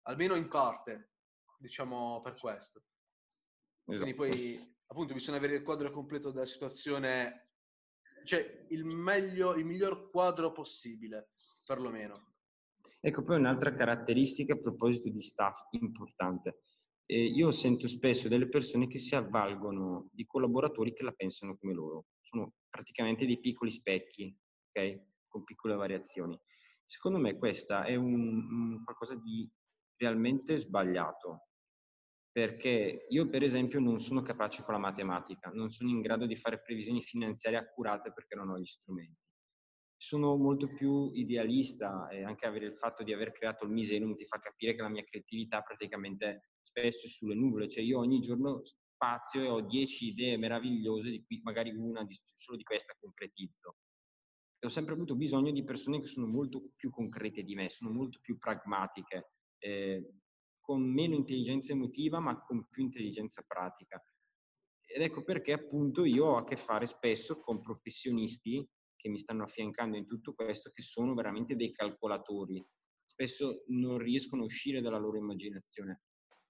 almeno 0.09 0.35
in 0.35 0.49
parte, 0.49 1.12
diciamo 1.59 2.21
per 2.23 2.33
questo. 2.38 2.83
Esatto. 3.85 4.12
Quindi 4.12 4.14
poi 4.14 4.77
appunto 4.87 5.14
bisogna 5.14 5.37
avere 5.37 5.57
il 5.57 5.62
quadro 5.62 5.90
completo 5.90 6.31
della 6.31 6.47
situazione, 6.47 7.51
cioè 8.25 8.66
il 8.71 8.85
meglio, 8.85 9.55
il 9.55 9.64
miglior 9.64 10.11
quadro 10.11 10.53
possibile, 10.53 11.29
perlomeno. 11.64 12.35
Ecco, 13.01 13.23
poi 13.23 13.37
un'altra 13.37 13.75
caratteristica 13.75 14.55
a 14.55 14.59
proposito 14.59 15.09
di 15.09 15.21
staff 15.21 15.68
importante. 15.71 16.62
Eh, 17.07 17.25
io 17.25 17.51
sento 17.53 17.87
spesso 17.87 18.29
delle 18.29 18.49
persone 18.49 18.87
che 18.87 18.99
si 18.99 19.14
avvalgono 19.14 20.09
di 20.12 20.27
collaboratori 20.27 20.92
che 20.92 21.05
la 21.05 21.12
pensano 21.12 21.57
come 21.57 21.73
loro. 21.73 22.07
Sono 22.21 22.55
praticamente 22.68 23.25
dei 23.25 23.38
piccoli 23.38 23.71
specchi, 23.71 24.37
ok? 24.71 25.01
Con 25.29 25.45
piccole 25.45 25.75
variazioni. 25.75 26.38
Secondo 26.85 27.19
me 27.19 27.37
questa 27.37 27.85
è 27.85 27.95
un, 27.95 28.14
un 28.14 28.85
qualcosa 28.85 29.14
di 29.14 29.49
realmente 29.99 30.57
sbagliato, 30.57 31.49
perché 32.31 33.07
io 33.09 33.29
per 33.29 33.43
esempio 33.43 33.81
non 33.81 33.99
sono 33.99 34.23
capace 34.23 34.62
con 34.62 34.75
la 34.75 34.81
matematica, 34.81 35.51
non 35.51 35.71
sono 35.71 35.91
in 35.91 36.01
grado 36.01 36.25
di 36.25 36.37
fare 36.37 36.62
previsioni 36.62 37.03
finanziarie 37.03 37.59
accurate 37.59 38.12
perché 38.12 38.37
non 38.37 38.51
ho 38.51 38.59
gli 38.59 38.64
strumenti. 38.64 39.21
Sono 40.01 40.37
molto 40.37 40.73
più 40.73 41.11
idealista 41.12 42.09
e 42.09 42.23
anche 42.23 42.47
avere 42.47 42.67
il 42.67 42.77
fatto 42.77 43.03
di 43.03 43.12
aver 43.12 43.33
creato 43.33 43.64
il 43.64 43.72
Misenum 43.72 44.14
ti 44.14 44.24
fa 44.24 44.39
capire 44.39 44.76
che 44.76 44.83
la 44.83 44.89
mia 44.89 45.03
creatività 45.03 45.61
praticamente 45.62 46.53
spesso 46.62 47.07
è 47.07 47.09
sulle 47.09 47.35
nuvole, 47.35 47.68
cioè 47.68 47.83
io 47.83 47.99
ogni 47.99 48.20
giorno 48.20 48.62
spazio 48.64 49.43
e 49.43 49.49
ho 49.49 49.61
dieci 49.61 50.07
idee 50.09 50.37
meravigliose 50.37 51.11
di 51.11 51.24
cui 51.24 51.41
magari 51.43 51.74
una 51.74 52.07
solo 52.35 52.57
di 52.57 52.62
questa 52.62 52.95
concretizzo. 53.01 53.76
E 54.61 54.66
ho 54.66 54.70
sempre 54.70 54.94
avuto 54.94 55.14
bisogno 55.14 55.52
di 55.52 55.62
persone 55.62 56.00
che 56.00 56.06
sono 56.06 56.26
molto 56.26 56.70
più 56.74 56.90
concrete 56.90 57.42
di 57.42 57.54
me, 57.54 57.70
sono 57.70 57.90
molto 57.90 58.18
più 58.20 58.38
pragmatiche, 58.38 59.32
eh, 59.59 60.14
con 60.61 60.82
meno 60.82 61.14
intelligenza 61.14 61.72
emotiva 61.72 62.18
ma 62.18 62.42
con 62.42 62.66
più 62.68 62.82
intelligenza 62.82 63.42
pratica. 63.46 64.02
Ed 64.84 65.02
ecco 65.02 65.22
perché 65.22 65.52
appunto 65.52 66.04
io 66.04 66.24
ho 66.26 66.36
a 66.36 66.44
che 66.44 66.56
fare 66.56 66.86
spesso 66.86 67.40
con 67.40 67.62
professionisti 67.62 68.66
che 68.96 69.09
mi 69.09 69.18
stanno 69.18 69.44
affiancando 69.44 69.96
in 69.96 70.06
tutto 70.06 70.34
questo, 70.34 70.70
che 70.70 70.82
sono 70.82 71.14
veramente 71.14 71.54
dei 71.54 71.72
calcolatori. 71.72 72.64
Spesso 73.06 73.64
non 73.68 73.98
riescono 73.98 74.42
a 74.42 74.46
uscire 74.46 74.80
dalla 74.80 74.98
loro 74.98 75.18
immaginazione. 75.18 76.02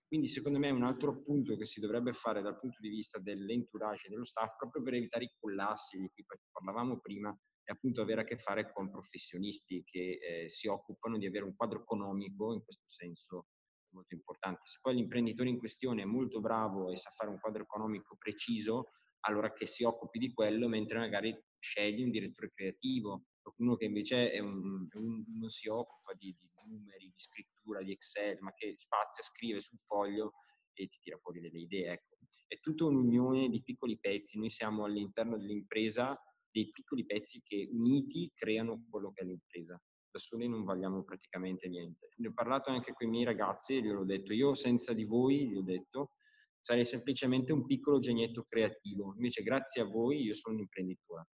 Quindi 0.06 0.28
secondo 0.28 0.58
me 0.58 0.70
un 0.70 0.84
altro 0.84 1.20
punto 1.22 1.56
che 1.56 1.66
si 1.66 1.80
dovrebbe 1.80 2.14
fare 2.14 2.40
dal 2.40 2.58
punto 2.58 2.78
di 2.80 2.88
vista 2.88 3.18
dell'entourage 3.18 4.06
e 4.06 4.10
dello 4.10 4.24
staff, 4.24 4.56
proprio 4.56 4.82
per 4.82 4.94
evitare 4.94 5.24
i 5.24 5.34
collassi 5.38 5.98
di 5.98 6.10
cui 6.14 6.24
parlavamo 6.50 6.98
prima, 7.00 7.38
è 7.68 7.72
appunto 7.72 8.00
avere 8.00 8.22
a 8.22 8.24
che 8.24 8.38
fare 8.38 8.72
con 8.72 8.88
professionisti 8.88 9.84
che 9.84 10.18
eh, 10.22 10.48
si 10.48 10.68
occupano 10.68 11.18
di 11.18 11.26
avere 11.26 11.44
un 11.44 11.54
quadro 11.54 11.82
economico 11.82 12.54
in 12.54 12.62
questo 12.64 12.88
senso 12.88 13.48
molto 13.90 14.14
importante. 14.14 14.60
Se 14.64 14.78
poi 14.80 14.94
l'imprenditore 14.94 15.50
in 15.50 15.58
questione 15.58 16.00
è 16.00 16.06
molto 16.06 16.40
bravo 16.40 16.90
e 16.90 16.96
sa 16.96 17.10
fare 17.14 17.28
un 17.28 17.38
quadro 17.38 17.64
economico 17.64 18.16
preciso, 18.16 18.92
allora 19.26 19.52
che 19.52 19.66
si 19.66 19.84
occupi 19.84 20.18
di 20.18 20.32
quello, 20.32 20.66
mentre 20.66 20.98
magari 20.98 21.38
scegli 21.58 22.02
un 22.02 22.10
direttore 22.10 22.52
creativo, 22.54 23.26
qualcuno 23.42 23.76
che 23.76 23.84
invece 23.84 24.30
è 24.30 24.38
un, 24.38 24.88
un, 24.90 25.24
non 25.38 25.50
si 25.50 25.68
occupa 25.68 26.14
di, 26.14 26.34
di, 26.38 26.48
numeri, 26.64 27.04
di 27.04 27.18
scrittura, 27.18 27.82
di 27.82 27.92
Excel, 27.92 28.38
ma 28.40 28.54
che 28.54 28.76
spazia, 28.78 29.22
scrive 29.22 29.60
sul 29.60 29.78
foglio 29.86 30.32
e 30.72 30.86
ti 30.86 30.98
tira 31.02 31.18
fuori 31.18 31.40
delle 31.40 31.58
idee. 31.58 31.92
Ecco. 31.92 32.16
È 32.46 32.58
tutta 32.60 32.86
un'unione 32.86 33.50
di 33.50 33.62
piccoli 33.62 33.98
pezzi, 33.98 34.38
noi 34.38 34.48
siamo 34.48 34.84
all'interno 34.84 35.36
dell'impresa 35.36 36.18
dei 36.50 36.70
piccoli 36.70 37.04
pezzi 37.04 37.40
che 37.42 37.68
uniti 37.70 38.30
creano 38.34 38.84
quello 38.88 39.12
che 39.12 39.22
è 39.22 39.24
l'impresa. 39.24 39.80
Da 40.10 40.18
soli 40.18 40.48
non 40.48 40.64
valiamo 40.64 41.02
praticamente 41.04 41.68
niente. 41.68 42.10
Ne 42.16 42.28
ho 42.28 42.32
parlato 42.32 42.70
anche 42.70 42.92
con 42.92 43.06
i 43.06 43.10
miei 43.10 43.24
ragazzi 43.24 43.76
e 43.76 43.82
gliel'ho 43.82 44.04
detto, 44.04 44.32
io 44.32 44.54
senza 44.54 44.92
di 44.92 45.04
voi, 45.04 45.48
gli 45.48 45.56
ho 45.56 45.62
detto, 45.62 46.12
sarei 46.60 46.84
semplicemente 46.84 47.52
un 47.52 47.66
piccolo 47.66 47.98
genietto 47.98 48.44
creativo. 48.48 49.14
Invece 49.14 49.42
grazie 49.42 49.82
a 49.82 49.84
voi 49.84 50.22
io 50.22 50.34
sono 50.34 50.54
un 50.54 50.60
imprenditore. 50.62 51.28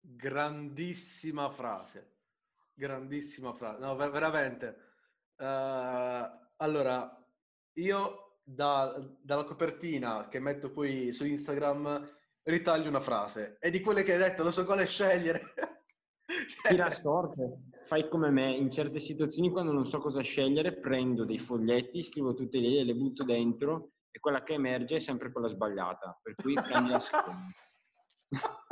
Grandissima 0.00 1.50
frase. 1.50 2.18
Grandissima 2.74 3.52
frase. 3.54 3.80
No, 3.80 3.96
veramente. 3.96 4.76
Uh, 5.36 6.24
allora, 6.56 7.26
io 7.74 8.40
da, 8.42 8.96
dalla 9.20 9.44
copertina 9.44 10.28
che 10.28 10.38
metto 10.38 10.70
poi 10.70 11.12
su 11.12 11.24
Instagram 11.24 12.02
ritaglio 12.46 12.88
una 12.88 13.00
frase. 13.00 13.58
E 13.60 13.70
di 13.70 13.80
quelle 13.80 14.02
che 14.02 14.12
hai 14.12 14.18
detto, 14.18 14.42
non 14.42 14.52
so 14.52 14.64
quale 14.64 14.86
scegliere. 14.86 15.52
cioè... 16.26 16.70
Tira 16.70 16.90
sorte, 16.90 17.58
fai 17.84 18.08
come 18.08 18.30
me. 18.30 18.52
In 18.52 18.70
certe 18.70 18.98
situazioni, 18.98 19.50
quando 19.50 19.72
non 19.72 19.84
so 19.84 19.98
cosa 19.98 20.22
scegliere, 20.22 20.78
prendo 20.78 21.24
dei 21.24 21.38
foglietti, 21.38 22.02
scrivo 22.02 22.34
tutte 22.34 22.58
le 22.58 22.68
idee, 22.68 22.84
le 22.84 22.94
butto 22.94 23.24
dentro 23.24 23.90
e 24.10 24.20
quella 24.20 24.42
che 24.42 24.54
emerge 24.54 24.96
è 24.96 25.00
sempre 25.00 25.30
quella 25.30 25.48
sbagliata. 25.48 26.18
Per 26.22 26.34
cui 26.36 26.54
prendi 26.54 26.90
la 26.90 27.00
seconda. 27.00 27.50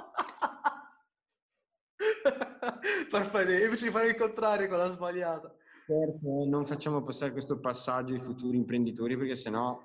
Perfetto, 3.10 3.52
invece 3.52 3.86
di 3.86 3.92
fare 3.92 4.08
il 4.08 4.16
contrario 4.16 4.68
con 4.68 4.78
la 4.78 4.90
sbagliata. 4.90 5.54
Certo, 5.86 6.44
non 6.46 6.64
facciamo 6.64 7.02
passare 7.02 7.32
questo 7.32 7.60
passaggio 7.60 8.14
ai 8.14 8.20
futuri 8.20 8.56
imprenditori 8.56 9.18
perché 9.18 9.36
sennò 9.36 9.78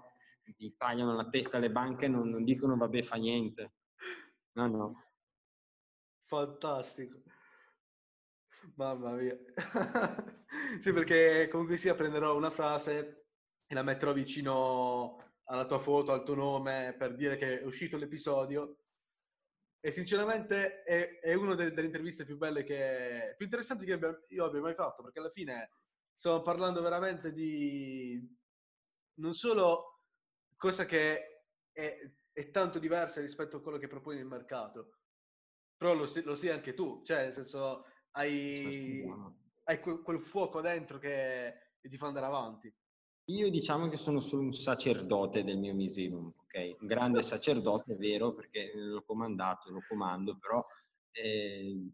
ti 0.56 0.74
tagliano 0.78 1.14
la 1.14 1.30
testa 1.30 1.58
alle 1.58 1.70
banche 1.70 2.06
e 2.06 2.08
non, 2.08 2.30
non 2.30 2.44
dicono 2.44 2.78
vabbè 2.78 3.04
fa 3.04 3.18
niente. 3.18 3.74
No, 4.60 4.68
no. 4.68 5.04
Fantastico. 6.26 7.22
Mamma 8.76 9.12
mia. 9.12 9.38
sì, 10.82 10.92
perché 10.92 11.48
comunque 11.50 11.78
sia 11.78 11.96
prenderò 11.96 12.36
una 12.36 12.50
frase 12.50 13.28
e 13.66 13.74
la 13.74 13.84
metterò 13.84 14.12
vicino 14.12 15.32
alla 15.46 15.66
tua 15.66 15.80
foto, 15.80 16.12
al 16.12 16.24
tuo 16.26 16.36
nome, 16.36 16.94
per 16.98 17.16
dire 17.16 17.38
che 17.38 17.62
è 17.62 17.66
uscito 17.66 17.96
l'episodio. 17.96 18.80
E 19.80 19.92
sinceramente 19.92 20.84
è, 20.84 21.20
è 21.22 21.34
una 21.36 21.56
delle, 21.56 21.72
delle, 21.72 21.88
interviste 21.88 22.26
più 22.26 22.36
belle 22.38 22.64
che... 22.64 23.36
più 23.38 23.46
interessanti 23.46 23.86
che 23.86 23.94
abbia, 23.94 24.26
io 24.28 24.44
abbia 24.44 24.60
mai 24.60 24.76
fatto, 24.76 25.04
perché 25.04 25.20
alla 25.20 25.32
fine 25.32 25.72
stiamo 26.14 26.42
parlando 26.42 26.82
veramente 26.82 27.32
di... 27.32 28.22
non 29.20 29.34
solo 29.34 29.96
cosa 30.58 30.84
che 30.86 31.40
è, 31.72 32.12
è 32.40 32.52
tanto 32.52 32.80
diversa 32.80 33.20
rispetto 33.20 33.58
a 33.58 33.62
quello 33.62 33.78
che 33.78 33.90
proponi 33.90 34.16
nel 34.16 34.26
mercato, 34.26 34.94
però 35.76 35.94
lo, 35.94 36.10
lo 36.24 36.36
sai 36.36 36.50
anche 36.50 36.74
tu, 36.74 37.02
cioè 37.04 37.24
nel 37.24 37.34
senso 37.34 37.86
hai, 38.12 39.04
hai 39.66 39.80
quel, 39.82 40.02
quel, 40.02 40.22
fuoco 40.22 40.62
dentro 40.62 41.00
che, 41.00 41.74
ti 41.82 41.98
fa 41.98 42.08
andare 42.08 42.28
avanti. 42.28 42.74
Io 43.26 43.50
diciamo 43.50 43.90
che 43.90 43.98
sono 43.98 44.22
solo 44.22 44.44
un 44.44 44.54
sacerdote 44.54 45.44
del 45.44 45.58
mio 45.58 45.76
Misenum, 45.76 46.28
ok? 46.28 46.78
Un 46.80 46.88
grande 46.88 47.22
sacerdote, 47.22 47.94
è 47.94 47.98
vero, 47.98 48.34
perché 48.34 48.72
l'ho 48.74 49.04
comandato, 49.04 49.70
lo 49.70 49.84
comando, 49.88 50.38
però 50.38 50.66
eh, 51.12 51.92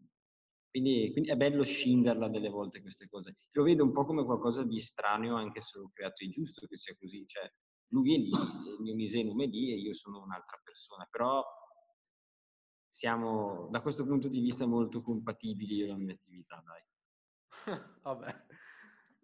quindi, 0.70 1.10
quindi, 1.10 1.28
è 1.28 1.36
bello 1.36 1.64
scinderla 1.64 2.28
delle 2.28 2.48
volte 2.50 2.80
queste 2.80 3.08
cose. 3.08 3.36
Lo 3.50 3.64
vedo 3.64 3.82
un 3.82 3.92
po' 3.92 4.04
come 4.04 4.24
qualcosa 4.24 4.62
di 4.62 4.78
strano, 4.78 5.34
anche 5.36 5.60
se 5.60 5.78
l'ho 5.78 5.90
creato, 5.92 6.24
è 6.24 6.28
giusto 6.28 6.66
che 6.66 6.76
sia 6.76 6.94
così, 6.96 7.26
cioè 7.26 7.50
lui 7.88 8.14
è 8.14 8.18
lì, 8.18 8.30
il 8.30 8.76
mio 8.80 8.94
Misenum 8.94 9.42
è 9.42 9.46
lì 9.46 9.72
e 9.72 9.76
io 9.76 9.92
sono 9.92 10.22
un'altra 10.22 10.60
persona, 10.62 11.06
però 11.10 11.44
siamo 12.88 13.68
da 13.70 13.80
questo 13.80 14.04
punto 14.04 14.28
di 14.28 14.40
vista 14.40 14.66
molto 14.66 15.02
compatibili 15.02 15.74
io 15.74 15.84
e 15.84 15.88
la 15.88 15.96
mia 15.96 16.14
attività, 16.14 16.62
dai. 16.64 16.82
Vabbè, 18.02 18.46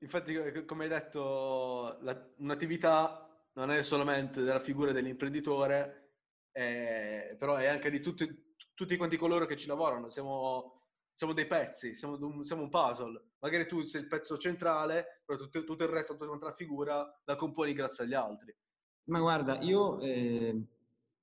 infatti 0.01 0.65
come 0.65 0.85
hai 0.85 0.91
detto, 0.91 1.99
la, 2.01 2.33
un'attività 2.37 3.49
non 3.55 3.71
è 3.71 3.83
solamente 3.83 4.43
della 4.43 4.61
figura 4.61 4.93
dell'imprenditore, 4.93 6.17
eh, 6.53 7.37
però 7.39 7.57
è 7.57 7.67
anche 7.67 7.91
di 7.91 8.01
tutti, 8.01 8.55
tutti 8.75 8.97
quanti 8.97 9.17
coloro 9.17 9.47
che 9.47 9.57
ci 9.57 9.67
lavorano, 9.67 10.09
siamo, 10.09 10.79
siamo 11.23 11.35
dei 11.35 11.47
pezzi, 11.47 11.95
siamo 11.95 12.19
un, 12.19 12.45
siamo 12.45 12.63
un, 12.63 12.69
puzzle. 12.69 13.35
Magari 13.39 13.69
tu 13.69 13.83
sei 13.83 14.01
il 14.01 14.09
pezzo 14.09 14.37
centrale, 14.37 15.23
però 15.25 15.39
tutto, 15.39 15.63
tutto 15.63 15.85
il 15.85 15.89
resto, 15.89 16.17
tutta 16.17 16.47
la 16.47 16.55
figura, 16.55 17.23
la 17.25 17.37
componi 17.37 17.73
grazie 17.73 18.05
agli 18.05 18.15
altri. 18.15 18.55
Ma 19.05 19.21
guarda, 19.21 19.61
io... 19.61 20.01
Eh 20.01 20.67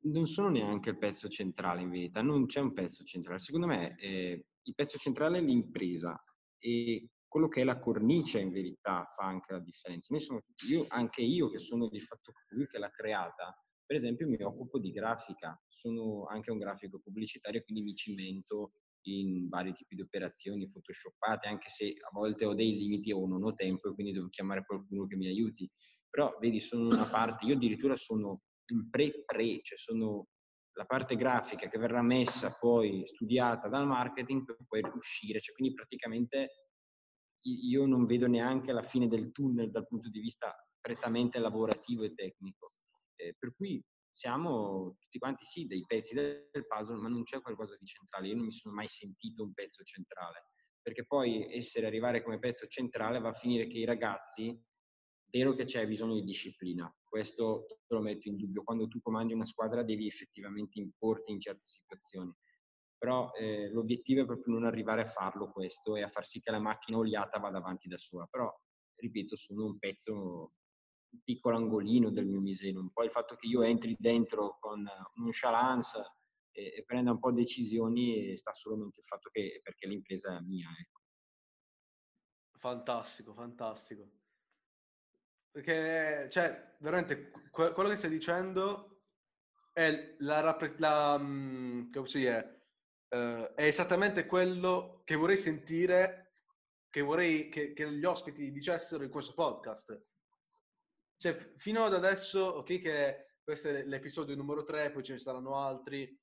non 0.01 0.27
sono 0.27 0.47
neanche 0.47 0.91
il 0.91 0.97
pezzo 0.97 1.27
centrale 1.27 1.81
in 1.81 1.89
verità, 1.89 2.21
non 2.21 2.45
c'è 2.45 2.61
un 2.61 2.71
pezzo 2.71 3.03
centrale. 3.03 3.39
Secondo 3.39 3.67
me 3.67 3.97
eh, 3.97 4.45
il 4.61 4.73
pezzo 4.73 4.97
centrale 4.97 5.39
è 5.39 5.41
l'impresa 5.41 6.17
e 6.57 7.09
quello 7.27 7.49
che 7.49 7.61
è 7.61 7.63
la 7.65 7.79
cornice 7.79 8.39
in 8.39 8.51
verità 8.51 9.11
fa 9.13 9.25
anche 9.25 9.51
la 9.51 9.59
differenza. 9.59 10.17
Sono, 10.17 10.41
io, 10.69 10.85
anche 10.87 11.21
io 11.21 11.49
che 11.49 11.59
sono 11.59 11.89
di 11.89 11.99
fatto 11.99 12.31
colui 12.47 12.65
che 12.67 12.77
l'ha 12.77 12.89
creata, 12.89 13.53
per 13.85 13.97
esempio 13.97 14.27
mi 14.27 14.41
occupo 14.41 14.79
di 14.79 14.91
grafica, 14.91 15.61
sono 15.67 16.25
anche 16.27 16.49
un 16.49 16.59
grafico 16.59 16.99
pubblicitario, 16.99 17.61
quindi 17.63 17.83
mi 17.83 17.93
cimento 17.93 18.71
in 19.03 19.47
vari 19.47 19.73
tipi 19.73 19.95
di 19.95 20.01
operazioni 20.01 20.69
photoshoppate, 20.69 21.47
anche 21.47 21.69
se 21.69 21.95
a 21.99 22.09
volte 22.11 22.45
ho 22.45 22.53
dei 22.53 22.75
limiti 22.75 23.11
o 23.11 23.25
non 23.27 23.43
ho 23.43 23.53
tempo 23.53 23.89
e 23.89 23.93
quindi 23.93 24.13
devo 24.13 24.29
chiamare 24.29 24.65
qualcuno 24.65 25.07
che 25.07 25.15
mi 25.15 25.27
aiuti. 25.27 25.69
Però 26.09 26.35
vedi, 26.39 26.59
sono 26.59 26.87
una 26.87 27.05
parte, 27.05 27.45
io 27.45 27.55
addirittura 27.55 27.95
sono 27.95 28.41
il 28.67 28.87
pre-pre, 28.89 29.61
cioè 29.61 29.77
sono 29.77 30.27
la 30.73 30.85
parte 30.85 31.15
grafica 31.15 31.67
che 31.67 31.77
verrà 31.77 32.01
messa 32.01 32.55
poi 32.57 33.03
studiata 33.05 33.67
dal 33.67 33.85
marketing 33.85 34.45
per 34.45 34.57
poi 34.67 34.81
uscire, 34.95 35.41
cioè 35.41 35.53
quindi 35.55 35.73
praticamente 35.73 36.49
io 37.41 37.85
non 37.85 38.05
vedo 38.05 38.27
neanche 38.27 38.71
la 38.71 38.81
fine 38.81 39.07
del 39.07 39.31
tunnel 39.31 39.71
dal 39.71 39.87
punto 39.87 40.09
di 40.09 40.19
vista 40.19 40.53
prettamente 40.79 41.39
lavorativo 41.39 42.03
e 42.03 42.13
tecnico. 42.13 42.73
Eh, 43.15 43.35
per 43.37 43.53
cui 43.55 43.83
siamo 44.19 44.97
tutti 44.99 45.17
quanti 45.17 45.45
sì 45.45 45.65
dei 45.65 45.85
pezzi 45.85 46.13
del 46.13 46.49
puzzle, 46.67 46.97
ma 46.97 47.07
non 47.07 47.23
c'è 47.23 47.41
qualcosa 47.41 47.77
di 47.79 47.85
centrale. 47.85 48.27
Io 48.27 48.35
non 48.35 48.43
mi 48.43 48.51
sono 48.51 48.75
mai 48.75 48.87
sentito 48.89 49.43
un 49.43 49.53
pezzo 49.53 49.81
centrale, 49.83 50.47
perché 50.81 51.05
poi 51.05 51.47
essere 51.53 51.87
arrivare 51.87 52.21
come 52.21 52.37
pezzo 52.37 52.67
centrale 52.67 53.19
va 53.19 53.29
a 53.29 53.33
finire 53.33 53.67
che 53.67 53.77
i 53.77 53.85
ragazzi 53.85 54.61
vero 55.31 55.53
che 55.53 55.63
c'è 55.63 55.87
bisogno 55.87 56.15
di 56.15 56.23
disciplina, 56.25 56.93
questo 57.01 57.65
te 57.87 57.95
lo 57.95 58.01
metto 58.01 58.27
in 58.27 58.35
dubbio. 58.35 58.63
Quando 58.63 58.89
tu 58.89 58.99
comandi 58.99 59.31
una 59.31 59.45
squadra 59.45 59.83
devi 59.83 60.07
effettivamente 60.07 60.79
importi 60.79 61.31
in 61.31 61.39
certe 61.39 61.65
situazioni, 61.65 62.35
però 62.97 63.31
eh, 63.31 63.69
l'obiettivo 63.69 64.23
è 64.23 64.25
proprio 64.25 64.53
non 64.53 64.65
arrivare 64.65 65.03
a 65.03 65.07
farlo 65.07 65.49
questo 65.49 65.95
e 65.95 66.01
a 66.01 66.09
far 66.09 66.25
sì 66.25 66.41
che 66.41 66.51
la 66.51 66.59
macchina 66.59 66.97
oliata 66.97 67.39
vada 67.39 67.59
avanti 67.59 67.87
da 67.87 67.97
sola. 67.97 68.27
Però, 68.29 68.53
ripeto, 68.95 69.37
sono 69.37 69.63
un 69.63 69.79
pezzo, 69.79 70.55
un 71.11 71.21
piccolo 71.23 71.57
angolino 71.57 72.09
del 72.11 72.25
mio 72.25 72.41
miseno. 72.41 72.79
Un 72.79 72.91
po' 72.91 73.03
il 73.03 73.11
fatto 73.11 73.35
che 73.35 73.47
io 73.47 73.61
entri 73.61 73.95
dentro 73.99 74.57
con 74.59 74.87
nonchalance 75.15 75.99
e, 76.51 76.73
e 76.77 76.83
prenda 76.85 77.11
un 77.11 77.19
po' 77.19 77.31
decisioni 77.31 78.35
sta 78.35 78.53
solamente 78.53 78.99
il 78.99 79.05
fatto 79.05 79.29
che 79.29 79.59
perché 79.63 79.87
l'impresa 79.87 80.35
è 80.35 80.41
mia. 80.41 80.69
Ecco. 80.79 80.99
Fantastico, 82.57 83.33
fantastico. 83.33 84.09
Perché, 85.51 86.27
cioè, 86.29 86.75
veramente, 86.79 87.31
quello 87.49 87.89
che 87.89 87.97
stai 87.97 88.09
dicendo 88.09 89.01
è 89.73 90.15
la, 90.19 90.57
la 90.77 91.15
um, 91.15 91.89
come 91.89 92.07
si 92.07 92.19
dice, 92.19 92.67
uh, 93.09 93.53
è 93.55 93.63
esattamente 93.63 94.25
quello 94.25 95.01
che 95.05 95.15
vorrei 95.15 95.37
sentire, 95.37 96.33
che 96.89 97.01
vorrei 97.01 97.49
che, 97.49 97.73
che, 97.73 97.91
gli 97.91 98.05
ospiti 98.05 98.51
dicessero 98.51 99.03
in 99.03 99.09
questo 99.09 99.33
podcast. 99.33 100.05
Cioè, 101.19 101.53
fino 101.57 101.83
ad 101.83 101.93
adesso, 101.93 102.39
ok, 102.39 102.79
che 102.79 103.33
questo 103.43 103.67
è 103.67 103.83
l'episodio 103.83 104.37
numero 104.37 104.63
3, 104.63 104.89
poi 104.91 105.03
ce 105.03 105.13
ne 105.13 105.19
saranno 105.19 105.57
altri 105.57 106.17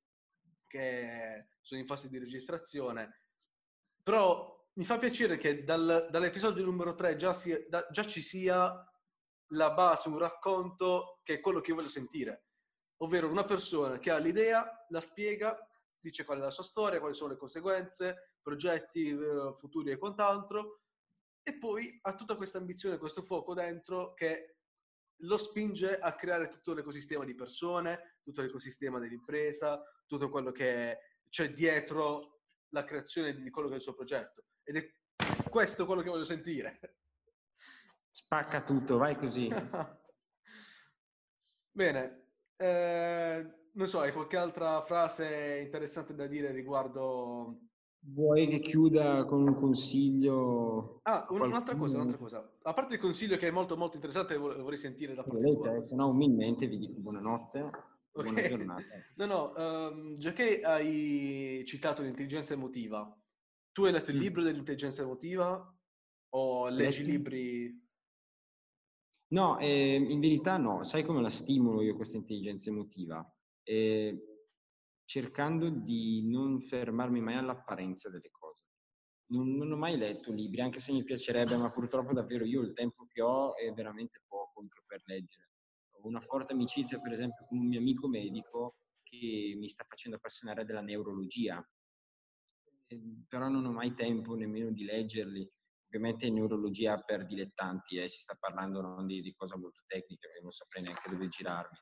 che 0.66 1.48
sono 1.60 1.78
in 1.78 1.86
fase 1.86 2.08
di 2.08 2.18
registrazione, 2.18 3.24
però 4.02 4.56
mi 4.72 4.84
fa 4.86 4.98
piacere 4.98 5.36
che 5.36 5.64
dal, 5.64 6.08
dall'episodio 6.10 6.64
numero 6.64 6.94
3 6.94 7.16
già, 7.16 7.34
sia, 7.34 7.62
da, 7.68 7.86
già 7.90 8.06
ci 8.06 8.22
sia 8.22 8.74
la 9.48 9.74
base, 9.74 10.08
un 10.08 10.16
racconto 10.16 11.20
che 11.22 11.34
è 11.34 11.40
quello 11.40 11.60
che 11.60 11.72
io 11.72 11.76
voglio 11.76 11.90
sentire. 11.90 12.46
Ovvero 13.02 13.28
una 13.28 13.44
persona 13.44 13.98
che 13.98 14.10
ha 14.10 14.16
l'idea, 14.16 14.86
la 14.88 15.02
spiega 15.02 15.58
dice 16.00 16.24
qual 16.24 16.38
è 16.38 16.40
la 16.40 16.50
sua 16.50 16.64
storia, 16.64 17.00
quali 17.00 17.14
sono 17.14 17.32
le 17.32 17.36
conseguenze, 17.36 18.36
progetti 18.40 19.10
eh, 19.10 19.54
futuri 19.58 19.90
e 19.90 19.98
quant'altro, 19.98 20.80
e 21.42 21.58
poi 21.58 21.98
ha 22.00 22.14
tutta 22.14 22.34
questa 22.36 22.56
ambizione, 22.56 22.96
questo 22.96 23.22
fuoco 23.22 23.52
dentro 23.52 24.14
che 24.14 24.55
lo 25.20 25.38
spinge 25.38 25.98
a 25.98 26.14
creare 26.14 26.48
tutto 26.48 26.74
l'ecosistema 26.74 27.24
di 27.24 27.34
persone, 27.34 28.18
tutto 28.22 28.42
l'ecosistema 28.42 28.98
dell'impresa, 28.98 29.82
tutto 30.06 30.28
quello 30.28 30.52
che 30.52 30.98
c'è 31.28 31.52
dietro 31.52 32.20
la 32.70 32.84
creazione 32.84 33.34
di 33.34 33.50
quello 33.50 33.68
che 33.68 33.74
è 33.74 33.76
il 33.78 33.82
suo 33.82 33.94
progetto. 33.94 34.44
Ed 34.62 34.76
è 34.76 34.92
questo 35.48 35.86
quello 35.86 36.02
che 36.02 36.10
voglio 36.10 36.24
sentire. 36.24 36.80
Spacca 38.10 38.62
tutto, 38.62 38.96
vai 38.96 39.16
così. 39.16 39.48
Bene, 41.70 42.30
eh, 42.56 43.68
non 43.72 43.88
so, 43.88 44.00
hai 44.00 44.12
qualche 44.12 44.36
altra 44.36 44.82
frase 44.84 45.60
interessante 45.62 46.14
da 46.14 46.26
dire 46.26 46.50
riguardo... 46.50 47.60
Vuoi 48.00 48.46
che 48.46 48.60
chiuda 48.60 49.24
con 49.24 49.42
un 49.42 49.54
consiglio? 49.56 51.00
Ah, 51.02 51.26
un'altra 51.30 51.76
cosa, 51.76 51.96
un'altra 51.96 52.18
cosa. 52.18 52.56
A 52.62 52.72
parte 52.72 52.94
il 52.94 53.00
consiglio 53.00 53.36
che 53.36 53.48
è 53.48 53.50
molto 53.50 53.76
molto 53.76 53.96
interessante, 53.96 54.36
vorrei 54.36 54.78
sentire 54.78 55.14
da 55.14 55.24
parte 55.24 55.52
tua. 55.54 55.80
Se 55.80 55.96
no 55.96 56.08
umilmente 56.08 56.68
vi 56.68 56.78
dico 56.78 57.00
buonanotte, 57.00 57.62
okay. 58.12 58.32
buona 58.32 58.48
giornata. 58.48 58.82
No, 59.16 59.26
no, 59.26 59.52
um, 59.56 60.18
già 60.18 60.32
che 60.32 60.60
hai 60.60 61.64
citato 61.66 62.02
l'intelligenza 62.02 62.54
emotiva, 62.54 63.12
tu 63.72 63.84
hai 63.84 63.92
letto 63.92 64.10
il 64.10 64.18
mm. 64.18 64.20
libro 64.20 64.42
dell'intelligenza 64.42 65.02
emotiva 65.02 65.76
o 66.30 66.68
leggi 66.68 66.98
Letti? 66.98 67.10
libri? 67.10 67.84
No, 69.28 69.58
eh, 69.58 69.94
in 69.94 70.20
verità 70.20 70.56
no. 70.56 70.84
Sai 70.84 71.02
come 71.04 71.20
la 71.20 71.30
stimolo 71.30 71.82
io 71.82 71.96
questa 71.96 72.16
intelligenza 72.16 72.70
emotiva? 72.70 73.28
Eh, 73.64 74.35
cercando 75.06 75.70
di 75.70 76.28
non 76.28 76.60
fermarmi 76.60 77.20
mai 77.20 77.36
all'apparenza 77.36 78.10
delle 78.10 78.30
cose. 78.30 78.60
Non, 79.28 79.56
non, 79.56 79.72
ho 79.72 79.76
mai 79.76 79.96
letto 79.96 80.30
libri, 80.32 80.60
anche 80.60 80.80
se 80.80 80.92
mi 80.92 81.02
piacerebbe, 81.02 81.56
ma 81.56 81.70
purtroppo 81.70 82.12
davvero 82.12 82.44
io 82.44 82.60
il 82.60 82.74
tempo 82.74 83.06
che 83.06 83.22
ho 83.22 83.56
è 83.56 83.72
veramente 83.72 84.22
poco 84.26 84.64
per 84.86 85.00
leggere. 85.06 85.48
Ho 85.92 86.06
una 86.06 86.20
forte 86.20 86.52
amicizia, 86.52 87.00
per 87.00 87.12
esempio, 87.12 87.46
con 87.46 87.58
un 87.58 87.68
mio 87.68 87.80
amico 87.80 88.08
medico 88.08 88.76
che 89.02 89.54
mi 89.56 89.68
sta 89.68 89.84
facendo 89.88 90.16
appassionare 90.16 90.64
della 90.64 90.82
neurologia, 90.82 91.64
eh, 92.88 93.00
però 93.28 93.48
non 93.48 93.64
ho 93.64 93.72
mai 93.72 93.94
tempo 93.94 94.34
nemmeno 94.34 94.70
di 94.70 94.84
leggerli 94.84 95.50
ovviamente 95.86 96.28
neurologia 96.28 96.98
per 96.98 97.26
dilettanti, 97.26 97.96
eh, 97.96 98.08
si 98.08 98.20
sta 98.20 98.36
parlando 98.38 98.80
non 98.80 99.06
di, 99.06 99.20
di 99.22 99.32
cose 99.34 99.56
molto 99.56 99.82
tecniche, 99.86 100.28
non 100.42 100.50
saprei 100.50 100.82
neanche 100.82 101.08
dove 101.08 101.28
girarmi. 101.28 101.78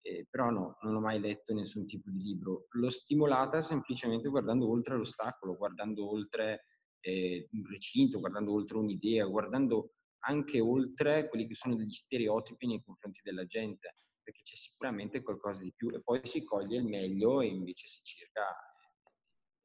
Eh, 0.00 0.26
però 0.30 0.50
no, 0.50 0.78
non 0.82 0.94
ho 0.96 1.00
mai 1.00 1.20
letto 1.20 1.52
nessun 1.52 1.86
tipo 1.86 2.10
di 2.10 2.22
libro. 2.22 2.66
L'ho 2.70 2.90
stimolata 2.90 3.60
semplicemente 3.60 4.28
guardando 4.28 4.68
oltre 4.68 4.96
l'ostacolo, 4.96 5.56
guardando 5.56 6.08
oltre 6.10 6.64
eh, 7.00 7.48
un 7.52 7.66
recinto, 7.66 8.20
guardando 8.20 8.52
oltre 8.52 8.78
un'idea, 8.78 9.26
guardando 9.26 9.94
anche 10.20 10.60
oltre 10.60 11.28
quelli 11.28 11.46
che 11.46 11.54
sono 11.54 11.76
degli 11.76 11.92
stereotipi 11.92 12.66
nei 12.66 12.82
confronti 12.82 13.20
della 13.22 13.44
gente, 13.44 13.94
perché 14.22 14.42
c'è 14.42 14.56
sicuramente 14.56 15.22
qualcosa 15.22 15.62
di 15.62 15.72
più 15.74 15.90
e 15.90 16.02
poi 16.02 16.20
si 16.24 16.44
coglie 16.44 16.78
il 16.78 16.84
meglio 16.84 17.40
e 17.40 17.46
invece 17.46 17.86
si 17.86 18.00
cerca 18.02 18.42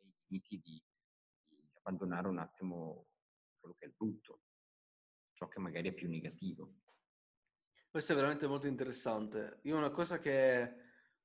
nei 0.02 0.14
limiti 0.28 0.60
di, 0.64 0.84
di 1.48 1.70
abbandonare 1.74 2.28
un 2.28 2.38
attimo 2.38 3.08
quello 3.60 3.76
che 3.78 3.86
è 3.86 3.88
il 3.88 3.96
brutto, 3.98 4.42
ciò 5.34 5.48
che 5.48 5.60
magari 5.60 5.90
è 5.90 5.94
più 5.94 6.08
negativo. 6.10 6.83
Questo 7.94 8.14
è 8.14 8.16
veramente 8.16 8.48
molto 8.48 8.66
interessante. 8.66 9.60
Io 9.66 9.78
una 9.78 9.92
cosa 9.92 10.18
che 10.18 10.74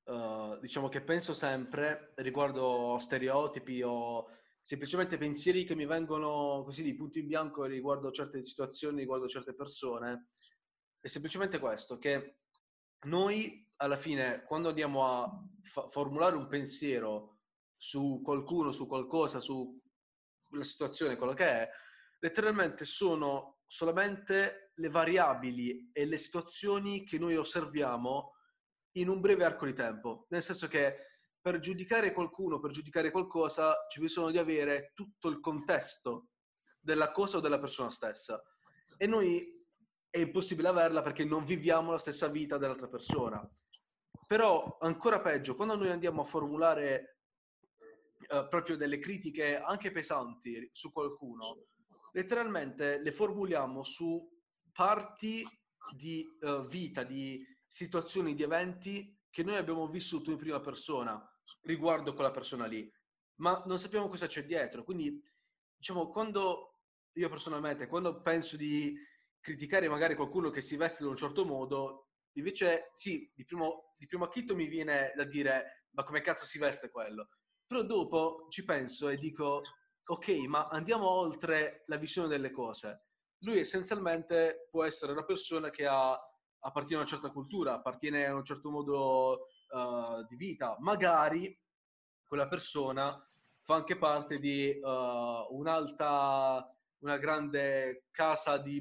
uh, 0.03 0.59
diciamo 0.61 0.91
che 0.91 1.01
penso 1.01 1.33
sempre 1.33 1.97
riguardo 2.17 2.99
stereotipi 3.01 3.81
o 3.81 4.27
semplicemente 4.61 5.17
pensieri 5.17 5.65
che 5.65 5.75
mi 5.75 5.87
vengono 5.87 6.63
così 6.65 6.83
di 6.83 6.95
punto 6.95 7.19
in 7.19 7.27
bianco 7.27 7.65
riguardo 7.65 8.11
certe 8.11 8.45
situazioni, 8.45 8.99
riguardo 8.99 9.27
certe 9.29 9.55
persone, 9.55 10.29
è 11.01 11.09
semplicemente 11.09 11.59
questo, 11.59 11.97
che 11.97 12.41
noi 13.07 13.67
alla 13.77 13.97
fine 13.97 14.43
quando 14.43 14.69
andiamo 14.69 15.07
a 15.07 15.43
fa- 15.73 15.89
formulare 15.89 16.37
un 16.37 16.49
pensiero 16.49 17.39
su 17.79 18.21
qualcuno, 18.23 18.73
su 18.73 18.87
qualcosa, 18.87 19.41
su 19.41 19.75
la 20.51 20.65
situazione, 20.65 21.17
quello 21.17 21.33
che 21.33 21.47
è, 21.47 21.71
letteralmente 22.21 22.85
sono 22.85 23.51
solamente 23.67 24.73
le 24.75 24.89
variabili 24.89 25.91
e 25.93 26.05
le 26.05 26.17
situazioni 26.17 27.05
che 27.05 27.19
noi 27.19 27.37
osserviamo 27.37 28.35
in 28.93 29.09
un 29.09 29.21
breve 29.21 29.45
arco 29.45 29.67
di 29.67 29.75
tempo. 29.75 30.27
Nel 30.31 30.43
senso 30.43 30.67
che 30.67 31.05
per 31.41 31.61
giudicare 31.61 32.13
qualcuno, 32.13 32.59
per 32.59 32.73
giudicare 32.73 33.11
qualcosa, 33.11 33.87
ci 33.89 34.01
bisogna 34.01 34.33
di 34.33 34.39
avere 34.39 34.93
tutto 34.95 35.29
il 35.29 35.41
contesto 35.41 36.31
della 36.81 37.13
cosa 37.13 37.39
o 37.39 37.41
della 37.41 37.61
persona 37.61 37.91
stessa. 37.91 38.37
E 38.97 39.07
noi 39.07 39.57
è 40.11 40.19
impossibile 40.19 40.69
averla 40.69 41.03
perché 41.03 41.25
non 41.25 41.45
viviamo 41.45 41.93
la 41.93 41.99
stessa 41.99 42.29
vita 42.29 42.59
dell'altra 42.59 42.89
persona. 42.89 43.49
Però 44.27 44.77
ancora 44.81 45.21
peggio, 45.21 45.55
quando 45.55 45.77
noi 45.77 45.91
andiamo 45.91 46.23
a 46.23 46.27
formulare 46.27 47.19
eh, 48.29 48.47
proprio 48.49 48.77
delle 48.77 48.99
critiche 48.99 49.59
anche 49.59 49.91
pesanti 49.91 50.67
su 50.71 50.93
qualcuno, 50.93 51.67
letteralmente 52.19 53.01
le 53.01 53.13
formuliamo 53.13 53.85
su 53.85 54.29
parti 54.73 55.47
di 55.97 56.25
uh, 56.41 56.63
vita, 56.63 57.05
di 57.05 57.41
situazioni, 57.69 58.35
di 58.35 58.43
eventi 58.43 59.17
che 59.31 59.45
noi 59.45 59.55
abbiamo 59.55 59.87
vissuto 59.87 60.33
in 60.33 60.37
prima 60.37 60.59
persona 60.61 61.23
riguardo 61.63 62.15
quella 62.15 62.33
persona 62.33 62.67
lì, 62.67 62.91
ma 63.37 63.63
non 63.67 63.79
sappiamo 63.79 64.09
cosa 64.09 64.27
c'è 64.27 64.45
dietro. 64.45 64.83
Quindi, 64.83 65.23
diciamo, 65.77 66.09
quando 66.09 66.81
io 67.13 67.29
personalmente, 67.29 67.87
quando 67.87 68.21
penso 68.21 68.57
di 68.57 68.97
criticare 69.39 69.89
magari 69.89 70.17
qualcuno 70.17 70.51
che 70.51 70.61
si 70.61 70.77
veste 70.77 71.05
in 71.05 71.11
un 71.11 71.17
certo 71.17 71.45
modo, 71.45 72.09
invece 72.33 72.91
sì, 72.95 73.21
di 73.37 73.45
primo, 73.45 73.95
di 73.97 74.07
primo 74.07 74.25
acchito 74.25 74.57
mi 74.57 74.67
viene 74.67 75.13
da 75.15 75.25
dire 75.25 75.85
ma 75.91 76.03
come 76.03 76.21
cazzo 76.21 76.45
si 76.45 76.59
veste 76.59 76.91
quello? 76.91 77.29
Però 77.65 77.83
dopo 77.83 78.49
ci 78.51 78.65
penso 78.65 79.09
e 79.09 79.17
dico 79.17 79.63
ok, 80.09 80.29
ma 80.47 80.63
andiamo 80.63 81.09
oltre 81.09 81.85
la 81.87 81.97
visione 81.97 82.29
delle 82.29 82.51
cose. 82.51 83.05
Lui 83.41 83.59
essenzialmente 83.59 84.67
può 84.71 84.85
essere 84.85 85.13
una 85.13 85.25
persona 85.25 85.71
che 85.71 85.87
ha, 85.87 86.13
appartiene 86.61 87.03
a 87.03 87.05
una 87.05 87.15
certa 87.15 87.31
cultura, 87.31 87.75
appartiene 87.75 88.27
a 88.27 88.35
un 88.35 88.45
certo 88.45 88.71
modo 88.71 89.49
uh, 89.69 90.25
di 90.27 90.37
vita. 90.37 90.77
Magari 90.81 91.57
quella 92.25 92.49
persona 92.49 93.23
fa 93.63 93.75
anche 93.75 93.99
parte 93.99 94.39
di 94.39 94.79
uh, 94.81 95.57
un'alta, 95.57 96.65
una 97.01 97.19
grande 97.19 98.07
casa 98.11 98.57
di 98.57 98.81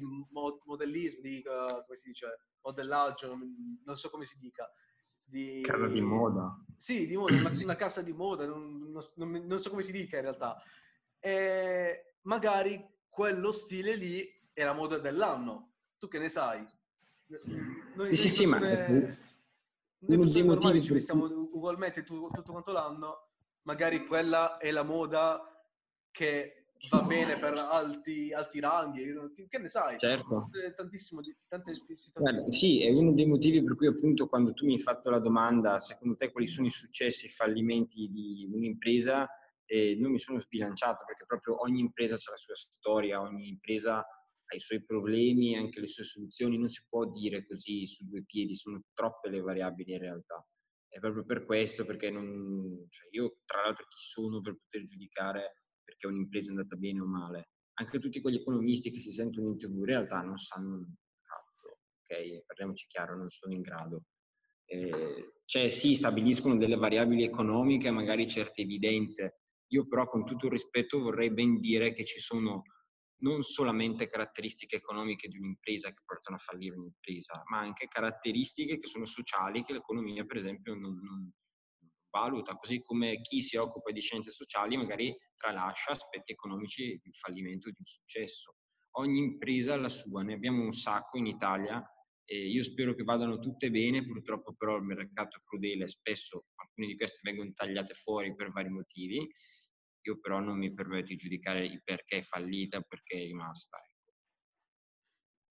modellismo, 0.64 1.20
di, 1.20 1.42
uh, 1.44 1.84
come 1.84 1.98
si 1.98 2.08
dice, 2.08 2.40
modellaggio, 2.62 3.36
non 3.84 3.96
so 3.96 4.08
come 4.08 4.24
si 4.24 4.38
dica. 4.38 4.64
Di... 5.22 5.60
Casa 5.60 5.88
di 5.88 6.00
moda. 6.00 6.58
Sì, 6.78 7.06
di 7.06 7.18
moda, 7.18 7.34
una, 7.34 7.50
una 7.62 7.76
casa 7.76 8.00
di 8.00 8.14
moda, 8.14 8.46
non, 8.46 8.90
non, 9.14 9.30
non 9.46 9.60
so 9.60 9.68
come 9.68 9.82
si 9.82 9.92
dica 9.92 10.16
in 10.16 10.22
realtà 10.22 10.58
e 11.20 12.14
magari 12.22 12.86
quello 13.08 13.52
stile 13.52 13.96
lì 13.96 14.22
è 14.52 14.62
la 14.64 14.74
moda 14.74 14.98
dell'anno. 14.98 15.74
Tu 15.98 16.08
che 16.08 16.18
ne 16.18 16.28
sai? 16.28 16.64
Noi, 17.94 18.16
sì, 18.16 18.28
sì, 18.28 18.46
ma... 18.46 18.58
Noi 18.58 20.18
persone 20.18 20.44
normali 20.44 20.82
ci 20.82 20.92
vestiamo 20.92 21.24
ugualmente 21.24 22.04
tutto, 22.04 22.28
tutto 22.32 22.52
quanto 22.52 22.70
l'anno, 22.70 23.30
magari 23.62 24.06
quella 24.06 24.58
è 24.58 24.70
la 24.70 24.84
moda 24.84 25.42
che 26.12 26.58
va 26.88 27.02
bene 27.02 27.36
per 27.36 27.58
alti, 27.58 28.32
alti 28.32 28.60
ranghi, 28.60 29.12
che 29.48 29.58
ne 29.58 29.66
sai? 29.66 29.98
Certo. 29.98 30.48
Tantissimo 30.76 31.20
tante 31.48 31.72
Guarda, 32.14 32.48
sì, 32.52 32.84
è 32.84 32.96
uno 32.96 33.12
dei 33.12 33.26
motivi 33.26 33.60
per 33.62 33.74
cui 33.74 33.88
appunto 33.88 34.28
quando 34.28 34.52
tu 34.52 34.64
mi 34.64 34.74
hai 34.74 34.78
fatto 34.80 35.10
la 35.10 35.18
domanda, 35.18 35.80
secondo 35.80 36.14
te 36.14 36.30
quali 36.30 36.46
sono 36.46 36.68
i 36.68 36.70
successi 36.70 37.24
e 37.24 37.28
i 37.28 37.32
fallimenti 37.32 38.08
di 38.08 38.48
un'impresa, 38.52 39.28
e 39.70 39.96
non 39.96 40.12
mi 40.12 40.18
sono 40.18 40.38
sbilanciato 40.38 41.04
perché 41.04 41.26
proprio 41.26 41.60
ogni 41.60 41.80
impresa 41.80 42.14
ha 42.14 42.30
la 42.30 42.36
sua 42.36 42.54
storia, 42.54 43.20
ogni 43.20 43.48
impresa 43.48 43.98
ha 43.98 44.56
i 44.56 44.60
suoi 44.60 44.82
problemi 44.82 45.52
e 45.52 45.58
anche 45.58 45.80
le 45.80 45.86
sue 45.86 46.04
soluzioni, 46.04 46.56
non 46.56 46.70
si 46.70 46.82
può 46.88 47.04
dire 47.10 47.46
così 47.46 47.86
su 47.86 48.08
due 48.08 48.24
piedi, 48.24 48.56
sono 48.56 48.82
troppe 48.94 49.28
le 49.28 49.40
variabili 49.40 49.92
in 49.92 49.98
realtà. 49.98 50.42
È 50.88 50.98
proprio 51.00 51.26
per 51.26 51.44
questo, 51.44 51.84
perché 51.84 52.10
non, 52.10 52.86
cioè 52.88 53.08
io 53.10 53.40
tra 53.44 53.62
l'altro 53.62 53.84
chi 53.88 53.98
sono 53.98 54.40
per 54.40 54.56
poter 54.56 54.84
giudicare 54.84 55.64
perché 55.84 56.06
un'impresa 56.06 56.48
è 56.48 56.54
andata 56.56 56.76
bene 56.76 57.00
o 57.00 57.06
male? 57.06 57.50
Anche 57.74 57.98
tutti 57.98 58.22
quegli 58.22 58.36
economisti 58.36 58.90
che 58.90 59.00
si 59.00 59.12
sentono 59.12 59.48
in 59.48 59.58
tv 59.58 59.76
in 59.76 59.84
realtà 59.84 60.22
non 60.22 60.38
sanno 60.38 60.76
un 60.76 60.94
cazzo, 61.20 61.80
ok? 62.02 62.44
Parliamoci 62.46 62.86
chiaro, 62.88 63.18
non 63.18 63.28
sono 63.28 63.52
in 63.52 63.60
grado. 63.60 64.04
Eh, 64.64 65.34
cioè 65.44 65.68
sì, 65.68 65.94
stabiliscono 65.94 66.56
delle 66.56 66.76
variabili 66.76 67.22
economiche, 67.22 67.90
magari 67.90 68.28
certe 68.28 68.62
evidenze, 68.62 69.37
io 69.68 69.86
però 69.86 70.08
con 70.08 70.24
tutto 70.24 70.46
il 70.46 70.52
rispetto 70.52 71.00
vorrei 71.00 71.30
ben 71.30 71.60
dire 71.60 71.92
che 71.92 72.04
ci 72.04 72.20
sono 72.20 72.62
non 73.20 73.42
solamente 73.42 74.08
caratteristiche 74.08 74.76
economiche 74.76 75.28
di 75.28 75.38
un'impresa 75.38 75.88
che 75.88 76.02
portano 76.04 76.36
a 76.36 76.40
fallire 76.40 76.76
un'impresa, 76.76 77.42
ma 77.46 77.58
anche 77.58 77.88
caratteristiche 77.88 78.78
che 78.78 78.86
sono 78.86 79.04
sociali 79.04 79.64
che 79.64 79.72
l'economia 79.72 80.24
per 80.24 80.36
esempio 80.36 80.74
non, 80.74 81.00
non 81.02 81.32
valuta, 82.10 82.56
così 82.56 82.82
come 82.82 83.20
chi 83.20 83.42
si 83.42 83.56
occupa 83.56 83.90
di 83.90 84.00
scienze 84.00 84.30
sociali 84.30 84.76
magari 84.76 85.14
tralascia 85.36 85.90
aspetti 85.90 86.32
economici 86.32 86.84
di 86.84 87.06
un 87.06 87.12
fallimento, 87.12 87.70
di 87.70 87.76
un 87.78 87.84
successo. 87.84 88.56
Ogni 88.98 89.18
impresa 89.18 89.74
ha 89.74 89.76
la 89.76 89.88
sua, 89.88 90.22
ne 90.22 90.34
abbiamo 90.34 90.62
un 90.62 90.72
sacco 90.72 91.18
in 91.18 91.26
Italia 91.26 91.84
e 92.24 92.46
io 92.46 92.62
spero 92.62 92.94
che 92.94 93.04
vadano 93.04 93.38
tutte 93.38 93.70
bene, 93.70 94.04
purtroppo 94.04 94.54
però 94.54 94.76
il 94.76 94.82
mercato 94.82 95.38
è 95.38 95.42
crudele, 95.44 95.86
spesso 95.88 96.46
alcune 96.56 96.88
di 96.88 96.96
queste 96.96 97.20
vengono 97.22 97.52
tagliate 97.52 97.94
fuori 97.94 98.34
per 98.34 98.50
vari 98.50 98.68
motivi, 98.68 99.26
io 100.02 100.18
però 100.18 100.40
non 100.40 100.58
mi 100.58 100.72
permetto 100.72 101.08
di 101.08 101.16
giudicare 101.16 101.64
il 101.64 101.82
perché 101.82 102.18
è 102.18 102.22
fallita 102.22 102.80
perché 102.80 103.16
è 103.16 103.24
rimasta. 103.24 103.78
Ecco. 103.78 104.14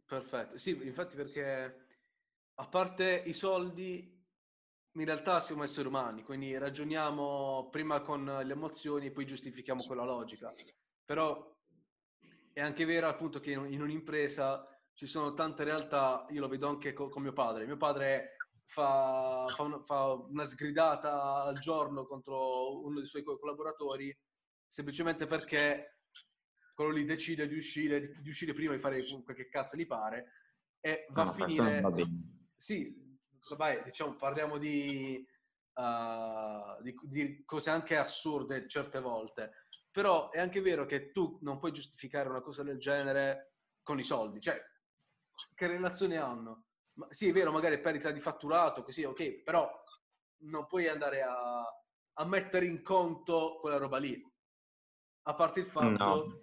Perfetto, 0.06 0.58
sì, 0.58 0.72
infatti 0.84 1.16
perché 1.16 1.88
a 2.56 2.68
parte 2.68 3.24
i 3.26 3.34
soldi, 3.34 4.16
in 4.92 5.06
realtà 5.06 5.40
siamo 5.42 5.64
esseri 5.64 5.88
umani, 5.88 6.24
quindi 6.24 6.58
ragioniamo 6.58 7.70
prima 7.70 8.02
con 8.02 8.26
le 8.26 8.54
emozioni 8.54 9.08
e 9.08 9.12
poi 9.12 9.26
giustifichiamo 9.26 9.84
con 9.86 9.98
la 9.98 10.06
logica. 10.06 10.52
Però 11.06 11.56
è 12.54 12.62
anche 12.62 12.86
vero 12.86 13.08
appunto 13.08 13.40
che 13.40 13.52
in 13.52 13.82
un'impresa 13.82 14.68
ci 14.94 15.06
sono 15.06 15.34
tante 15.34 15.64
realtà, 15.64 16.26
io 16.30 16.42
lo 16.42 16.48
vedo 16.48 16.68
anche 16.68 16.94
con 16.94 17.22
mio 17.22 17.34
padre. 17.34 17.68
Mio 17.68 17.78
padre 17.78 18.38
fa, 18.66 19.46
fa, 19.48 19.62
una, 19.62 19.80
fa, 19.84 20.14
una, 20.14 20.46
sgridata 20.46 21.42
al 21.42 21.60
giorno 21.60 22.08
contro 22.08 22.84
uno 22.84 22.98
dei 22.98 23.08
suoi 23.08 23.24
collaboratori 23.24 24.16
semplicemente 24.68 25.26
perché 25.26 25.84
quello 26.74 26.92
lì 26.92 27.06
decide 27.06 27.48
di 27.48 27.56
uscire, 27.56 28.20
di 28.22 28.30
uscire 28.30 28.54
prima 28.54 28.74
di 28.74 28.80
fare 28.80 29.04
quel 29.24 29.36
che 29.36 29.50
cazzo 29.50 29.76
gli 29.76 29.88
pare 29.88 30.34
e 30.80 31.06
va 31.10 31.24
no, 31.24 31.30
a 31.32 31.34
finire... 31.34 31.82
Va 31.82 31.94
sì, 32.58 32.94
vabbè, 33.56 33.84
diciamo, 33.84 34.16
parliamo 34.16 34.58
di, 34.58 35.26
uh, 35.74 36.82
di, 36.82 36.96
di 37.04 37.44
cose 37.46 37.70
anche 37.70 37.98
assurde 37.98 38.68
certe 38.68 39.00
volte, 39.00 39.66
però 39.92 40.30
è 40.30 40.40
anche 40.40 40.62
vero 40.62 40.86
che 40.86 41.12
tu 41.12 41.40
non 41.42 41.60
puoi 41.60 41.72
giustificare 41.72 42.30
una 42.30 42.42
cosa 42.42 42.64
del 42.64 42.78
genere 42.78 43.50
con 43.84 44.00
i 44.00 44.04
soldi, 44.04 44.40
cioè 44.40 44.60
che 45.54 45.68
relazione 45.68 46.18
hanno? 46.18 46.66
Ma, 46.96 47.08
sì, 47.12 47.30
è 47.30 47.32
vero, 47.32 47.52
magari 47.52 47.80
perdita 47.80 48.12
di 48.12 48.20
fatturato, 48.20 48.84
così, 48.84 49.04
ok, 49.04 49.44
però 49.44 49.70
non 50.40 50.66
puoi 50.68 50.88
andare 50.88 51.22
a, 51.22 51.64
a 52.14 52.26
mettere 52.26 52.66
in 52.66 52.82
conto 52.82 53.58
quella 53.60 53.78
roba 53.78 53.98
lì. 53.98 54.24
A 55.28 55.34
parte 55.36 55.60
il 55.60 55.66
fatto 55.66 56.04
no. 56.04 56.40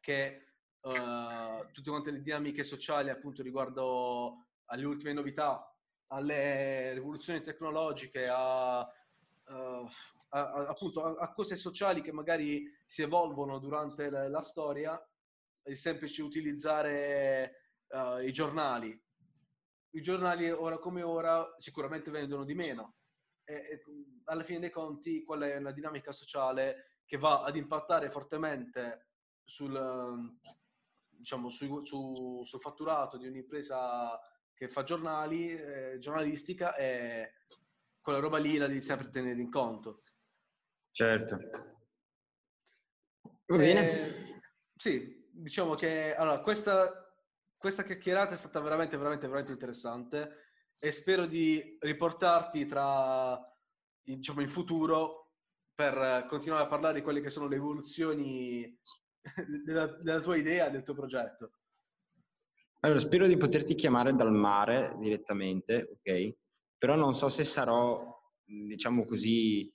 che 0.00 0.44
uh, 0.82 1.70
tutte 1.72 1.88
quante 1.88 2.10
le 2.10 2.20
dinamiche 2.20 2.62
sociali, 2.62 3.08
appunto, 3.08 3.42
riguardo 3.42 4.48
alle 4.66 4.84
ultime 4.84 5.14
novità, 5.14 5.74
alle 6.08 6.92
rivoluzioni 6.92 7.40
tecnologiche, 7.40 8.28
a, 8.28 8.80
uh, 8.80 9.88
a, 10.28 10.50
a 10.50 10.68
appunto 10.68 11.02
a, 11.02 11.32
cose 11.32 11.56
sociali 11.56 12.02
che 12.02 12.12
magari 12.12 12.66
si 12.84 13.00
evolvono 13.00 13.58
durante 13.58 14.10
la, 14.10 14.28
la 14.28 14.42
storia, 14.42 15.02
il 15.64 15.78
semplice 15.78 16.20
utilizzare 16.20 17.48
uh, 17.88 18.18
i 18.18 18.32
giornali. 18.32 18.90
I 19.94 20.02
giornali 20.02 20.50
ora 20.50 20.78
come 20.78 21.00
ora 21.00 21.54
sicuramente 21.56 22.10
vendono 22.10 22.44
di 22.44 22.54
meno. 22.54 22.96
E, 23.44 23.54
e, 23.54 23.82
alla 24.24 24.44
fine 24.44 24.60
dei 24.60 24.70
conti 24.70 25.24
qual 25.24 25.40
è 25.40 25.56
una 25.56 25.72
dinamica 25.72 26.12
sociale 26.12 26.91
che 27.12 27.18
va 27.18 27.42
ad 27.42 27.56
impattare 27.56 28.10
fortemente 28.10 29.08
sul, 29.44 30.34
diciamo, 31.10 31.50
su, 31.50 31.84
su, 31.84 32.40
sul 32.42 32.58
fatturato 32.58 33.18
di 33.18 33.26
un'impresa 33.26 34.18
che 34.54 34.70
fa 34.70 34.82
giornali, 34.82 35.54
eh, 35.54 35.98
giornalistica 35.98 36.74
e 36.74 37.34
quella 38.00 38.18
roba 38.18 38.38
lì 38.38 38.56
la 38.56 38.66
devi 38.66 38.80
sempre 38.80 39.10
tenere 39.10 39.42
in 39.42 39.50
conto. 39.50 40.00
Certo. 40.88 41.36
Va 43.44 43.56
bene. 43.58 43.90
Eh, 43.90 44.40
sì, 44.74 45.28
diciamo 45.30 45.74
che 45.74 46.14
allora, 46.14 46.40
questa 46.40 47.14
questa 47.58 47.82
chiacchierata 47.84 48.32
è 48.32 48.38
stata 48.38 48.58
veramente, 48.60 48.96
veramente, 48.96 49.26
veramente 49.26 49.52
interessante 49.52 50.46
e 50.80 50.90
spero 50.92 51.26
di 51.26 51.76
riportarti 51.78 52.64
tra, 52.64 53.38
diciamo, 54.00 54.40
in 54.40 54.48
futuro 54.48 55.10
per 55.74 56.26
continuare 56.28 56.64
a 56.64 56.68
parlare 56.68 56.94
di 56.94 57.02
quelle 57.02 57.20
che 57.20 57.30
sono 57.30 57.48
le 57.48 57.56
evoluzioni 57.56 58.76
della, 59.64 59.86
della 59.86 60.20
tua 60.20 60.36
idea, 60.36 60.68
del 60.68 60.82
tuo 60.82 60.94
progetto. 60.94 61.50
Allora, 62.80 62.98
spero 62.98 63.26
di 63.26 63.36
poterti 63.36 63.74
chiamare 63.74 64.14
dal 64.14 64.32
mare 64.32 64.96
direttamente, 64.98 65.88
ok? 65.92 66.34
Però 66.76 66.96
non 66.96 67.14
so 67.14 67.28
se 67.28 67.44
sarò, 67.44 68.20
diciamo 68.44 69.04
così, 69.04 69.72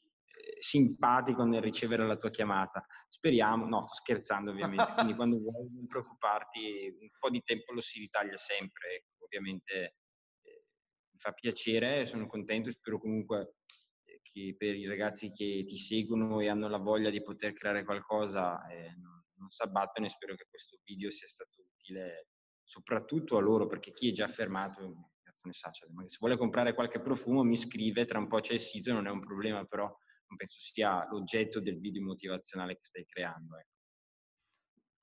simpatico 0.59 1.43
nel 1.43 1.61
ricevere 1.61 2.05
la 2.05 2.17
tua 2.17 2.29
chiamata. 2.29 2.85
Speriamo, 3.07 3.65
no, 3.65 3.81
sto 3.83 3.95
scherzando 3.95 4.51
ovviamente, 4.51 4.93
quindi 4.93 5.15
quando 5.15 5.37
vuoi 5.37 5.69
non 5.71 5.87
preoccuparti, 5.87 6.97
un 6.99 7.09
po' 7.19 7.29
di 7.29 7.41
tempo 7.43 7.73
lo 7.73 7.81
si 7.81 7.99
ritaglia 7.99 8.37
sempre, 8.37 8.95
ecco, 8.95 9.25
ovviamente 9.25 9.95
eh, 10.41 10.63
mi 11.11 11.19
fa 11.19 11.31
piacere, 11.31 12.05
sono 12.05 12.27
contento 12.27 12.71
spero 12.71 12.99
comunque 12.99 13.41
eh, 13.41 13.66
che 14.37 14.55
per 14.55 14.75
i 14.75 14.85
ragazzi 14.85 15.31
che 15.31 15.63
ti 15.65 15.75
seguono 15.75 16.39
e 16.39 16.47
hanno 16.47 16.67
la 16.67 16.77
voglia 16.77 17.09
di 17.09 17.21
poter 17.21 17.53
creare 17.53 17.83
qualcosa 17.83 18.65
eh, 18.67 18.95
non, 18.97 19.23
non 19.37 19.49
si 19.49 19.63
abbattono 19.63 20.05
e 20.05 20.09
spero 20.09 20.35
che 20.35 20.45
questo 20.47 20.77
video 20.83 21.09
sia 21.09 21.27
stato 21.27 21.63
utile 21.73 22.27
soprattutto 22.63 23.37
a 23.37 23.41
loro 23.41 23.65
perché 23.65 23.91
chi 23.93 24.09
è 24.09 24.11
già 24.11 24.27
fermato 24.27 25.11
cazzo 25.23 25.47
ne 25.47 25.53
sa, 25.53 25.71
cioè, 25.71 25.89
se 26.05 26.17
vuole 26.19 26.37
comprare 26.37 26.73
qualche 26.73 26.99
profumo 26.99 27.43
mi 27.43 27.57
scrive, 27.57 28.05
tra 28.05 28.19
un 28.19 28.27
po' 28.27 28.39
c'è 28.39 28.53
il 28.53 28.59
sito, 28.59 28.93
non 28.93 29.07
è 29.07 29.09
un 29.09 29.19
problema, 29.19 29.63
però 29.65 29.85
non 29.85 30.37
penso 30.37 30.59
sia 30.59 31.07
l'oggetto 31.09 31.59
del 31.59 31.79
video 31.79 32.03
motivazionale 32.03 32.75
che 32.75 32.83
stai 32.83 33.05
creando. 33.05 33.57
Ecco. 33.57 33.75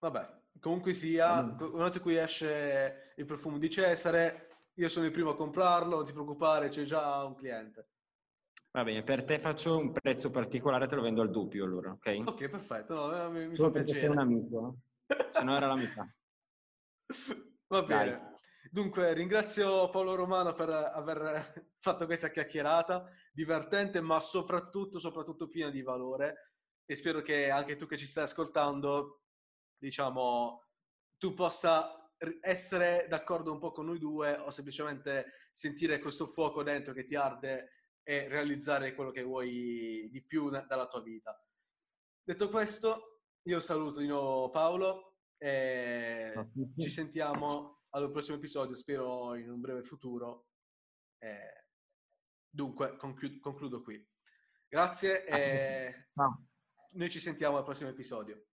Vabbè, 0.00 0.42
comunque 0.60 0.92
sia, 0.92 1.42
nel 1.42 1.70
momento 1.70 1.96
in 1.96 2.02
cui 2.02 2.16
esce 2.16 3.14
il 3.16 3.24
profumo 3.24 3.58
di 3.58 3.70
Cesare, 3.70 4.58
io 4.74 4.88
sono 4.88 5.06
il 5.06 5.12
primo 5.12 5.30
a 5.30 5.36
comprarlo, 5.36 5.96
non 5.96 6.04
ti 6.04 6.12
preoccupare, 6.12 6.68
c'è 6.68 6.84
già 6.84 7.24
un 7.24 7.34
cliente. 7.34 7.93
Va 8.74 8.82
bene, 8.82 9.04
per 9.04 9.22
te 9.22 9.38
faccio 9.38 9.78
un 9.78 9.92
prezzo 9.92 10.30
particolare, 10.30 10.88
te 10.88 10.96
lo 10.96 11.02
vendo 11.02 11.22
al 11.22 11.30
doppio 11.30 11.64
allora, 11.64 11.92
ok? 11.92 12.22
Ok, 12.24 12.48
perfetto. 12.48 13.08
No, 13.08 13.30
mi, 13.30 13.46
mi 13.46 13.54
Solo 13.54 13.70
perché 13.70 13.92
piacere. 13.92 14.12
sei 14.12 14.16
un 14.16 14.18
amico, 14.20 14.76
se 15.30 15.44
no 15.44 15.56
era 15.56 15.68
la 15.68 15.76
metà. 15.76 16.12
Va 17.68 17.82
bene. 17.84 18.10
Dai. 18.10 18.32
Dunque, 18.72 19.12
ringrazio 19.12 19.90
Paolo 19.90 20.16
Romano 20.16 20.54
per 20.54 20.70
aver 20.70 21.68
fatto 21.78 22.04
questa 22.06 22.30
chiacchierata, 22.30 23.08
divertente, 23.32 24.00
ma 24.00 24.18
soprattutto, 24.18 24.98
soprattutto 24.98 25.48
piena 25.48 25.70
di 25.70 25.82
valore. 25.82 26.54
E 26.84 26.96
spero 26.96 27.22
che 27.22 27.50
anche 27.50 27.76
tu 27.76 27.86
che 27.86 27.96
ci 27.96 28.08
stai 28.08 28.24
ascoltando, 28.24 29.22
diciamo, 29.78 30.58
tu 31.16 31.32
possa 31.32 32.10
essere 32.40 33.06
d'accordo 33.08 33.52
un 33.52 33.60
po' 33.60 33.70
con 33.70 33.86
noi 33.86 34.00
due 34.00 34.36
o 34.36 34.50
semplicemente 34.50 35.26
sentire 35.52 36.00
questo 36.00 36.26
fuoco 36.26 36.64
dentro 36.64 36.92
che 36.92 37.04
ti 37.04 37.14
arde 37.14 37.68
e 38.04 38.28
realizzare 38.28 38.94
quello 38.94 39.10
che 39.10 39.22
vuoi 39.22 40.08
di 40.10 40.22
più 40.22 40.50
dalla 40.50 40.86
tua 40.86 41.02
vita. 41.02 41.36
Detto 42.22 42.48
questo, 42.48 43.22
io 43.42 43.60
saluto 43.60 44.00
di 44.00 44.06
nuovo 44.06 44.50
Paolo 44.50 45.16
e 45.38 46.32
ci 46.78 46.90
sentiamo 46.90 47.84
al 47.90 48.10
prossimo 48.10 48.36
episodio, 48.36 48.76
spero 48.76 49.34
in 49.34 49.50
un 49.50 49.60
breve 49.60 49.82
futuro. 49.82 50.48
Eh, 51.18 51.68
dunque, 52.48 52.96
conclu- 52.96 53.40
concludo 53.40 53.82
qui. 53.82 54.06
Grazie 54.68 55.24
e 55.24 56.08
noi 56.92 57.10
ci 57.10 57.20
sentiamo 57.20 57.56
al 57.56 57.64
prossimo 57.64 57.90
episodio. 57.90 58.46